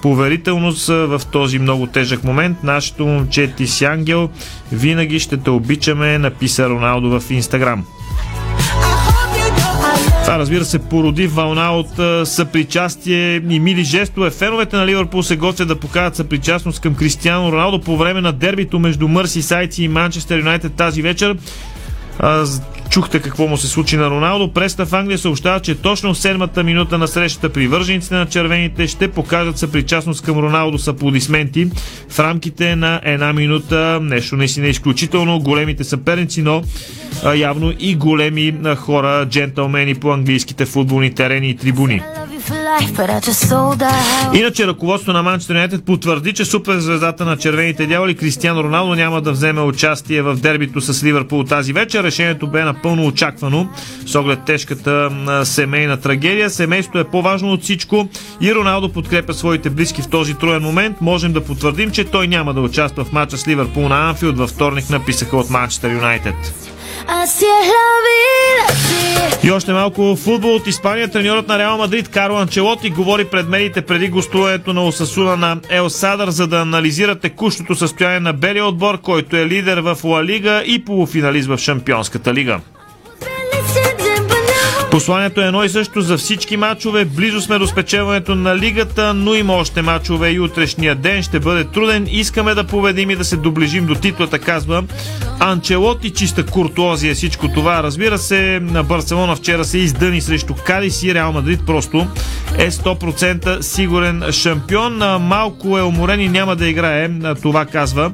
поверителност 0.01 0.87
в 0.87 1.21
този 1.31 1.59
много 1.59 1.87
тежък 1.87 2.23
момент. 2.23 2.57
Нашето 2.63 3.05
момче 3.05 3.47
ти 3.47 3.67
си 3.67 3.85
ангел. 3.85 4.29
Винаги 4.71 5.19
ще 5.19 5.37
те 5.37 5.49
обичаме, 5.49 6.17
написа 6.17 6.69
Роналдо 6.69 7.19
в 7.19 7.31
Инстаграм. 7.31 7.85
Това 10.23 10.39
разбира 10.39 10.65
се 10.65 10.79
породи 10.79 11.27
вълна 11.27 11.71
от 11.71 12.27
съпричастие 12.27 13.35
и 13.35 13.59
мили 13.59 13.83
жестове. 13.83 14.29
Феновете 14.29 14.75
на 14.75 14.87
Ливърпул 14.87 15.23
се 15.23 15.37
готвят 15.37 15.67
да 15.67 15.75
покажат 15.75 16.15
съпричастност 16.15 16.79
към 16.79 16.95
Кристиано 16.95 17.51
Роналдо 17.51 17.81
по 17.81 17.97
време 17.97 18.21
на 18.21 18.33
дербито 18.33 18.79
между 18.79 19.07
Мърси 19.07 19.41
Сайци 19.41 19.83
и 19.83 19.87
Манчестър 19.87 20.37
Юнайтед 20.37 20.73
тази 20.73 21.01
вечер. 21.01 21.37
А 22.19 22.45
чухте 22.89 23.19
какво 23.19 23.47
му 23.47 23.57
се 23.57 23.67
случи 23.67 23.97
на 23.97 24.09
Роналдо. 24.09 24.53
Преста 24.53 24.85
в 24.85 24.93
Англия 24.93 25.17
съобщава, 25.17 25.59
че 25.59 25.75
точно 25.75 26.13
в 26.13 26.17
седмата 26.17 26.63
минута 26.63 26.97
на 26.97 27.07
срещата 27.07 27.49
привържениците 27.49 28.15
на 28.15 28.25
червените 28.25 28.87
ще 28.87 29.07
покажат 29.07 29.57
съпричастност 29.57 30.25
към 30.25 30.37
Роналдо 30.37 30.77
с 30.77 30.87
аплодисменти 30.87 31.67
в 32.09 32.19
рамките 32.19 32.75
на 32.75 33.01
една 33.03 33.33
минута. 33.33 33.99
Нещо 34.01 34.35
наистина 34.35 34.67
изключително. 34.67 35.39
Големите 35.39 35.83
съперници, 35.83 36.41
но 36.41 36.63
а, 37.23 37.35
явно 37.35 37.73
и 37.79 37.95
големи 37.95 38.55
а, 38.65 38.75
хора, 38.75 39.25
джентълмени 39.29 39.95
по 39.95 40.11
английските 40.11 40.65
футболни 40.65 41.13
терени 41.13 41.49
и 41.49 41.57
трибуни. 41.57 42.01
Иначе 44.33 44.67
ръководството 44.67 45.13
на 45.13 45.23
Манчестър 45.23 45.55
Юнайтед 45.55 45.85
потвърди, 45.85 46.33
че 46.33 46.45
суперзвездата 46.45 47.25
на 47.25 47.37
червените 47.37 47.85
дяволи 47.85 48.15
Кристиано 48.15 48.63
Роналдо 48.63 48.95
няма 48.95 49.21
да 49.21 49.31
вземе 49.31 49.61
участие 49.61 50.21
в 50.21 50.35
дербито 50.35 50.81
с 50.81 51.03
Ливърпул 51.03 51.43
тази 51.43 51.73
вечер. 51.73 52.03
Решението 52.03 52.47
бе 52.47 52.63
напълно 52.77 53.07
очаквано 53.07 53.69
с 54.05 54.15
оглед 54.15 54.39
тежката 54.45 55.11
семейна 55.43 55.97
трагедия. 55.97 56.49
Семейството 56.49 56.99
е 56.99 57.03
по-важно 57.03 57.51
от 57.51 57.63
всичко 57.63 58.09
и 58.41 58.55
Роналдо 58.55 58.91
подкрепя 58.91 59.33
своите 59.33 59.69
близки 59.69 60.01
в 60.01 60.09
този 60.09 60.33
троен 60.33 60.63
момент. 60.63 61.01
Можем 61.01 61.33
да 61.33 61.43
потвърдим, 61.43 61.91
че 61.91 62.03
той 62.03 62.27
няма 62.27 62.53
да 62.53 62.61
участва 62.61 63.05
в 63.05 63.11
матча 63.11 63.37
с 63.37 63.47
Ливърпул 63.47 63.89
на 63.89 64.09
Анфилд 64.09 64.37
във 64.37 64.49
вторник, 64.49 64.89
написаха 64.89 65.37
от 65.37 65.49
Манчестър 65.49 65.93
Юнайтед. 65.93 66.35
И 69.43 69.51
още 69.51 69.73
малко 69.73 70.15
футбол 70.15 70.55
от 70.55 70.67
Испания. 70.67 71.07
Треньорът 71.07 71.47
на 71.47 71.59
Реал 71.59 71.77
Мадрид 71.77 72.09
Карло 72.09 72.37
Анчелоти 72.37 72.89
говори 72.89 73.25
пред 73.25 73.49
медиите 73.49 73.81
преди 73.81 74.07
гостуването 74.07 74.73
на 74.73 74.85
Осасуна 74.85 75.37
на 75.37 75.57
Ел 75.69 75.89
Садър, 75.89 76.29
за 76.29 76.47
да 76.47 76.61
анализира 76.61 77.15
текущото 77.15 77.75
състояние 77.75 78.19
на 78.19 78.33
белия 78.33 78.65
отбор, 78.65 79.01
който 79.01 79.35
е 79.35 79.47
лидер 79.47 79.77
в 79.77 79.97
Ла 80.03 80.23
Лига 80.23 80.63
и 80.65 80.85
полуфиналист 80.85 81.47
в 81.47 81.57
Шампионската 81.57 82.33
лига. 82.33 82.59
Посланието 84.97 85.41
е 85.41 85.45
едно 85.45 85.63
и 85.63 85.69
също 85.69 86.01
за 86.01 86.17
всички 86.17 86.57
матчове. 86.57 87.05
Близо 87.05 87.41
сме 87.41 87.57
до 87.57 87.67
спечелването 87.67 88.35
на 88.35 88.57
лигата, 88.57 89.13
но 89.13 89.33
има 89.33 89.53
още 89.53 89.81
матчове 89.81 90.29
и 90.29 90.39
утрешния 90.39 90.95
ден 90.95 91.23
ще 91.23 91.39
бъде 91.39 91.63
труден. 91.63 92.07
Искаме 92.09 92.53
да 92.53 92.63
победим 92.63 93.09
и 93.09 93.15
да 93.15 93.25
се 93.25 93.37
доближим 93.37 93.85
до 93.85 93.95
титлата, 93.95 94.39
казва 94.39 94.83
Анчелоти. 95.39 96.09
Чиста 96.09 96.45
куртуазия 96.45 97.15
всичко 97.15 97.47
това. 97.47 97.83
Разбира 97.83 98.17
се, 98.17 98.59
на 98.61 98.83
Барселона 98.83 99.35
вчера 99.35 99.65
се 99.65 99.77
издъни 99.77 100.21
срещу 100.21 100.53
Кадис 100.65 101.03
и 101.03 101.13
Реал 101.13 101.31
Мадрид 101.31 101.59
просто 101.65 102.07
е 102.57 102.71
100% 102.71 103.61
сигурен 103.61 104.23
шампион. 104.31 104.97
Малко 105.21 105.77
е 105.77 105.81
уморен 105.81 106.21
и 106.21 106.29
няма 106.29 106.55
да 106.55 106.67
играе. 106.67 107.09
Това 107.41 107.65
казва 107.65 108.11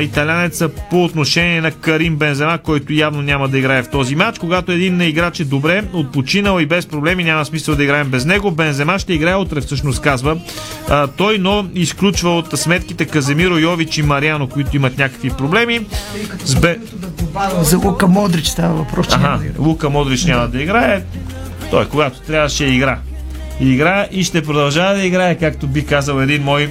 италянеца 0.00 0.68
по 0.68 1.04
отношение 1.04 1.60
на 1.60 1.70
Карим 1.70 2.16
Бензема, 2.16 2.58
който 2.58 2.92
явно 2.92 3.22
няма 3.22 3.48
да 3.48 3.58
играе 3.58 3.82
в 3.82 3.90
този 3.90 4.16
матч. 4.16 4.38
Когато 4.38 4.72
един 4.72 5.00
играч 5.00 5.40
е 5.40 5.44
добре, 5.44 5.84
отпочинал 5.92 6.60
и 6.60 6.66
без 6.66 6.86
проблеми, 6.86 7.24
няма 7.24 7.44
смисъл 7.44 7.74
да 7.74 7.84
играем 7.84 8.08
без 8.08 8.24
него. 8.24 8.50
Бензема 8.50 8.98
ще 8.98 9.12
играе 9.12 9.36
утре, 9.36 9.60
всъщност 9.60 10.02
казва 10.02 10.36
а, 10.88 11.06
той, 11.06 11.38
но 11.38 11.66
изключва 11.74 12.30
от 12.30 12.58
сметките 12.58 13.04
Каземиро, 13.04 13.58
Йович 13.58 13.98
и 13.98 14.02
Мариано, 14.02 14.48
които 14.48 14.76
имат 14.76 14.98
някакви 14.98 15.30
проблеми. 15.30 15.86
С 16.44 16.60
Бе... 16.60 16.78
За 17.60 17.78
Лука 17.78 18.06
Модрич 18.06 18.46
става 18.46 18.74
въпрос, 18.74 19.06
че 19.08 19.16
няма 19.16 19.38
да. 19.38 19.62
Лука 19.62 19.90
Модрич 19.90 20.24
няма 20.24 20.48
да 20.48 20.62
играе. 20.62 21.02
Той, 21.70 21.88
когато 21.88 22.20
трябваше 22.20 22.64
игра. 22.64 22.98
Игра 23.60 24.06
и 24.12 24.24
ще 24.24 24.42
продължава 24.42 24.94
да 24.94 25.04
играе, 25.04 25.34
както 25.34 25.66
би 25.66 25.86
казал 25.86 26.20
един 26.20 26.42
мой 26.42 26.70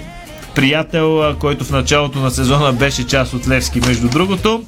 приятел, 0.55 1.35
който 1.39 1.65
в 1.65 1.71
началото 1.71 2.19
на 2.19 2.31
сезона 2.31 2.73
беше 2.73 3.07
част 3.07 3.33
от 3.33 3.47
Левски, 3.47 3.79
между 3.79 4.09
другото. 4.09 4.63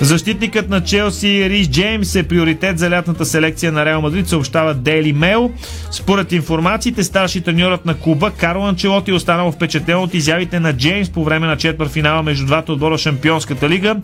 Защитникът 0.00 0.68
на 0.68 0.84
Челси 0.84 1.50
Рис 1.50 1.68
Джеймс 1.68 2.14
е 2.14 2.22
приоритет 2.22 2.78
за 2.78 2.90
лятната 2.90 3.26
селекция 3.26 3.72
на 3.72 3.84
Реал 3.84 4.00
Мадрид, 4.00 4.28
съобщава 4.28 4.74
Daily 4.74 5.14
Mail. 5.14 5.50
Според 5.90 6.32
информациите, 6.32 7.04
старши 7.04 7.40
треньорът 7.40 7.86
на 7.86 7.94
клуба 7.94 8.30
Карл 8.30 8.66
Анчелоти 8.66 9.10
е 9.10 9.14
останал 9.14 9.52
впечатлен 9.52 9.98
от 9.98 10.14
изявите 10.14 10.60
на 10.60 10.72
Джеймс 10.72 11.10
по 11.10 11.24
време 11.24 11.46
на 11.46 11.56
четвърфинала 11.56 12.22
между 12.22 12.46
двата 12.46 12.72
отбора 12.72 12.98
Шампионската 12.98 13.68
лига 13.68 13.96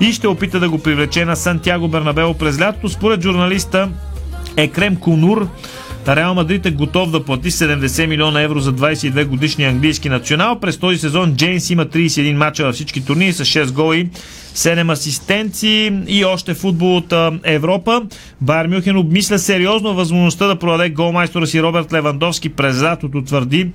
и 0.00 0.12
ще 0.12 0.28
опита 0.28 0.60
да 0.60 0.68
го 0.68 0.78
привлече 0.78 1.24
на 1.24 1.36
Сантьяго 1.36 1.88
Бернабео 1.88 2.34
през 2.34 2.60
лятото. 2.60 2.88
Според 2.88 3.22
журналиста 3.22 3.88
Екрем 4.56 4.96
Кунур, 4.96 5.48
Реал 6.08 6.34
Мадрид 6.34 6.66
е 6.66 6.70
готов 6.70 7.10
да 7.10 7.24
плати 7.24 7.50
70 7.50 8.06
милиона 8.06 8.42
евро 8.42 8.60
за 8.60 8.72
22 8.72 9.24
годишния 9.24 9.70
английски 9.70 10.08
национал. 10.08 10.60
През 10.60 10.78
този 10.78 10.98
сезон 10.98 11.36
Джейнс 11.36 11.70
има 11.70 11.86
31 11.86 12.32
мача 12.32 12.64
във 12.64 12.74
всички 12.74 13.04
турнири 13.04 13.32
с 13.32 13.44
6 13.44 13.72
голи, 13.72 14.08
7 14.54 14.92
асистенции 14.92 15.92
и 16.06 16.24
още 16.24 16.54
футбол 16.54 16.96
от 16.96 17.14
Европа. 17.44 18.02
Байер 18.40 18.66
Мюхен 18.66 18.96
обмисля 18.96 19.38
сериозно 19.38 19.94
възможността 19.94 20.46
да 20.46 20.56
продаде 20.56 20.90
голмайстора 20.90 21.46
си 21.46 21.62
Роберт 21.62 21.92
Левандовски 21.92 22.48
през 22.48 22.82
лятото, 22.82 23.22
твърди 23.22 23.70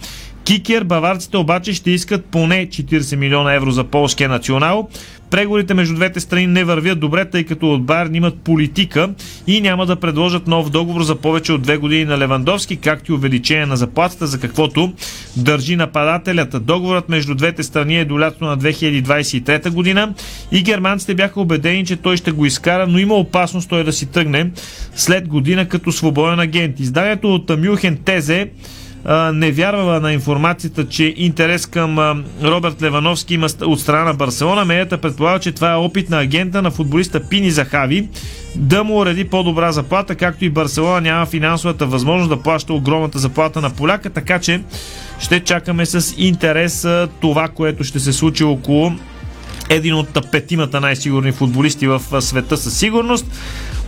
Кикер, 0.45 0.83
баварците 0.83 1.37
обаче 1.37 1.73
ще 1.73 1.91
искат 1.91 2.25
поне 2.25 2.67
40 2.67 3.15
милиона 3.15 3.53
евро 3.53 3.71
за 3.71 3.83
полския 3.83 4.29
национал. 4.29 4.89
Преговорите 5.29 5.73
между 5.73 5.95
двете 5.95 6.19
страни 6.19 6.47
не 6.47 6.63
вървят 6.63 6.99
добре, 6.99 7.25
тъй 7.25 7.43
като 7.43 7.73
от 7.73 7.85
Байерн 7.85 8.15
имат 8.15 8.39
политика 8.39 9.09
и 9.47 9.61
няма 9.61 9.85
да 9.85 9.95
предложат 9.95 10.47
нов 10.47 10.69
договор 10.69 11.03
за 11.03 11.15
повече 11.15 11.53
от 11.53 11.61
две 11.61 11.77
години 11.77 12.05
на 12.05 12.17
Левандовски, 12.17 12.77
както 12.77 13.11
и 13.11 13.15
увеличение 13.15 13.65
на 13.65 13.77
заплатата, 13.77 14.27
за 14.27 14.39
каквото 14.39 14.93
държи 15.37 15.75
нападателят. 15.75 16.65
Договорът 16.65 17.09
между 17.09 17.35
двете 17.35 17.63
страни 17.63 17.99
е 17.99 18.05
до 18.05 18.19
лятото 18.19 18.45
на 18.45 18.57
2023 18.57 19.69
година 19.69 20.13
и 20.51 20.63
германците 20.63 21.15
бяха 21.15 21.41
убедени, 21.41 21.85
че 21.85 21.95
той 21.95 22.17
ще 22.17 22.31
го 22.31 22.45
изкара, 22.45 22.87
но 22.87 22.99
има 22.99 23.13
опасност 23.15 23.69
той 23.69 23.83
да 23.83 23.93
си 23.93 24.05
тръгне 24.05 24.51
след 24.95 25.27
година 25.27 25.67
като 25.67 25.91
свободен 25.91 26.39
агент. 26.39 26.79
Изданието 26.79 27.35
от 27.35 27.51
Мюхен 27.59 27.97
Тезе 27.97 28.49
не 29.34 29.51
вярвала 29.51 29.99
на 29.99 30.14
информацията, 30.14 30.88
че 30.88 31.14
интерес 31.18 31.66
към 31.66 31.99
а, 31.99 32.24
Роберт 32.43 32.82
Левановски 32.82 33.34
има 33.34 33.47
от 33.62 33.82
страна 33.82 34.03
на 34.03 34.14
Барселона. 34.14 34.66
Медията 34.66 34.97
предполага, 34.97 35.39
че 35.39 35.51
това 35.51 35.72
е 35.72 35.76
опит 35.76 36.10
на 36.10 36.20
агента 36.20 36.62
на 36.62 36.72
футболиста 36.72 37.28
Пини 37.30 37.51
Захави 37.51 38.10
да 38.56 38.84
му 38.84 38.97
уреди 38.99 39.24
по-добра 39.24 39.72
заплата, 39.72 40.16
както 40.16 40.45
и 40.45 40.49
Барселона 40.49 41.01
няма 41.01 41.26
финансовата 41.26 41.86
възможност 41.86 42.30
да 42.30 42.41
плаща 42.41 42.74
огромната 42.74 43.20
заплата 43.20 43.62
на 43.62 43.70
поляка, 43.70 44.10
така 44.10 44.39
че 44.39 44.62
ще 45.20 45.39
чакаме 45.39 45.86
с 45.86 46.14
интерес 46.18 46.88
това, 47.22 47.47
което 47.47 47.84
ще 47.84 47.99
се 47.99 48.14
случи 48.14 48.43
около 48.43 48.91
един 49.70 49.93
от 49.93 50.32
петимата 50.32 50.82
най-сигурни 50.82 51.32
футболисти 51.32 51.88
в 51.88 52.01
света 52.22 52.58
със 52.58 52.78
сигурност. 52.78 53.26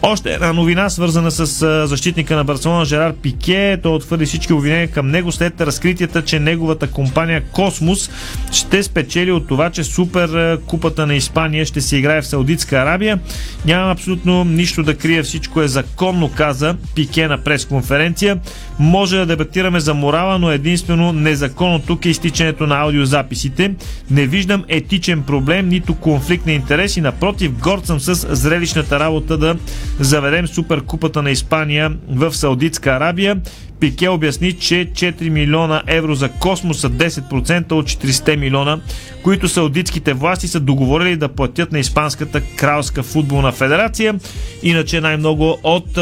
Още 0.02 0.34
една 0.34 0.54
новина, 0.54 0.90
свързана 0.90 1.32
с 1.32 1.46
защитника 1.88 2.36
на 2.36 2.44
Барселона 2.44 2.86
Жерар 2.86 3.14
Пике. 3.14 3.80
Той 3.84 3.92
отвърли 3.92 4.26
всички 4.26 4.54
обвинения 4.54 4.88
към 4.88 5.08
него 5.08 5.32
след 5.32 5.62
разкритията, 5.62 6.22
че 6.22 6.40
неговата 6.40 6.88
компания 6.88 7.44
Космос 7.52 8.10
ще 8.52 8.84
спечели 8.84 9.32
от 9.32 9.48
това, 9.48 9.70
че 9.70 9.84
Супер 9.84 10.58
Купата 10.58 11.08
на 11.08 11.16
Испания 11.16 11.66
ще 11.66 11.82
се 11.82 11.98
играе 11.98 12.22
в 12.22 12.28
Саудитска 12.28 12.78
Арабия. 12.78 13.20
Нямам 13.66 13.90
абсолютно 13.90 14.44
нищо 14.44 14.84
да 14.84 14.98
крия, 14.98 15.24
всичко 15.24 15.62
е 15.62 15.68
законно, 15.68 16.32
каза 16.36 16.76
Пике 16.96 17.28
на 17.28 17.38
пресконференция. 17.38 18.40
Може 18.80 19.18
да 19.18 19.26
дебатираме 19.26 19.80
за 19.80 19.94
морала, 19.94 20.40
но 20.40 20.52
единствено 20.52 21.14
незаконно 21.14 21.80
тук 21.80 22.06
е 22.06 22.10
изтичането 22.10 22.68
на 22.68 22.80
аудиозаписите. 22.80 23.74
Не 24.12 24.28
виждам 24.28 24.64
етичен 24.68 25.24
проблем, 25.24 25.70
нито 25.70 25.96
конфликт 25.96 26.46
на 26.46 26.52
интереси. 26.52 27.02
Напротив, 27.02 27.52
горд 27.52 27.86
съм 27.86 28.00
с 28.00 28.36
зрелищната 28.36 29.00
работа 29.00 29.38
да 29.38 29.56
заведем 30.00 30.48
Суперкупата 30.48 31.22
на 31.22 31.32
Испания 31.32 31.92
в 32.10 32.34
Саудитска 32.34 32.90
Арабия. 32.90 33.38
Пике 33.80 34.10
обясни, 34.10 34.54
че 34.54 34.76
4 34.94 35.30
милиона 35.30 35.82
евро 35.88 36.16
за 36.16 36.30
космос 36.30 36.80
са 36.80 36.90
10% 36.90 37.72
от 37.72 37.86
40 37.86 38.36
милиона, 38.36 38.80
които 39.24 39.48
саудитските 39.48 40.14
власти 40.14 40.48
са 40.48 40.60
договорили 40.60 41.16
да 41.16 41.28
платят 41.28 41.72
на 41.72 41.80
Испанската 41.80 42.42
кралска 42.42 43.04
футболна 43.04 43.52
федерация. 43.52 44.16
Иначе 44.64 45.02
най-много 45.02 45.58
от 45.64 46.00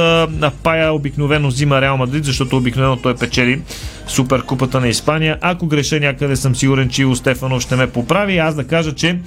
Пая 0.64 0.94
обикновено 0.94 1.48
взима 1.48 1.82
Реал 1.82 1.98
Мадрид, 1.98 2.26
защото 2.26 2.58
обикновено 2.58 2.98
той 2.98 3.16
печели 3.16 3.62
Суперкупата 4.08 4.80
на 4.82 4.88
Испания. 4.88 5.38
Ако 5.42 5.68
греша 5.68 6.00
някъде 6.00 6.36
съм 6.36 6.56
сигурен, 6.56 6.90
че 6.90 7.02
Иво 7.02 7.16
Стефанов 7.16 7.62
ще 7.62 7.76
ме 7.76 7.88
поправи. 7.88 8.38
Аз 8.38 8.56
да 8.56 8.68
кажа, 8.68 8.96
че 8.96 9.20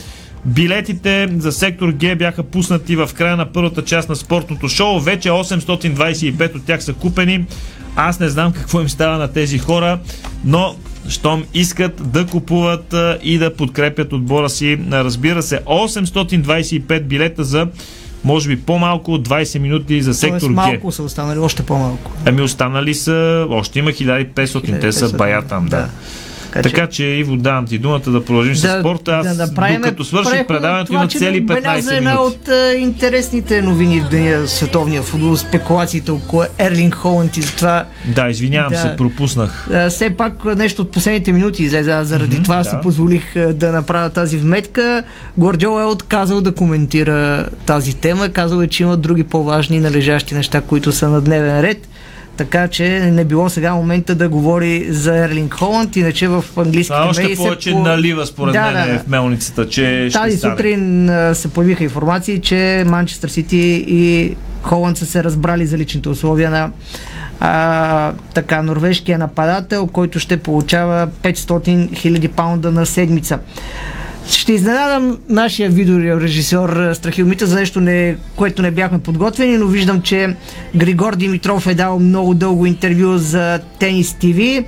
Билетите 0.48 1.28
за 1.38 1.52
сектор 1.52 1.92
Г 2.00 2.16
бяха 2.16 2.42
пуснати 2.42 2.96
в 2.96 3.10
края 3.14 3.36
на 3.36 3.52
първата 3.52 3.84
част 3.84 4.08
на 4.08 4.16
спортното 4.16 4.68
шоу. 4.68 5.00
Вече 5.00 5.28
825 5.28 6.56
от 6.56 6.64
тях 6.64 6.84
са 6.84 6.92
купени. 6.92 7.44
Аз 7.96 8.20
не 8.20 8.28
знам 8.28 8.52
какво 8.52 8.80
им 8.80 8.88
става 8.88 9.18
на 9.18 9.28
тези 9.28 9.58
хора, 9.58 9.98
но 10.44 10.76
щом 11.08 11.44
искат 11.54 12.12
да 12.12 12.26
купуват 12.26 12.94
и 13.22 13.38
да 13.38 13.54
подкрепят 13.54 14.12
отбора 14.12 14.50
си. 14.50 14.78
Разбира 14.92 15.42
се, 15.42 15.60
825 15.64 17.02
билета 17.02 17.44
за 17.44 17.66
може 18.24 18.48
би 18.48 18.60
по-малко 18.60 19.12
от 19.12 19.28
20 19.28 19.58
минути 19.58 20.02
за 20.02 20.14
сектор 20.14 20.40
Тоест, 20.40 20.54
малко 20.54 20.92
са 20.92 21.02
останали, 21.02 21.38
още 21.38 21.62
по-малко. 21.62 22.12
Ами 22.26 22.42
останали 22.42 22.94
са, 22.94 23.46
още 23.50 23.78
има 23.78 23.90
1500, 23.90 24.34
1500 24.34 24.80
те 24.80 24.92
са 24.92 25.16
бая 25.16 25.42
там, 25.42 25.66
да. 25.66 25.76
да. 25.76 25.88
Така, 26.52 26.68
така 26.68 26.86
че, 26.86 26.96
че 26.96 27.04
Иво, 27.04 27.36
давам 27.36 27.66
ти 27.66 27.78
думата 27.78 28.00
да 28.06 28.24
продължим 28.24 28.52
да, 28.52 28.58
с 28.58 28.80
спорта. 28.80 29.12
Аз, 29.12 29.36
да, 29.36 29.46
докато 29.74 30.04
свърших 30.04 30.46
предаването, 30.46 30.92
има 30.92 31.08
цели 31.08 31.46
15 31.46 31.74
минути. 31.74 31.94
една 31.94 32.20
от 32.20 32.48
а, 32.48 32.74
интересните 32.74 33.62
новини 33.62 34.00
в 34.00 34.08
деня 34.08 34.48
световния 34.48 35.02
футбол, 35.02 35.36
спекулациите 35.36 36.10
около 36.10 36.42
Ерлинг 36.58 36.94
Холанд 36.94 37.36
и 37.36 37.40
това. 37.40 37.84
Да, 38.04 38.28
извинявам 38.28 38.72
да, 38.72 38.78
се, 38.78 38.96
пропуснах. 38.96 39.68
А, 39.72 39.90
все 39.90 40.10
пак 40.10 40.44
нещо 40.44 40.82
от 40.82 40.90
последните 40.90 41.32
минути 41.32 41.62
излезе. 41.62 42.04
Заради 42.04 42.36
mm-hmm, 42.36 42.44
това 42.44 42.56
да. 42.56 42.64
си 42.64 42.76
позволих 42.82 43.52
да 43.52 43.72
направя 43.72 44.10
тази 44.10 44.36
вметка. 44.36 45.02
Гордиол 45.36 45.80
е 45.80 45.84
отказал 45.84 46.40
да 46.40 46.54
коментира 46.54 47.46
тази 47.66 47.96
тема. 47.96 48.28
Казал 48.28 48.62
е, 48.62 48.66
че 48.66 48.82
има 48.82 48.96
други 48.96 49.24
по-важни 49.24 49.80
належащи 49.80 50.34
неща, 50.34 50.60
които 50.60 50.92
са 50.92 51.08
на 51.08 51.20
дневен 51.20 51.60
ред 51.60 51.88
така 52.38 52.68
че 52.68 52.88
не 53.12 53.24
било 53.24 53.48
сега 53.48 53.74
момента 53.74 54.14
да 54.14 54.28
говори 54.28 54.86
за 54.92 55.16
Ерлинг 55.18 55.54
Холанд, 55.54 55.96
иначе 55.96 56.28
в 56.28 56.44
английските 56.56 57.00
а, 57.00 57.08
още 57.08 57.34
повече 57.36 57.72
по... 57.72 57.78
налива 57.78 58.26
според 58.26 58.52
да, 58.52 58.62
мен 58.62 58.92
да, 58.92 58.98
в 58.98 59.08
мелницата, 59.08 59.68
че 59.68 60.08
Тази 60.12 60.36
ще 60.36 60.48
сутрин 60.48 61.10
се 61.32 61.48
появиха 61.48 61.84
информации, 61.84 62.40
че 62.40 62.84
Манчестър 62.86 63.28
Сити 63.28 63.84
и 63.88 64.34
Холанд 64.62 64.96
са 64.96 65.06
се 65.06 65.24
разбрали 65.24 65.66
за 65.66 65.78
личните 65.78 66.08
условия 66.08 66.50
на 66.50 66.70
а, 67.40 68.12
така, 68.34 68.62
норвежкия 68.62 69.18
нападател, 69.18 69.86
който 69.86 70.18
ще 70.18 70.36
получава 70.36 71.08
500 71.22 71.34
000 71.34 72.28
паунда 72.28 72.72
на 72.72 72.86
седмица. 72.86 73.38
Ще 74.28 74.52
изненадам 74.52 75.18
нашия 75.28 75.70
видеорежисьор 75.70 76.92
Страхил 76.94 77.26
Мита 77.26 77.46
за 77.46 77.56
нещо, 77.56 77.80
не, 77.80 78.16
което 78.36 78.62
не 78.62 78.70
бяхме 78.70 78.98
подготвени, 78.98 79.58
но 79.58 79.66
виждам, 79.66 80.02
че 80.02 80.36
Григор 80.76 81.16
Димитров 81.16 81.66
е 81.66 81.74
дал 81.74 81.98
много 81.98 82.34
дълго 82.34 82.66
интервю 82.66 83.18
за 83.18 83.60
Тенис 83.78 84.14
ТВ, 84.14 84.64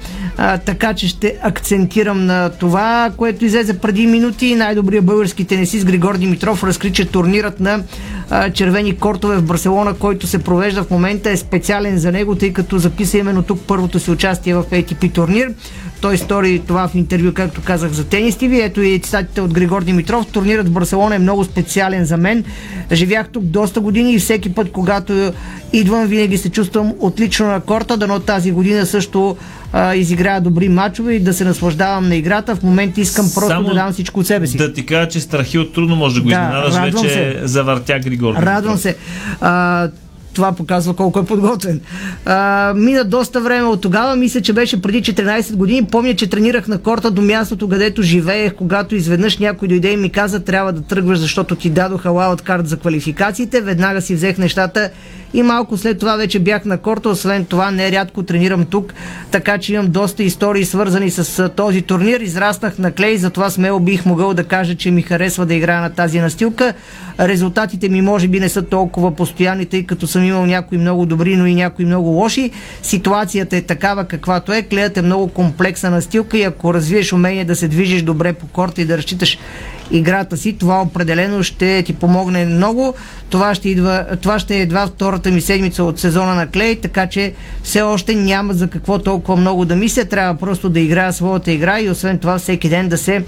така 0.64 0.94
че 0.94 1.08
ще 1.08 1.36
акцентирам 1.42 2.26
на 2.26 2.50
това, 2.50 3.11
което 3.16 3.44
излезе 3.44 3.78
преди 3.78 4.06
минути. 4.06 4.54
Най-добрият 4.54 5.04
български 5.04 5.44
тенисист 5.44 5.86
Григор 5.86 6.16
Димитров 6.16 6.64
разкри, 6.64 6.92
че 6.92 7.08
турнират 7.08 7.61
на 7.61 7.82
а, 8.30 8.50
червени 8.50 8.96
кортове 8.96 9.36
в 9.36 9.42
Барселона, 9.42 9.94
който 9.94 10.26
се 10.26 10.38
провежда 10.38 10.84
в 10.84 10.90
момента 10.90 11.30
е 11.30 11.36
специален 11.36 11.98
за 11.98 12.12
него, 12.12 12.34
тъй 12.34 12.52
като 12.52 12.78
записа 12.78 13.18
именно 13.18 13.42
тук 13.42 13.61
първото 13.66 13.98
си 13.98 14.11
участие 14.11 14.54
в 14.54 14.64
ATP 14.70 15.14
турнир. 15.14 15.54
Той 16.01 16.18
стори 16.18 16.62
това 16.66 16.88
в 16.88 16.94
интервю, 16.94 17.32
както 17.32 17.61
казах, 17.64 17.92
за 17.92 18.05
тенис 18.05 18.34
TV. 18.34 18.64
Ето 18.64 18.80
и 18.80 18.98
цитатите 18.98 19.40
от 19.40 19.53
Григор 19.53 19.84
Димитров. 19.84 20.26
Турнирът 20.26 20.68
в 20.68 20.72
Барселона 20.72 21.14
е 21.14 21.18
много 21.18 21.44
специален 21.44 22.05
за 22.05 22.16
мен. 22.16 22.44
Живях 22.92 23.28
тук 23.28 23.44
доста 23.44 23.80
години 23.80 24.12
и 24.12 24.18
всеки 24.18 24.55
път, 24.55 24.72
когато 24.72 25.32
идвам, 25.72 26.07
винаги 26.07 26.38
се 26.38 26.51
чувствам 26.51 26.92
отлично 27.01 27.46
на 27.46 27.61
корта. 27.61 27.96
Дано 27.96 28.20
тази 28.20 28.53
година 28.53 28.86
също 28.86 29.36
а, 29.72 29.94
изиграя 29.94 30.40
добри 30.40 30.68
мачове 30.68 31.14
и 31.14 31.20
да 31.20 31.34
се 31.34 31.44
наслаждавам 31.44 32.09
на 32.09 32.16
играта. 32.16 32.57
В 32.57 32.62
момента 32.62 33.01
искам 33.01 33.30
просто 33.34 33.48
Само 33.48 33.68
да 33.68 33.74
дам 33.74 33.92
всичко 33.92 34.20
от 34.20 34.26
себе 34.26 34.46
си. 34.46 34.57
Да 34.57 34.72
ти 34.72 34.86
кажа, 34.86 35.09
че 35.09 35.59
от 35.59 35.72
трудно 35.72 35.96
може 35.96 36.14
да 36.14 36.20
го 36.20 36.28
да, 36.28 36.34
изненадаш. 36.34 36.74
Вече 36.74 37.09
се. 37.09 37.40
завъртя 37.42 37.98
Григор. 37.98 38.34
Радвам 38.34 38.76
се. 38.76 38.96
А, 39.40 39.88
това 40.35 40.53
показва 40.53 40.95
колко 40.95 41.18
е 41.18 41.24
подготвен. 41.24 41.81
А, 42.24 42.72
мина 42.76 43.05
доста 43.05 43.41
време 43.41 43.66
от 43.66 43.81
тогава, 43.81 44.16
мисля, 44.16 44.41
че 44.41 44.53
беше 44.53 44.83
преди 44.83 45.03
14 45.03 45.55
години. 45.55 45.87
Помня, 45.87 46.14
че 46.14 46.31
тренирах 46.31 46.68
на 46.68 46.78
корта 46.78 47.11
до 47.11 47.22
мястото, 47.22 47.68
където 47.68 48.03
живеех, 48.03 48.55
когато 48.55 48.95
изведнъж 48.95 49.39
някой 49.39 49.68
дойде 49.68 49.93
и 49.93 49.97
ми 49.97 50.11
каза, 50.11 50.41
трябва 50.41 50.72
да 50.72 50.81
тръгваш, 50.81 51.18
защото 51.18 51.57
ти 51.57 51.70
дадоха 51.70 52.11
лаут 52.11 52.43
карт 52.43 52.68
за 52.68 52.76
квалификациите. 52.76 53.61
Веднага 53.61 54.01
си 54.01 54.14
взех 54.14 54.39
нещата 54.39 54.91
и 55.35 55.43
малко 55.43 55.76
след 55.76 55.99
това 55.99 56.16
вече 56.16 56.39
бях 56.39 56.64
на 56.64 56.78
корта. 56.78 57.09
Освен 57.09 57.45
това, 57.45 57.70
нерядко 57.70 58.22
тренирам 58.22 58.64
тук, 58.64 58.95
така 59.31 59.59
че 59.59 59.74
имам 59.74 59.91
доста 59.91 60.22
истории 60.22 60.64
свързани 60.64 61.11
с 61.11 61.49
този 61.49 61.83
турнир. 61.83 62.20
Израснах 62.20 62.78
на 62.78 62.93
клей, 62.93 63.16
затова 63.16 63.51
смело 63.51 63.81
бих 63.81 64.07
могъл 64.07 64.35
да 64.35 64.45
кажа, 64.45 64.74
че 64.74 64.91
ми 64.91 65.03
харесва 65.03 65.47
да 65.47 65.55
играя 65.55 65.81
на 65.81 65.91
тази 65.91 66.20
настилка. 66.20 66.74
Резултатите 67.20 67.89
ми 67.89 68.03
може 68.03 68.28
би 68.28 68.41
не 68.41 68.49
са 68.49 68.62
толкова 68.62 69.16
постоянни, 69.16 69.66
тъй 69.66 69.87
като 69.87 70.07
съм 70.07 70.24
имал 70.24 70.47
някои 70.47 70.78
много 70.78 71.07
добри, 71.07 71.37
но 71.37 71.47
и 71.47 71.55
някои 71.55 71.85
много 71.85 72.09
лоши. 72.09 72.51
Ситуацията 72.83 73.57
е 73.57 73.62
такава 73.62 74.05
каквато 74.05 74.53
е. 74.53 74.62
Клеят 74.62 74.97
е 74.97 75.03
много 75.03 75.28
комплексна 75.28 75.91
настилка 75.91 76.39
и 76.39 76.43
ако 76.43 76.74
развиеш 76.74 77.12
умение 77.12 77.45
да 77.45 77.57
се 77.57 77.68
движиш 77.68 78.03
добре 78.03 78.33
по 78.33 78.47
корта 78.47 78.83
и 78.83 78.85
да 78.85 78.99
разчиташ 78.99 79.39
играта 79.91 80.36
си, 80.36 80.53
това 80.53 80.82
определено 80.82 81.43
ще 81.43 81.82
ти 81.82 81.93
помогне 81.93 82.45
много. 82.45 82.95
Това 83.30 83.55
ще, 83.55 83.68
идва, 83.68 84.07
това 84.22 84.38
ще 84.38 84.57
е 84.57 84.61
едва 84.61 84.86
втората 84.86 85.30
ми 85.30 85.41
седмица 85.41 85.84
от 85.84 85.99
сезона 85.99 86.34
на 86.34 86.47
Клей, 86.47 86.76
така 86.76 87.07
че 87.07 87.32
все 87.62 87.82
още 87.82 88.14
няма 88.14 88.55
за 88.55 88.68
какво 88.68 88.99
толкова 88.99 89.36
много 89.36 89.64
да 89.64 89.76
мисля. 89.76 90.05
Трябва 90.05 90.34
просто 90.34 90.68
да 90.68 90.80
играя 90.80 91.12
своята 91.12 91.53
игра 91.53 91.80
и 91.80 91.91
освен 91.91 92.18
това 92.18 92.38
всеки 92.38 92.68
ден 92.68 92.88
да 92.88 92.99
се 92.99 93.24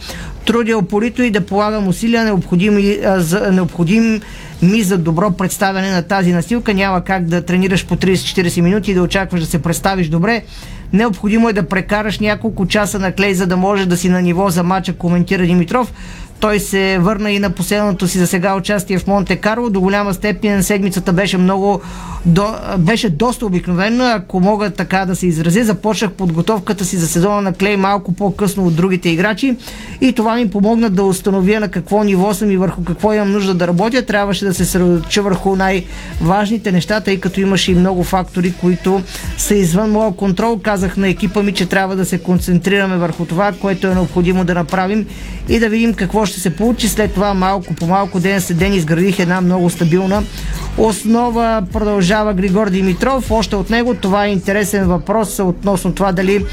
трудя 0.47 0.79
опорито 0.79 1.23
и 1.23 1.31
да 1.31 1.41
полагам 1.41 1.89
усилия 1.89 2.25
необходими, 2.25 2.99
за, 3.17 3.53
необходим 3.53 4.21
ми 4.63 4.83
за 4.83 4.99
добро 4.99 5.31
представяне 5.31 5.91
на 5.91 6.03
тази 6.03 6.33
настилка. 6.33 6.75
Няма 6.75 7.05
как 7.05 7.25
да 7.25 7.43
тренираш 7.43 7.87
по 7.87 7.97
30-40 7.97 8.61
минути 8.61 8.91
и 8.91 8.95
да 8.95 9.03
очакваш 9.03 9.41
да 9.41 9.47
се 9.47 9.63
представиш 9.63 10.09
добре 10.09 10.43
Необходимо 10.93 11.49
е 11.49 11.53
да 11.53 11.63
прекараш 11.63 12.19
няколко 12.19 12.67
часа 12.67 12.99
на 12.99 13.13
клей, 13.13 13.35
за 13.35 13.47
да 13.47 13.57
можеш 13.57 13.87
да 13.87 13.97
си 13.97 14.09
на 14.09 14.23
ниво 14.23 14.51
за 14.51 14.63
мача, 14.63 14.93
коментира 14.93 15.47
Димитров. 15.47 15.93
Той 16.43 16.61
се 16.61 16.99
върна 16.99 17.31
и 17.31 17.39
на 17.39 17.51
последното 17.51 18.09
си 18.09 18.19
за 18.19 18.27
сега 18.27 18.57
участие 18.57 18.99
в 18.99 19.07
Монте 19.07 19.37
Карло. 19.37 19.71
До 19.71 19.81
голяма 19.81 20.15
степен 20.15 20.63
седмицата 20.63 21.13
беше 21.13 21.39
много 21.39 21.81
до, 22.27 22.55
беше 22.79 23.11
доста 23.11 23.47
обикновена, 23.47 24.13
ако 24.17 24.41
мога 24.41 24.71
така 24.71 25.05
да 25.07 25.17
се 25.17 25.27
изразя. 25.27 25.65
Започнах 25.65 26.13
подготовката 26.13 26.85
си 26.85 26.97
за 26.97 27.09
сезона 27.09 27.41
на 27.41 27.53
Клей 27.53 27.77
малко 27.77 28.13
по-късно 28.13 28.67
от 28.67 28.77
другите 28.77 29.09
играчи 29.09 29.57
и 30.01 30.13
това 30.13 30.35
ми 30.35 30.51
помогна 30.51 30.91
да 30.91 31.05
установя 31.05 31.61
на 31.61 31.69
какво 31.69 32.05
ниво 32.05 32.35
съм 32.35 32.51
и 32.51 32.57
върху 32.57 32.85
какво 32.85 33.13
имам 33.13 33.33
нужда 33.33 33.55
да 33.55 33.67
работя. 33.67 34.07
Трябваше 34.07 34.45
да 34.45 34.55
се 34.55 34.65
съсредоточа 34.65 35.23
върху 35.23 35.57
най-важните 35.57 36.73
неща, 36.73 37.01
тъй 37.01 37.21
като 37.21 37.41
имаше 37.41 37.73
и 37.73 37.75
много 37.75 38.05
фактори, 38.05 38.53
които 38.61 39.03
са 39.39 39.55
извън 39.55 39.91
моя 39.91 40.13
контрол. 40.13 40.59
Казах 40.63 40.97
на 40.97 41.09
екипа 41.09 41.43
ми, 41.43 41.53
че 41.53 41.67
трябва 41.67 41.97
да 41.97 42.05
се 42.05 42.19
концентрираме 42.19 42.97
върху 42.97 43.25
това, 43.25 43.53
което 43.53 43.87
е 43.87 43.95
необходимо 43.95 44.45
да 44.45 44.55
направим 44.55 45.07
и 45.49 45.59
да 45.59 45.69
видим 45.69 45.95
какво 45.95 46.27
ще 46.27 46.32
се 46.41 46.57
получи. 46.57 46.89
След 46.89 47.15
това 47.15 47.35
малко 47.35 47.75
по 47.75 47.87
малко 47.87 48.21
ден 48.21 48.41
след 48.41 48.59
ден 48.59 48.75
изградих 48.75 49.19
една 49.19 49.41
много 49.41 49.71
стабилна 49.71 50.23
основа. 50.79 51.63
Продължава 51.73 52.35
Григор 52.35 52.71
Димитров. 52.71 53.31
Още 53.31 53.57
от 53.57 53.71
него 53.71 53.95
това 53.95 54.27
е 54.27 54.33
интересен 54.33 54.89
въпрос 54.89 55.39
относно 55.39 55.93
това 55.93 56.13
дали 56.13 56.45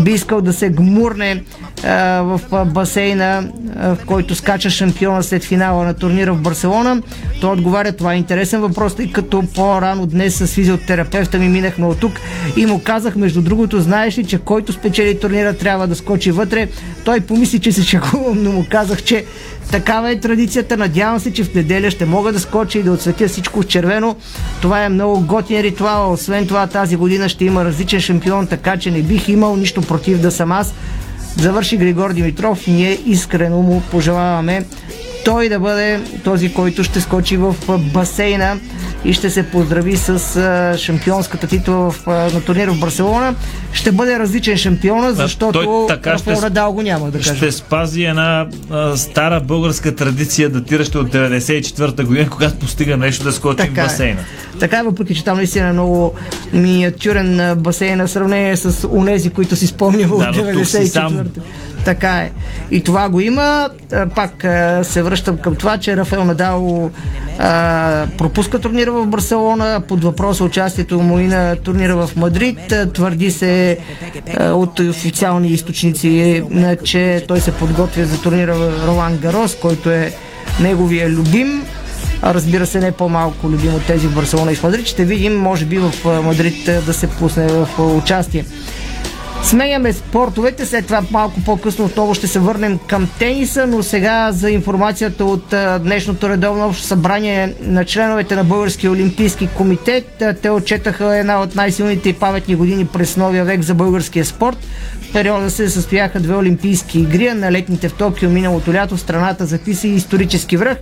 би 0.00 0.10
искал 0.10 0.40
да 0.40 0.52
се 0.52 0.68
гмурне 0.68 1.42
а, 1.84 2.22
в 2.22 2.40
басейна, 2.64 3.48
а, 3.76 3.94
в 3.94 4.04
който 4.06 4.34
скача 4.34 4.70
шампиона 4.70 5.22
след 5.22 5.44
финала 5.44 5.84
на 5.84 5.94
турнира 5.94 6.34
в 6.34 6.40
Барселона. 6.40 7.02
Той 7.40 7.52
отговаря, 7.52 7.92
това 7.92 8.14
е 8.14 8.16
интересен 8.16 8.60
въпрос, 8.60 8.94
тъй 8.94 9.12
като 9.12 9.42
по-рано 9.54 10.06
днес 10.06 10.34
с 10.34 10.46
физиотерапевта 10.46 11.38
ми 11.38 11.48
минахме 11.48 11.86
от 11.86 12.00
тук 12.00 12.12
и 12.56 12.66
му 12.66 12.80
казах, 12.84 13.16
между 13.16 13.42
другото, 13.42 13.80
знаеш 13.80 14.18
ли, 14.18 14.24
че 14.24 14.38
който 14.38 14.72
спечели 14.72 15.20
турнира 15.20 15.54
трябва 15.54 15.86
да 15.86 15.94
скочи 15.94 16.30
вътре. 16.30 16.68
Той 17.04 17.20
помисли, 17.20 17.58
че 17.58 17.72
се 17.72 17.82
шегувам, 17.82 18.42
но 18.42 18.52
му 18.52 18.66
казах, 18.70 19.02
че 19.02 19.24
Такава 19.70 20.10
е 20.10 20.20
традицията. 20.20 20.76
Надявам 20.76 21.20
се, 21.20 21.32
че 21.32 21.44
в 21.44 21.54
неделя 21.54 21.90
ще 21.90 22.04
мога 22.04 22.32
да 22.32 22.40
скоча 22.40 22.78
и 22.78 22.82
да 22.82 22.92
отсветя 22.92 23.28
всичко 23.28 23.64
червено. 23.68 24.16
Това 24.62 24.84
е 24.84 24.88
много 24.88 25.20
готин 25.20 25.60
ритуал. 25.60 26.12
Освен 26.12 26.46
това, 26.46 26.66
тази 26.66 26.96
година 26.96 27.28
ще 27.28 27.44
има 27.44 27.64
различен 27.64 28.00
шампион, 28.00 28.46
така 28.46 28.76
че 28.76 28.90
не 28.90 29.02
бих 29.02 29.28
имал 29.28 29.56
нищо 29.56 29.80
против 29.82 30.20
да 30.20 30.30
съм 30.30 30.52
аз. 30.52 30.74
Завърши 31.36 31.76
Григор 31.76 32.12
Димитров. 32.12 32.66
Ние 32.66 32.98
искрено 33.06 33.62
му 33.62 33.82
пожелаваме 33.90 34.64
той 35.28 35.48
да 35.48 35.60
бъде 35.60 36.00
този, 36.24 36.52
който 36.52 36.84
ще 36.84 37.00
скочи 37.00 37.36
в 37.36 37.54
басейна 37.78 38.56
и 39.04 39.12
ще 39.12 39.30
се 39.30 39.42
поздрави 39.42 39.96
с 39.96 40.18
шампионската 40.78 41.46
титла 41.46 41.90
в, 41.90 42.06
на 42.06 42.40
турнира 42.40 42.72
в 42.72 42.80
Барселона. 42.80 43.34
Ще 43.72 43.92
бъде 43.92 44.18
различен 44.18 44.56
шампиона, 44.56 45.12
защото 45.12 45.62
Той 45.62 45.86
така 45.88 46.18
ще- 46.18 46.32
Надал 46.32 46.72
го 46.72 46.82
няма 46.82 47.06
да 47.06 47.18
кажа. 47.18 47.36
Ще 47.36 47.52
спази 47.52 48.02
една 48.02 48.46
а, 48.70 48.96
стара 48.96 49.40
българска 49.40 49.94
традиция, 49.94 50.48
датираща 50.48 50.98
от 50.98 51.08
94-та 51.08 52.04
година, 52.04 52.30
когато 52.30 52.56
постига 52.56 52.96
нещо 52.96 53.24
да 53.24 53.32
скочи 53.32 53.54
в 53.54 53.66
Така 53.66 53.80
е. 53.80 53.84
басейна. 53.84 54.20
Така 54.60 54.78
е, 54.78 54.82
въпреки 54.82 55.14
че 55.14 55.24
там 55.24 55.36
наистина 55.36 55.68
е 55.68 55.72
много 55.72 56.14
миниатюрен 56.52 57.54
басейн 57.56 57.98
в 57.98 58.08
сравнение 58.08 58.56
с 58.56 58.88
унези, 58.88 59.30
които 59.30 59.56
си 59.56 59.66
спомням 59.66 60.12
от 60.12 60.18
Да, 60.18 60.32
сам. 60.34 60.44
94-та. 61.12 61.40
Така 61.84 62.18
е. 62.18 62.30
И 62.70 62.82
това 62.82 63.08
го 63.08 63.20
има. 63.20 63.68
А, 63.92 64.06
Пак 64.06 64.44
а, 64.44 64.84
се 64.84 65.02
връщам 65.02 65.36
към 65.36 65.54
това, 65.56 65.78
че 65.78 65.96
Рафаел 65.96 66.24
Надал 66.24 66.90
а, 67.38 68.06
пропуска 68.18 68.58
турнира 68.58 68.92
в 68.92 69.06
Барселона 69.06 69.80
под 69.88 70.04
въпроса 70.04 70.44
участието 70.44 71.00
му 71.00 71.18
и 71.18 71.26
на 71.26 71.56
турнира 71.56 72.06
в 72.06 72.16
Мадрид. 72.16 72.74
Твърди 72.94 73.30
се 73.30 73.78
от 74.40 74.80
официални 74.80 75.48
източници, 75.48 76.42
че 76.84 77.24
той 77.28 77.40
се 77.40 77.52
подготвя 77.52 78.04
за 78.04 78.22
турнира 78.22 78.54
в 78.54 78.86
Ролан 78.86 79.16
Гарос, 79.16 79.56
който 79.60 79.90
е 79.90 80.12
неговия 80.60 81.10
любим. 81.10 81.64
Разбира 82.22 82.66
се, 82.66 82.80
не 82.80 82.92
по-малко 82.92 83.48
любим 83.48 83.74
от 83.74 83.86
тези 83.86 84.06
в 84.06 84.14
Барселона 84.14 84.52
и 84.52 84.54
в 84.54 84.62
Мадрид. 84.62 84.86
Ще 84.86 85.04
видим, 85.04 85.36
може 85.36 85.64
би 85.64 85.78
в 85.78 86.22
Мадрид 86.22 86.70
да 86.86 86.92
се 86.94 87.06
пусне 87.06 87.46
в 87.46 87.68
участие. 87.78 88.44
Сменяме 89.42 89.92
спортовете, 89.92 90.66
след 90.66 90.86
това 90.86 91.02
малко 91.10 91.40
по-късно 91.40 91.84
отново 91.84 92.14
ще 92.14 92.26
се 92.26 92.38
върнем 92.38 92.78
към 92.86 93.08
тениса, 93.18 93.66
но 93.66 93.82
сега 93.82 94.32
за 94.32 94.50
информацията 94.50 95.24
от 95.24 95.54
днешното 95.82 96.28
редовно 96.28 96.66
общо 96.66 96.82
събрание 96.82 97.54
на 97.60 97.84
членовете 97.84 98.36
на 98.36 98.44
Българския 98.44 98.90
олимпийски 98.90 99.48
комитет. 99.56 100.22
Те 100.42 100.50
отчетаха 100.50 101.16
една 101.16 101.42
от 101.42 101.54
най-силните 101.54 102.08
и 102.08 102.12
паметни 102.12 102.54
години 102.54 102.86
през 102.86 103.16
новия 103.16 103.44
век 103.44 103.62
за 103.62 103.74
българския 103.74 104.24
спорт. 104.24 104.58
В 105.00 105.12
периода 105.12 105.50
се 105.50 105.70
състояха 105.70 106.20
две 106.20 106.34
олимпийски 106.34 106.98
игри, 106.98 107.32
на 107.32 107.52
летните 107.52 107.88
в 107.88 107.94
Токио 107.94 108.30
миналото 108.30 108.72
лято 108.72 108.96
страната 108.96 109.46
записа 109.46 109.88
и 109.88 109.94
исторически 109.94 110.56
връх. 110.56 110.78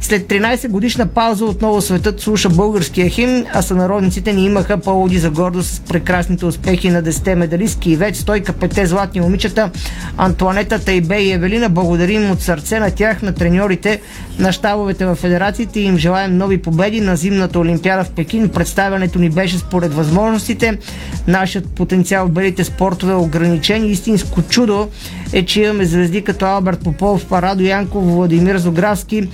След 0.00 0.28
13 0.28 0.68
годишна 0.68 1.06
пауза 1.06 1.44
отново 1.44 1.80
светът 1.80 2.20
слуша 2.20 2.48
българския 2.48 3.08
химн, 3.08 3.44
а 3.52 3.62
сънародниците 3.62 4.32
ни 4.32 4.44
имаха 4.44 4.78
поводи 4.78 5.18
за 5.18 5.30
гордост 5.30 5.74
с 5.74 5.80
прекрасните 5.80 6.46
успехи 6.46 6.90
на 6.90 7.02
10 7.02 7.34
медалистки 7.34 7.90
и 7.90 7.96
вече 7.96 8.20
стойка 8.20 8.52
пете 8.52 8.86
златни 8.86 9.20
момичета 9.20 9.70
Антуанета, 10.16 10.78
Тайбе 10.78 11.18
и 11.18 11.32
Евелина. 11.32 11.68
Благодарим 11.68 12.30
от 12.30 12.42
сърце 12.42 12.80
на 12.80 12.90
тях, 12.90 13.22
на 13.22 13.34
треньорите, 13.34 14.00
на 14.38 14.52
щабовете 14.52 15.06
в 15.06 15.14
федерациите 15.14 15.80
и 15.80 15.84
им 15.84 15.98
желаем 15.98 16.36
нови 16.36 16.62
победи 16.62 17.00
на 17.00 17.16
зимната 17.16 17.58
олимпиада 17.58 18.04
в 18.04 18.10
Пекин. 18.10 18.48
Представянето 18.48 19.18
ни 19.18 19.30
беше 19.30 19.58
според 19.58 19.94
възможностите. 19.94 20.78
Нашият 21.26 21.66
потенциал 21.66 22.26
в 22.26 22.30
белите 22.30 22.64
спортове 22.64 23.12
е 23.12 23.16
ограничен. 23.16 23.90
Истинско 23.90 24.42
чудо 24.42 24.88
е, 25.32 25.44
че 25.44 25.62
имаме 25.62 25.84
звезди 25.84 26.24
като 26.24 26.44
Алберт 26.44 26.80
Попов, 26.84 27.32
Радо 27.32 27.62
Янков, 27.62 28.04
Владимир 28.04 28.58
Зографски, 28.58 29.28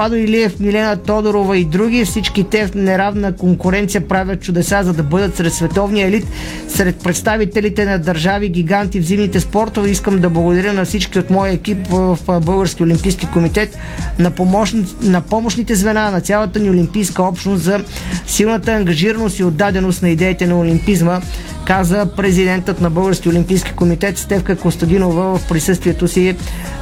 Владо 0.00 0.16
Илиев, 0.16 0.60
Милена 0.60 0.96
Тодорова 0.96 1.58
и 1.58 1.64
други. 1.64 2.04
Всички 2.04 2.44
те 2.44 2.66
в 2.66 2.74
неравна 2.74 3.36
конкуренция 3.36 4.08
правят 4.08 4.42
чудеса, 4.42 4.80
за 4.82 4.92
да 4.92 5.02
бъдат 5.02 5.36
сред 5.36 5.52
световния 5.52 6.08
елит, 6.08 6.26
сред 6.68 6.96
представителите 6.96 7.84
на 7.84 7.98
държави 7.98 8.48
гиганти 8.48 9.00
в 9.00 9.04
зимните 9.04 9.40
спортове. 9.40 9.90
Искам 9.90 10.18
да 10.18 10.30
благодаря 10.30 10.72
на 10.72 10.84
всички 10.84 11.18
от 11.18 11.30
моя 11.30 11.52
екип 11.52 11.86
в 11.90 12.18
Български 12.40 12.82
олимпийски 12.82 13.26
комитет, 13.26 13.78
на, 14.18 14.30
помощни, 14.30 14.84
на 15.02 15.20
помощните 15.20 15.74
звена, 15.74 16.10
на 16.10 16.20
цялата 16.20 16.58
ни 16.58 16.70
олимпийска 16.70 17.22
общност 17.22 17.62
за 17.62 17.84
силната 18.26 18.72
ангажираност 18.72 19.38
и 19.38 19.44
отдаденост 19.44 20.02
на 20.02 20.10
идеите 20.10 20.46
на 20.46 20.58
олимпизма, 20.58 21.20
каза 21.64 22.06
президентът 22.16 22.80
на 22.80 22.90
Български 22.90 23.28
олимпийски 23.28 23.72
комитет 23.72 24.18
Стевка 24.18 24.56
Костадинова 24.56 25.38
в 25.38 25.48
присъствието 25.48 26.08
си 26.08 26.36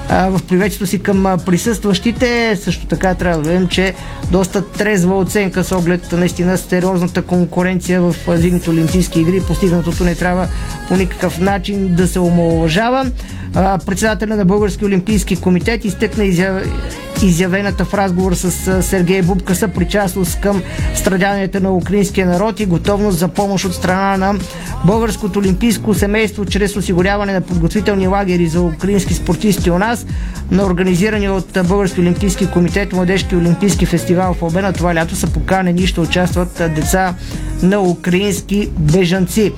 в 0.09 0.41
приветствието 0.49 0.87
си 0.87 0.99
към 0.99 1.39
присъстващите. 1.47 2.57
Също 2.57 2.87
така 2.87 3.15
трябва 3.15 3.43
да 3.43 3.51
видим, 3.51 3.69
че 3.69 3.95
доста 4.31 4.67
трезва 4.67 5.19
оценка 5.19 5.65
с 5.65 5.73
оглед 5.73 6.13
наистина 6.13 6.59
сериозната 6.59 7.23
конкуренция 7.23 8.03
в 8.03 8.15
зимните 8.29 8.71
олимпийски 8.71 9.21
игри. 9.21 9.43
Постигнатото 9.47 10.05
не 10.05 10.15
трябва 10.15 10.49
по 10.89 10.97
никакъв 10.97 11.39
начин 11.39 11.95
да 11.95 12.09
се 12.09 12.21
омалуважава. 12.21 13.11
Председателя 13.87 14.37
на 14.37 14.45
Български 14.45 14.85
олимпийски 14.85 15.37
комитет 15.37 15.85
изтъкна 15.85 16.25
изяв... 16.25 16.63
изявената 17.27 17.85
в 17.85 17.95
разговор 17.95 18.35
с 18.35 18.83
Сергей 18.83 19.23
Бубка 19.23 19.55
съпричастност 19.55 20.41
към 20.41 20.63
страданията 20.95 21.61
на 21.61 21.73
украинския 21.73 22.27
народ 22.27 22.61
и 22.61 22.67
готовност 22.67 23.19
за 23.19 23.29
помощ 23.29 23.65
от 23.65 23.75
страна 23.75 24.17
на 24.17 24.35
Българското 24.85 25.39
олимпийско 25.39 25.95
семейство 25.95 26.45
чрез 26.45 26.77
осигуряване 26.77 27.33
на 27.33 27.41
подготвителни 27.41 28.07
лагери 28.07 28.47
за 28.47 28.63
украински 28.63 29.15
спортисти 29.15 29.71
у 29.71 29.79
нас 29.79 30.07
на 30.51 30.67
организирани 30.67 31.29
от 31.29 31.59
Български 31.69 32.01
олимпийски 32.01 32.51
комитет 32.51 32.93
Младежки 32.93 33.37
олимпийски 33.37 33.87
фестивал 33.87 34.35
в 34.35 34.43
Обена 34.43 34.73
това 34.73 34.95
лято 34.95 35.17
са 35.17 35.27
поканени 35.27 35.83
и 35.83 35.87
ще 35.87 36.01
участват 36.01 36.63
деца 36.75 37.15
на 37.63 37.81
украински 37.81 38.69
бежанци. 38.79 39.53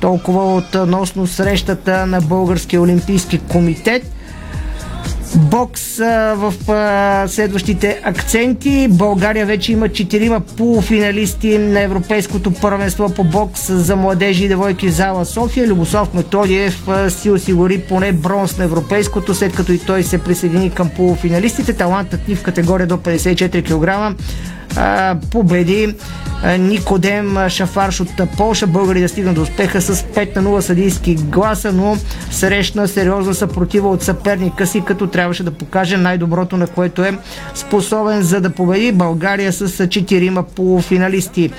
Толкова 0.00 0.54
относно 0.54 1.26
срещата 1.26 2.06
на 2.06 2.20
Българския 2.20 2.82
олимпийски 2.82 3.38
комитет. 3.38 4.13
Бокс 5.36 6.00
а, 6.00 6.34
в 6.34 6.70
а, 6.70 7.28
следващите 7.28 8.00
акценти. 8.04 8.88
България 8.90 9.46
вече 9.46 9.72
има 9.72 9.88
четирима 9.88 10.40
полуфиналисти 10.40 11.58
на 11.58 11.80
Европейското 11.80 12.50
първенство 12.50 13.14
по 13.14 13.24
бокс 13.24 13.72
за 13.72 13.96
младежи 13.96 14.44
и 14.44 14.48
девойки 14.48 14.90
зала 14.90 15.24
София. 15.24 15.66
Любослав 15.66 16.14
Методиев 16.14 16.88
а, 16.88 17.10
си 17.10 17.30
осигури 17.30 17.80
поне 17.80 18.12
бронз 18.12 18.58
на 18.58 18.64
Европейското, 18.64 19.34
след 19.34 19.56
като 19.56 19.72
и 19.72 19.78
той 19.78 20.02
се 20.02 20.18
присъедини 20.18 20.70
към 20.70 20.90
полуфиналистите. 20.90 21.72
Талантът 21.72 22.28
ни 22.28 22.34
в 22.34 22.42
категория 22.42 22.86
до 22.86 22.96
54 22.96 23.64
кг 23.64 24.20
победи 25.30 25.94
Никодем 26.58 27.48
Шафарш 27.48 28.00
от 28.00 28.08
Полша. 28.36 28.66
Българи 28.66 29.00
да 29.00 29.08
стигнат 29.08 29.34
до 29.34 29.42
успеха 29.42 29.80
с 29.80 29.94
5 29.94 30.36
на 30.36 30.42
0 30.42 30.60
съдийски 30.60 31.14
гласа, 31.14 31.72
но 31.72 31.96
срещна 32.30 32.88
сериозна 32.88 33.34
съпротива 33.34 33.90
от 33.90 34.02
съперника 34.02 34.66
си, 34.66 34.82
като 34.86 35.06
трябваше 35.06 35.42
да 35.42 35.50
покаже 35.50 35.96
най-доброто, 35.96 36.56
на 36.56 36.66
което 36.66 37.04
е 37.04 37.18
способен 37.54 38.22
за 38.22 38.40
да 38.40 38.50
победи 38.50 38.92
България 38.92 39.52
с 39.52 39.68
4 39.68 40.42
полуфиналисти. 40.42 41.50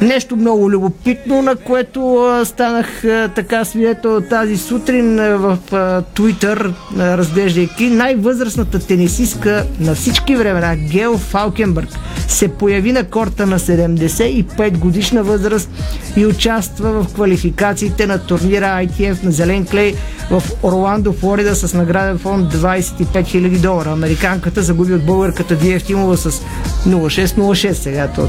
Нещо 0.00 0.36
много 0.36 0.70
любопитно, 0.70 1.42
на 1.42 1.56
което 1.56 2.16
а, 2.16 2.44
станах 2.44 3.04
а, 3.04 3.28
така 3.34 3.64
свидетел 3.64 4.20
тази 4.20 4.56
сутрин 4.56 5.20
а, 5.20 5.36
в 5.38 5.58
а, 5.72 6.02
Twitter, 6.02 6.72
а, 6.98 7.18
разглеждайки 7.18 7.90
най-възрастната 7.90 8.78
тенисистка 8.78 9.66
на 9.80 9.94
всички 9.94 10.36
времена, 10.36 10.76
Гел 10.76 11.18
Фалкенбърг, 11.18 11.88
се 12.28 12.48
появи 12.48 12.92
на 12.92 13.04
корта 13.04 13.46
на 13.46 13.58
75 13.58 14.78
годишна 14.78 15.22
възраст 15.22 15.70
и 16.16 16.26
участва 16.26 17.02
в 17.02 17.14
квалификациите 17.14 18.06
на 18.06 18.18
турнира 18.18 18.64
ITF 18.64 19.24
на 19.24 19.30
Зелен 19.30 19.66
клей 19.66 19.94
в 20.30 20.42
Орландо, 20.62 21.12
Флорида 21.12 21.54
с 21.54 21.74
награден 21.74 22.18
фонд 22.18 22.54
25 22.54 23.04
000 23.04 23.58
долара. 23.58 23.90
Американката 23.90 24.62
загуби 24.62 24.94
от 24.94 25.06
българката 25.06 25.54
Вия 25.54 25.76
Ефтимова 25.76 26.16
с 26.16 26.30
0606 26.86 27.72
сега 27.72 28.08
то. 28.08 28.28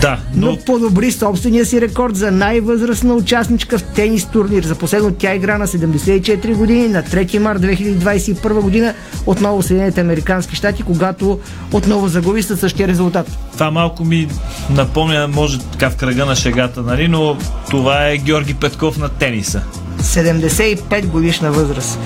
Да, 0.00 0.18
но... 0.34 0.46
но 0.46 0.56
подобри 0.56 0.99
собствения 1.08 1.66
си 1.66 1.80
рекорд 1.80 2.16
за 2.16 2.30
най-възрастна 2.30 3.14
участничка 3.14 3.78
в 3.78 3.82
тенис 3.82 4.26
турнир. 4.26 4.64
За 4.64 4.74
последно 4.74 5.12
тя 5.12 5.34
игра 5.34 5.58
на 5.58 5.66
74 5.66 6.54
години 6.54 6.88
на 6.88 7.02
3 7.02 7.38
март 7.38 7.60
2021 7.60 8.60
година 8.60 8.94
отново 9.26 9.62
в 9.62 9.64
Съединените 9.64 10.00
Американски 10.00 10.56
щати, 10.56 10.82
когато 10.82 11.40
отново 11.72 12.08
загуби 12.08 12.42
със 12.42 12.60
същия 12.60 12.88
резултат. 12.88 13.38
Това 13.52 13.70
малко 13.70 14.04
ми 14.04 14.28
напомня, 14.70 15.28
може 15.28 15.58
така 15.60 15.90
в 15.90 15.96
кръга 15.96 16.26
на 16.26 16.36
шегата, 16.36 16.82
нали? 16.82 17.08
но 17.08 17.36
това 17.70 18.06
е 18.06 18.16
Георги 18.16 18.54
Петков 18.54 18.98
на 18.98 19.08
тениса. 19.08 19.62
75 20.00 21.06
годишна 21.06 21.52
възраст. 21.52 21.98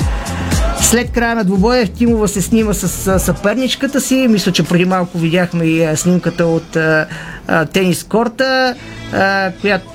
След 0.84 1.10
края 1.12 1.34
на 1.34 1.44
двубоя 1.44 1.80
Ефтимова 1.80 2.28
се 2.28 2.42
снима 2.42 2.74
с 2.74 3.18
съперничката 3.18 4.00
си. 4.00 4.26
Мисля, 4.30 4.52
че 4.52 4.62
преди 4.62 4.84
малко 4.84 5.18
видяхме 5.18 5.64
и 5.64 5.96
снимката 5.96 6.46
от 6.46 6.76
а, 6.76 7.06
а, 7.48 7.64
тенис 7.64 8.04
корта, 8.04 8.74
а, 9.12 9.52
която 9.60 9.86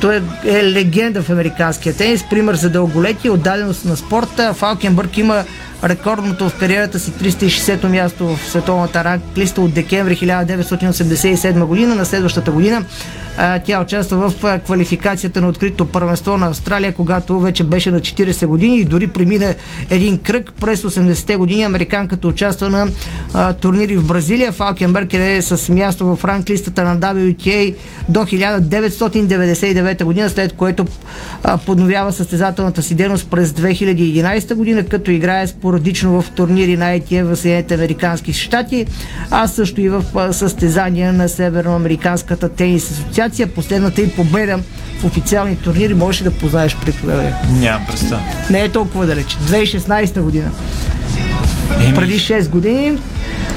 той 0.00 0.16
е, 0.16 0.22
е 0.44 0.64
легенда 0.64 1.22
в 1.22 1.30
американския 1.30 1.96
тенис, 1.96 2.24
пример 2.30 2.54
за 2.54 2.70
дълголетие, 2.70 3.30
отдаденост 3.30 3.84
на 3.84 3.96
спорта. 3.96 4.54
Фалкенбърг 4.54 5.18
има 5.18 5.44
рекордното 5.84 6.48
в 6.48 6.58
кариерата 6.58 6.98
си 6.98 7.10
360-то 7.10 7.88
място 7.88 8.36
в 8.36 8.40
световната 8.48 9.04
ранглиста 9.04 9.60
от 9.60 9.74
декември 9.74 10.16
1987 10.16 11.64
година. 11.64 11.94
На 11.94 12.04
следващата 12.04 12.50
година 12.50 12.84
тя 13.64 13.80
участва 13.80 14.28
в 14.28 14.60
квалификацията 14.64 15.40
на 15.40 15.48
открито 15.48 15.86
първенство 15.86 16.36
на 16.36 16.46
Австралия, 16.46 16.94
когато 16.94 17.40
вече 17.40 17.64
беше 17.64 17.90
на 17.90 18.00
40 18.00 18.46
години 18.46 18.78
и 18.78 18.84
дори 18.84 19.06
премина 19.06 19.54
един 19.90 20.18
кръг 20.18 20.52
през 20.60 20.82
80-те 20.82 21.36
години. 21.36 21.62
Американката 21.62 22.28
участва 22.28 22.70
на 22.70 22.88
турнири 23.54 23.96
в 23.96 24.06
Бразилия. 24.06 24.52
Фалкенберг 24.52 25.14
е 25.14 25.42
с 25.42 25.72
място 25.72 26.16
в 26.16 26.24
ранглистата 26.24 26.84
на 26.84 26.98
WTA 26.98 27.74
до 28.08 28.20
1999 28.20 30.04
година, 30.04 30.30
след 30.30 30.52
което 30.52 30.86
подновява 31.66 32.12
състезателната 32.12 32.82
си 32.82 32.94
дейност 32.94 33.30
през 33.30 33.50
2011 33.50 34.54
година, 34.54 34.84
като 34.84 35.10
играе 35.10 35.46
спорадично 35.68 36.22
в 36.22 36.30
турнири 36.30 36.76
на 36.76 36.84
ITF 36.84 37.22
в 37.22 37.36
Съединените 37.36 37.74
Американски 37.74 38.32
щати, 38.32 38.86
а 39.30 39.46
също 39.46 39.80
и 39.80 39.88
в 39.88 40.04
състезания 40.32 41.12
на 41.12 41.28
Северноамериканската 41.28 42.48
тенис 42.48 42.90
асоциация. 42.90 43.46
Последната 43.46 44.02
и 44.02 44.10
победа 44.10 44.58
в 45.00 45.04
официални 45.04 45.56
турнири 45.56 45.94
можеш 45.94 46.22
да 46.22 46.30
познаеш 46.30 46.76
при 46.84 46.92
това? 46.92 47.32
Нямам 47.52 47.86
представа. 47.86 48.20
Не 48.50 48.60
е 48.60 48.68
толкова 48.68 49.06
далеч. 49.06 49.26
2016 49.26 50.20
година. 50.20 50.50
Еми. 51.74 51.94
Преди 51.94 52.18
6 52.18 52.48
години 52.48 52.98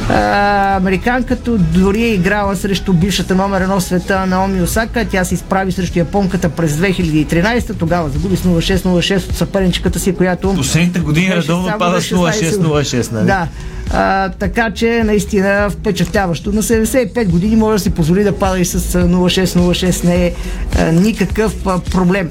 а, 0.09 0.75
американката 0.75 1.51
дори 1.51 2.03
е 2.03 2.13
играла 2.13 2.55
срещу 2.55 2.93
бившата 2.93 3.35
номер 3.35 3.61
едно 3.61 3.79
в 3.79 3.83
света 3.83 4.25
Наоми 4.25 4.61
Осака. 4.61 5.05
Тя 5.11 5.23
се 5.25 5.33
изправи 5.33 5.71
срещу 5.71 5.99
японката 5.99 6.49
през 6.49 6.71
2013. 6.71 7.77
Тогава 7.79 8.09
загуби 8.09 8.35
с 8.35 8.43
0-6-0-6 8.43 9.29
от 9.29 9.35
съперничката 9.35 9.99
си, 9.99 10.15
която... 10.15 10.53
Последните 10.53 10.99
години 10.99 11.35
редовно 11.35 11.77
пада 11.79 11.95
на 11.95 12.01
с 12.01 12.09
0-6-0-6, 12.09 13.11
нали? 13.11 13.25
Да. 13.25 13.47
А, 13.93 14.29
така 14.29 14.71
че 14.71 15.03
наистина 15.05 15.69
впечатляващо. 15.69 16.51
На 16.51 16.63
75 16.63 17.27
години 17.27 17.55
може 17.55 17.73
да 17.73 17.79
си 17.79 17.89
позволи 17.89 18.23
да 18.23 18.31
пада 18.31 18.59
и 18.59 18.65
с 18.65 18.95
а, 18.95 19.07
0-6-0-6. 19.07 20.03
Не 20.03 20.25
е 20.25 20.33
а, 20.79 20.91
никакъв 20.91 21.67
а, 21.67 21.79
проблем. 21.79 22.29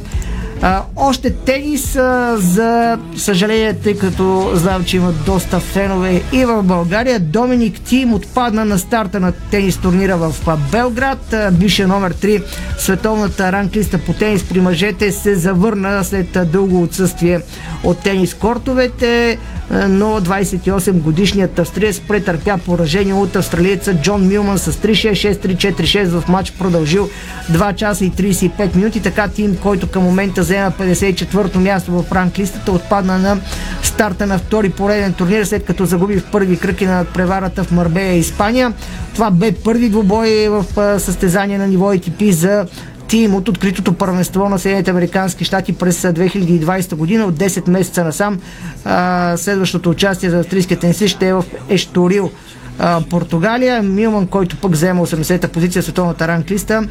А, 0.62 0.82
още 0.96 1.30
тенис, 1.30 1.96
а, 1.96 2.36
за 2.38 2.98
съжаление, 3.16 3.74
тъй 3.74 3.98
като 3.98 4.50
знам, 4.54 4.84
че 4.84 4.96
има 4.96 5.12
доста 5.12 5.60
фенове 5.60 6.22
и 6.32 6.44
в 6.44 6.62
България. 6.62 7.20
Доминик 7.20 7.80
Тим 7.80 8.14
отпадна 8.14 8.64
на 8.64 8.78
старта 8.78 9.20
на 9.20 9.32
тенис 9.32 9.76
турнира 9.76 10.16
в 10.16 10.34
Белград. 10.72 11.34
Бившия 11.52 11.88
номер 11.88 12.14
3 12.14 12.42
световната 12.78 13.52
ранглиста 13.52 13.98
по 13.98 14.12
тенис 14.12 14.48
при 14.48 14.60
мъжете 14.60 15.12
се 15.12 15.34
завърна 15.34 16.04
след 16.04 16.38
дълго 16.52 16.82
отсъствие 16.82 17.40
от 17.84 17.98
тенис 17.98 18.34
кортовете 18.34 19.38
но 19.70 20.20
28 20.20 20.92
годишният 20.92 21.58
австриец 21.58 22.00
претърпя 22.00 22.58
поражение 22.58 23.14
от 23.14 23.36
австралиеца 23.36 23.94
Джон 23.94 24.28
Милман 24.28 24.58
с 24.58 24.72
3-6-6-3-4-6 24.72 26.04
в 26.04 26.28
матч 26.28 26.52
продължил 26.52 27.08
2 27.52 27.74
часа 27.74 28.04
и 28.04 28.12
35 28.12 28.76
минути. 28.76 29.02
Така 29.02 29.28
Тим, 29.28 29.56
който 29.56 29.86
към 29.86 30.02
момента 30.02 30.40
взема 30.40 30.72
54-то 30.80 31.60
място 31.60 31.92
в 31.92 32.12
ранглистата, 32.12 32.72
отпадна 32.72 33.18
на 33.18 33.38
старта 33.82 34.26
на 34.26 34.38
втори 34.38 34.70
пореден 34.70 35.12
турнир, 35.12 35.44
след 35.44 35.64
като 35.64 35.84
загуби 35.84 36.18
в 36.18 36.30
първи 36.32 36.56
кръг 36.56 36.80
и 36.80 36.86
на 36.86 37.04
преварата 37.04 37.64
в 37.64 37.70
Марбея, 37.70 38.14
Испания. 38.14 38.72
Това 39.14 39.30
бе 39.30 39.52
първи 39.52 39.88
двубой 39.88 40.48
в 40.48 40.64
състезание 41.00 41.58
на 41.58 41.66
ниво 41.66 41.92
ATP 41.94 42.30
за 42.30 42.66
тим 43.10 43.34
от 43.34 43.48
откритото 43.48 43.92
първенство 43.92 44.48
на 44.48 44.58
Съединените 44.58 44.90
Американски 44.90 45.44
щати 45.44 45.72
през 45.72 46.04
а, 46.04 46.12
2020 46.12 46.94
година. 46.94 47.24
От 47.24 47.34
10 47.34 47.68
месеца 47.68 48.04
насам 48.04 48.40
а, 48.84 49.36
следващото 49.36 49.90
участие 49.90 50.30
за 50.30 50.38
австрийския 50.38 50.78
тенисист 50.78 51.16
ще 51.16 51.28
е 51.28 51.34
в 51.34 51.44
Ешторил, 51.68 52.30
а, 52.78 53.00
Португалия. 53.10 53.82
Милман, 53.82 54.26
който 54.26 54.56
пък 54.56 54.72
взема 54.72 55.06
80-та 55.06 55.48
позиция 55.48 55.82
в 55.82 55.84
световната 55.84 56.28
ранглиста, 56.28 56.88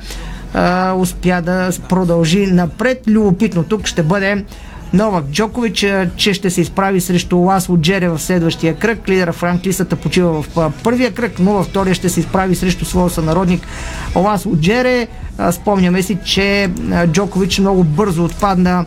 успя 0.96 1.42
да 1.42 1.70
продължи 1.90 2.48
напред. 2.48 3.02
Любопитно 3.08 3.64
тук 3.64 3.88
ще 3.88 4.04
бъде 4.04 4.46
Новак 4.94 5.26
Джокович, 5.32 5.86
че 6.16 6.34
ще 6.34 6.50
се 6.50 6.62
изправи 6.62 7.02
срещу 7.02 7.38
Ласло 7.38 7.78
Джере 7.78 8.10
в 8.10 8.20
следващия 8.20 8.76
кръг. 8.76 9.10
Лидера 9.10 9.34
в 9.34 9.44
ранглистата 9.44 9.96
почива 9.96 10.42
в 10.42 10.72
първия 10.84 11.14
кръг, 11.14 11.40
но 11.40 11.54
във 11.54 11.66
втория 11.66 11.96
ще 11.96 12.10
се 12.10 12.20
изправи 12.20 12.56
срещу 12.56 12.86
своя 12.86 13.10
сънародник 13.10 13.68
Ласло 14.16 14.56
Джере. 14.56 15.08
Спомняме 15.52 16.02
си, 16.02 16.18
че 16.26 16.70
Джокович 17.08 17.60
много 17.60 17.84
бързо 17.84 18.24
отпадна 18.24 18.86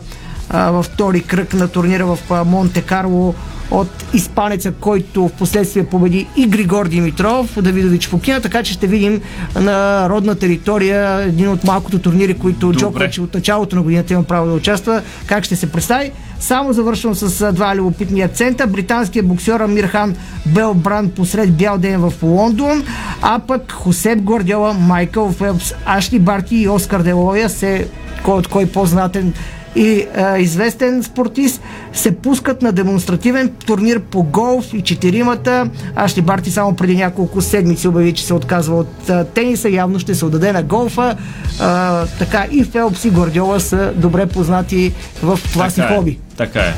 във 0.49 0.85
втори 0.85 1.21
кръг 1.21 1.53
на 1.53 1.67
турнира 1.67 2.05
в 2.05 2.45
Монте 2.45 2.81
Карло 2.81 3.35
от 3.71 3.87
изпанеца, 4.13 4.71
който 4.71 5.27
в 5.27 5.31
последствие 5.31 5.85
победи 5.85 6.27
и 6.37 6.47
Григор 6.47 6.87
Димитров, 6.87 7.61
Давидович 7.61 8.07
Фокина, 8.07 8.41
така 8.41 8.63
че 8.63 8.73
ще 8.73 8.87
видим 8.87 9.21
на 9.55 10.09
родна 10.09 10.35
територия 10.35 11.21
един 11.21 11.49
от 11.49 11.63
малкото 11.63 11.99
турнири, 11.99 12.33
които. 12.33 12.73
Джокович 12.73 13.19
от 13.19 13.33
началото 13.33 13.75
на 13.75 13.81
годината 13.81 14.13
има 14.13 14.23
право 14.23 14.47
да 14.47 14.53
участва. 14.53 15.01
Как 15.25 15.43
ще 15.43 15.55
се 15.55 15.71
представи? 15.71 16.11
Само 16.39 16.73
завършвам 16.73 17.15
с 17.15 17.53
два 17.53 17.75
любопитни 17.75 18.21
акцента. 18.21 18.67
Британският 18.67 19.27
боксер 19.27 19.59
Амирхан 19.59 20.15
Белбран 20.45 21.09
посред 21.09 21.53
бял 21.53 21.77
ден 21.77 21.99
в 22.01 22.13
Лондон, 22.23 22.83
а 23.21 23.39
пък 23.39 23.71
Хосеп 23.71 24.19
Гордиола, 24.19 24.73
Майкъл 24.73 25.31
Фелпс, 25.31 25.73
Ашли 25.85 26.19
Барти 26.19 26.55
и 26.55 26.69
Оскар 26.69 27.01
Делоя 27.01 27.49
се 27.49 27.87
кой 28.23 28.37
от 28.37 28.47
кой 28.47 28.65
по-знатен 28.65 29.33
и 29.75 30.05
а, 30.17 30.37
известен 30.37 31.03
спортист 31.03 31.61
се 31.93 32.17
пускат 32.17 32.61
на 32.61 32.71
демонстративен 32.71 33.51
турнир 33.65 33.99
по 33.99 34.23
голф 34.23 34.73
и 34.73 34.81
четиримата. 34.81 35.69
Ашли 35.95 36.21
Барти 36.21 36.51
само 36.51 36.75
преди 36.75 36.95
няколко 36.95 37.41
седмици 37.41 37.87
обяви, 37.87 38.13
че 38.13 38.25
се 38.25 38.33
отказва 38.33 38.75
от 38.77 39.09
а, 39.09 39.25
тениса, 39.25 39.69
явно 39.69 39.99
ще 39.99 40.15
се 40.15 40.25
отдаде 40.25 40.53
на 40.53 40.63
голфа. 40.63 41.15
А, 41.59 42.05
така 42.05 42.45
и 42.51 42.63
Фелпс 42.63 43.05
и 43.05 43.09
Гордиола 43.09 43.59
са 43.59 43.91
добре 43.95 44.25
познати 44.25 44.93
в 45.23 45.39
това 45.53 45.69
си 45.69 45.75
Така 45.75 45.93
е. 45.93 45.97
хоби. 45.97 46.19
Така 46.37 46.59
е. 46.59 46.73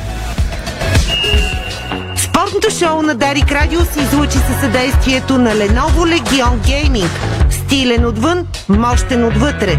Спортното 2.18 2.70
шоу 2.70 3.02
на 3.02 3.16
Дарик 3.16 3.52
Радио 3.52 3.80
се 3.82 4.02
излучи 4.02 4.38
със 4.38 4.60
съдействието 4.62 5.38
на 5.38 5.50
Lenovo 5.50 6.20
Legion 6.20 6.58
Gaming. 6.58 7.10
Стилен 7.50 8.06
отвън, 8.06 8.48
мощен 8.70 9.26
отвътре. 9.26 9.78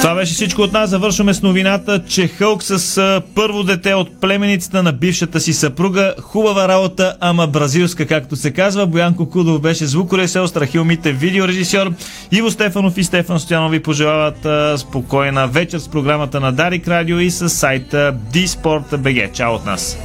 Това 0.00 0.14
беше 0.14 0.34
всичко 0.34 0.62
от 0.62 0.72
нас. 0.72 0.90
Завършваме 0.90 1.34
с 1.34 1.42
новината, 1.42 2.02
че 2.08 2.28
Хълк 2.28 2.62
с 2.62 3.22
първо 3.34 3.62
дете 3.62 3.94
от 3.94 4.20
племеницата 4.20 4.82
на 4.82 4.92
бившата 4.92 5.40
си 5.40 5.52
съпруга. 5.52 6.14
Хубава 6.20 6.68
работа, 6.68 7.16
ама 7.20 7.46
бразилска, 7.46 8.06
както 8.06 8.36
се 8.36 8.50
казва. 8.50 8.86
Боянко 8.86 9.30
Кудов 9.30 9.60
беше 9.60 9.86
звукорежисьор, 9.86 10.46
Страхил 10.46 10.84
Мите 10.84 11.12
видеорежисьор. 11.12 11.92
Иво 12.32 12.50
Стефанов 12.50 12.98
и 12.98 13.04
Стефан 13.04 13.40
Стоянов 13.40 13.70
ви 13.70 13.82
пожелават 13.82 14.46
спокойна 14.80 15.48
вечер 15.48 15.78
с 15.78 15.88
програмата 15.88 16.40
на 16.40 16.52
Дарик 16.52 16.88
Радио 16.88 17.18
и 17.18 17.30
с 17.30 17.48
сайта 17.48 18.14
dsport.bg. 18.32 19.32
Чао 19.32 19.54
от 19.54 19.66
нас! 19.66 19.98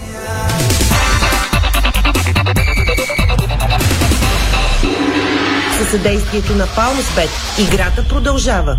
Със 5.82 5.92
съдействието 5.92 6.56
на 6.56 6.68
Палмспет. 6.76 7.30
Играта 7.60 8.04
продължава. 8.10 8.78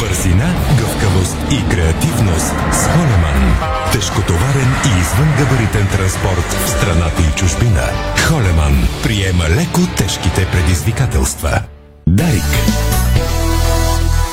Бързина, 0.00 0.54
гъвкавост 0.78 1.36
и 1.50 1.68
креативност 1.68 2.54
с 2.72 2.86
Холеман. 2.86 3.56
Тежкотоварен 3.92 4.74
и 4.84 5.00
извънгабаритен 5.00 5.86
транспорт 5.86 6.52
в 6.64 6.70
страната 6.70 7.22
и 7.22 7.38
чужбина. 7.38 7.82
Холеман 8.28 8.88
приема 9.02 9.44
леко 9.44 9.80
тежките 9.96 10.46
предизвикателства. 10.46 11.60
Дарик. 12.06 12.93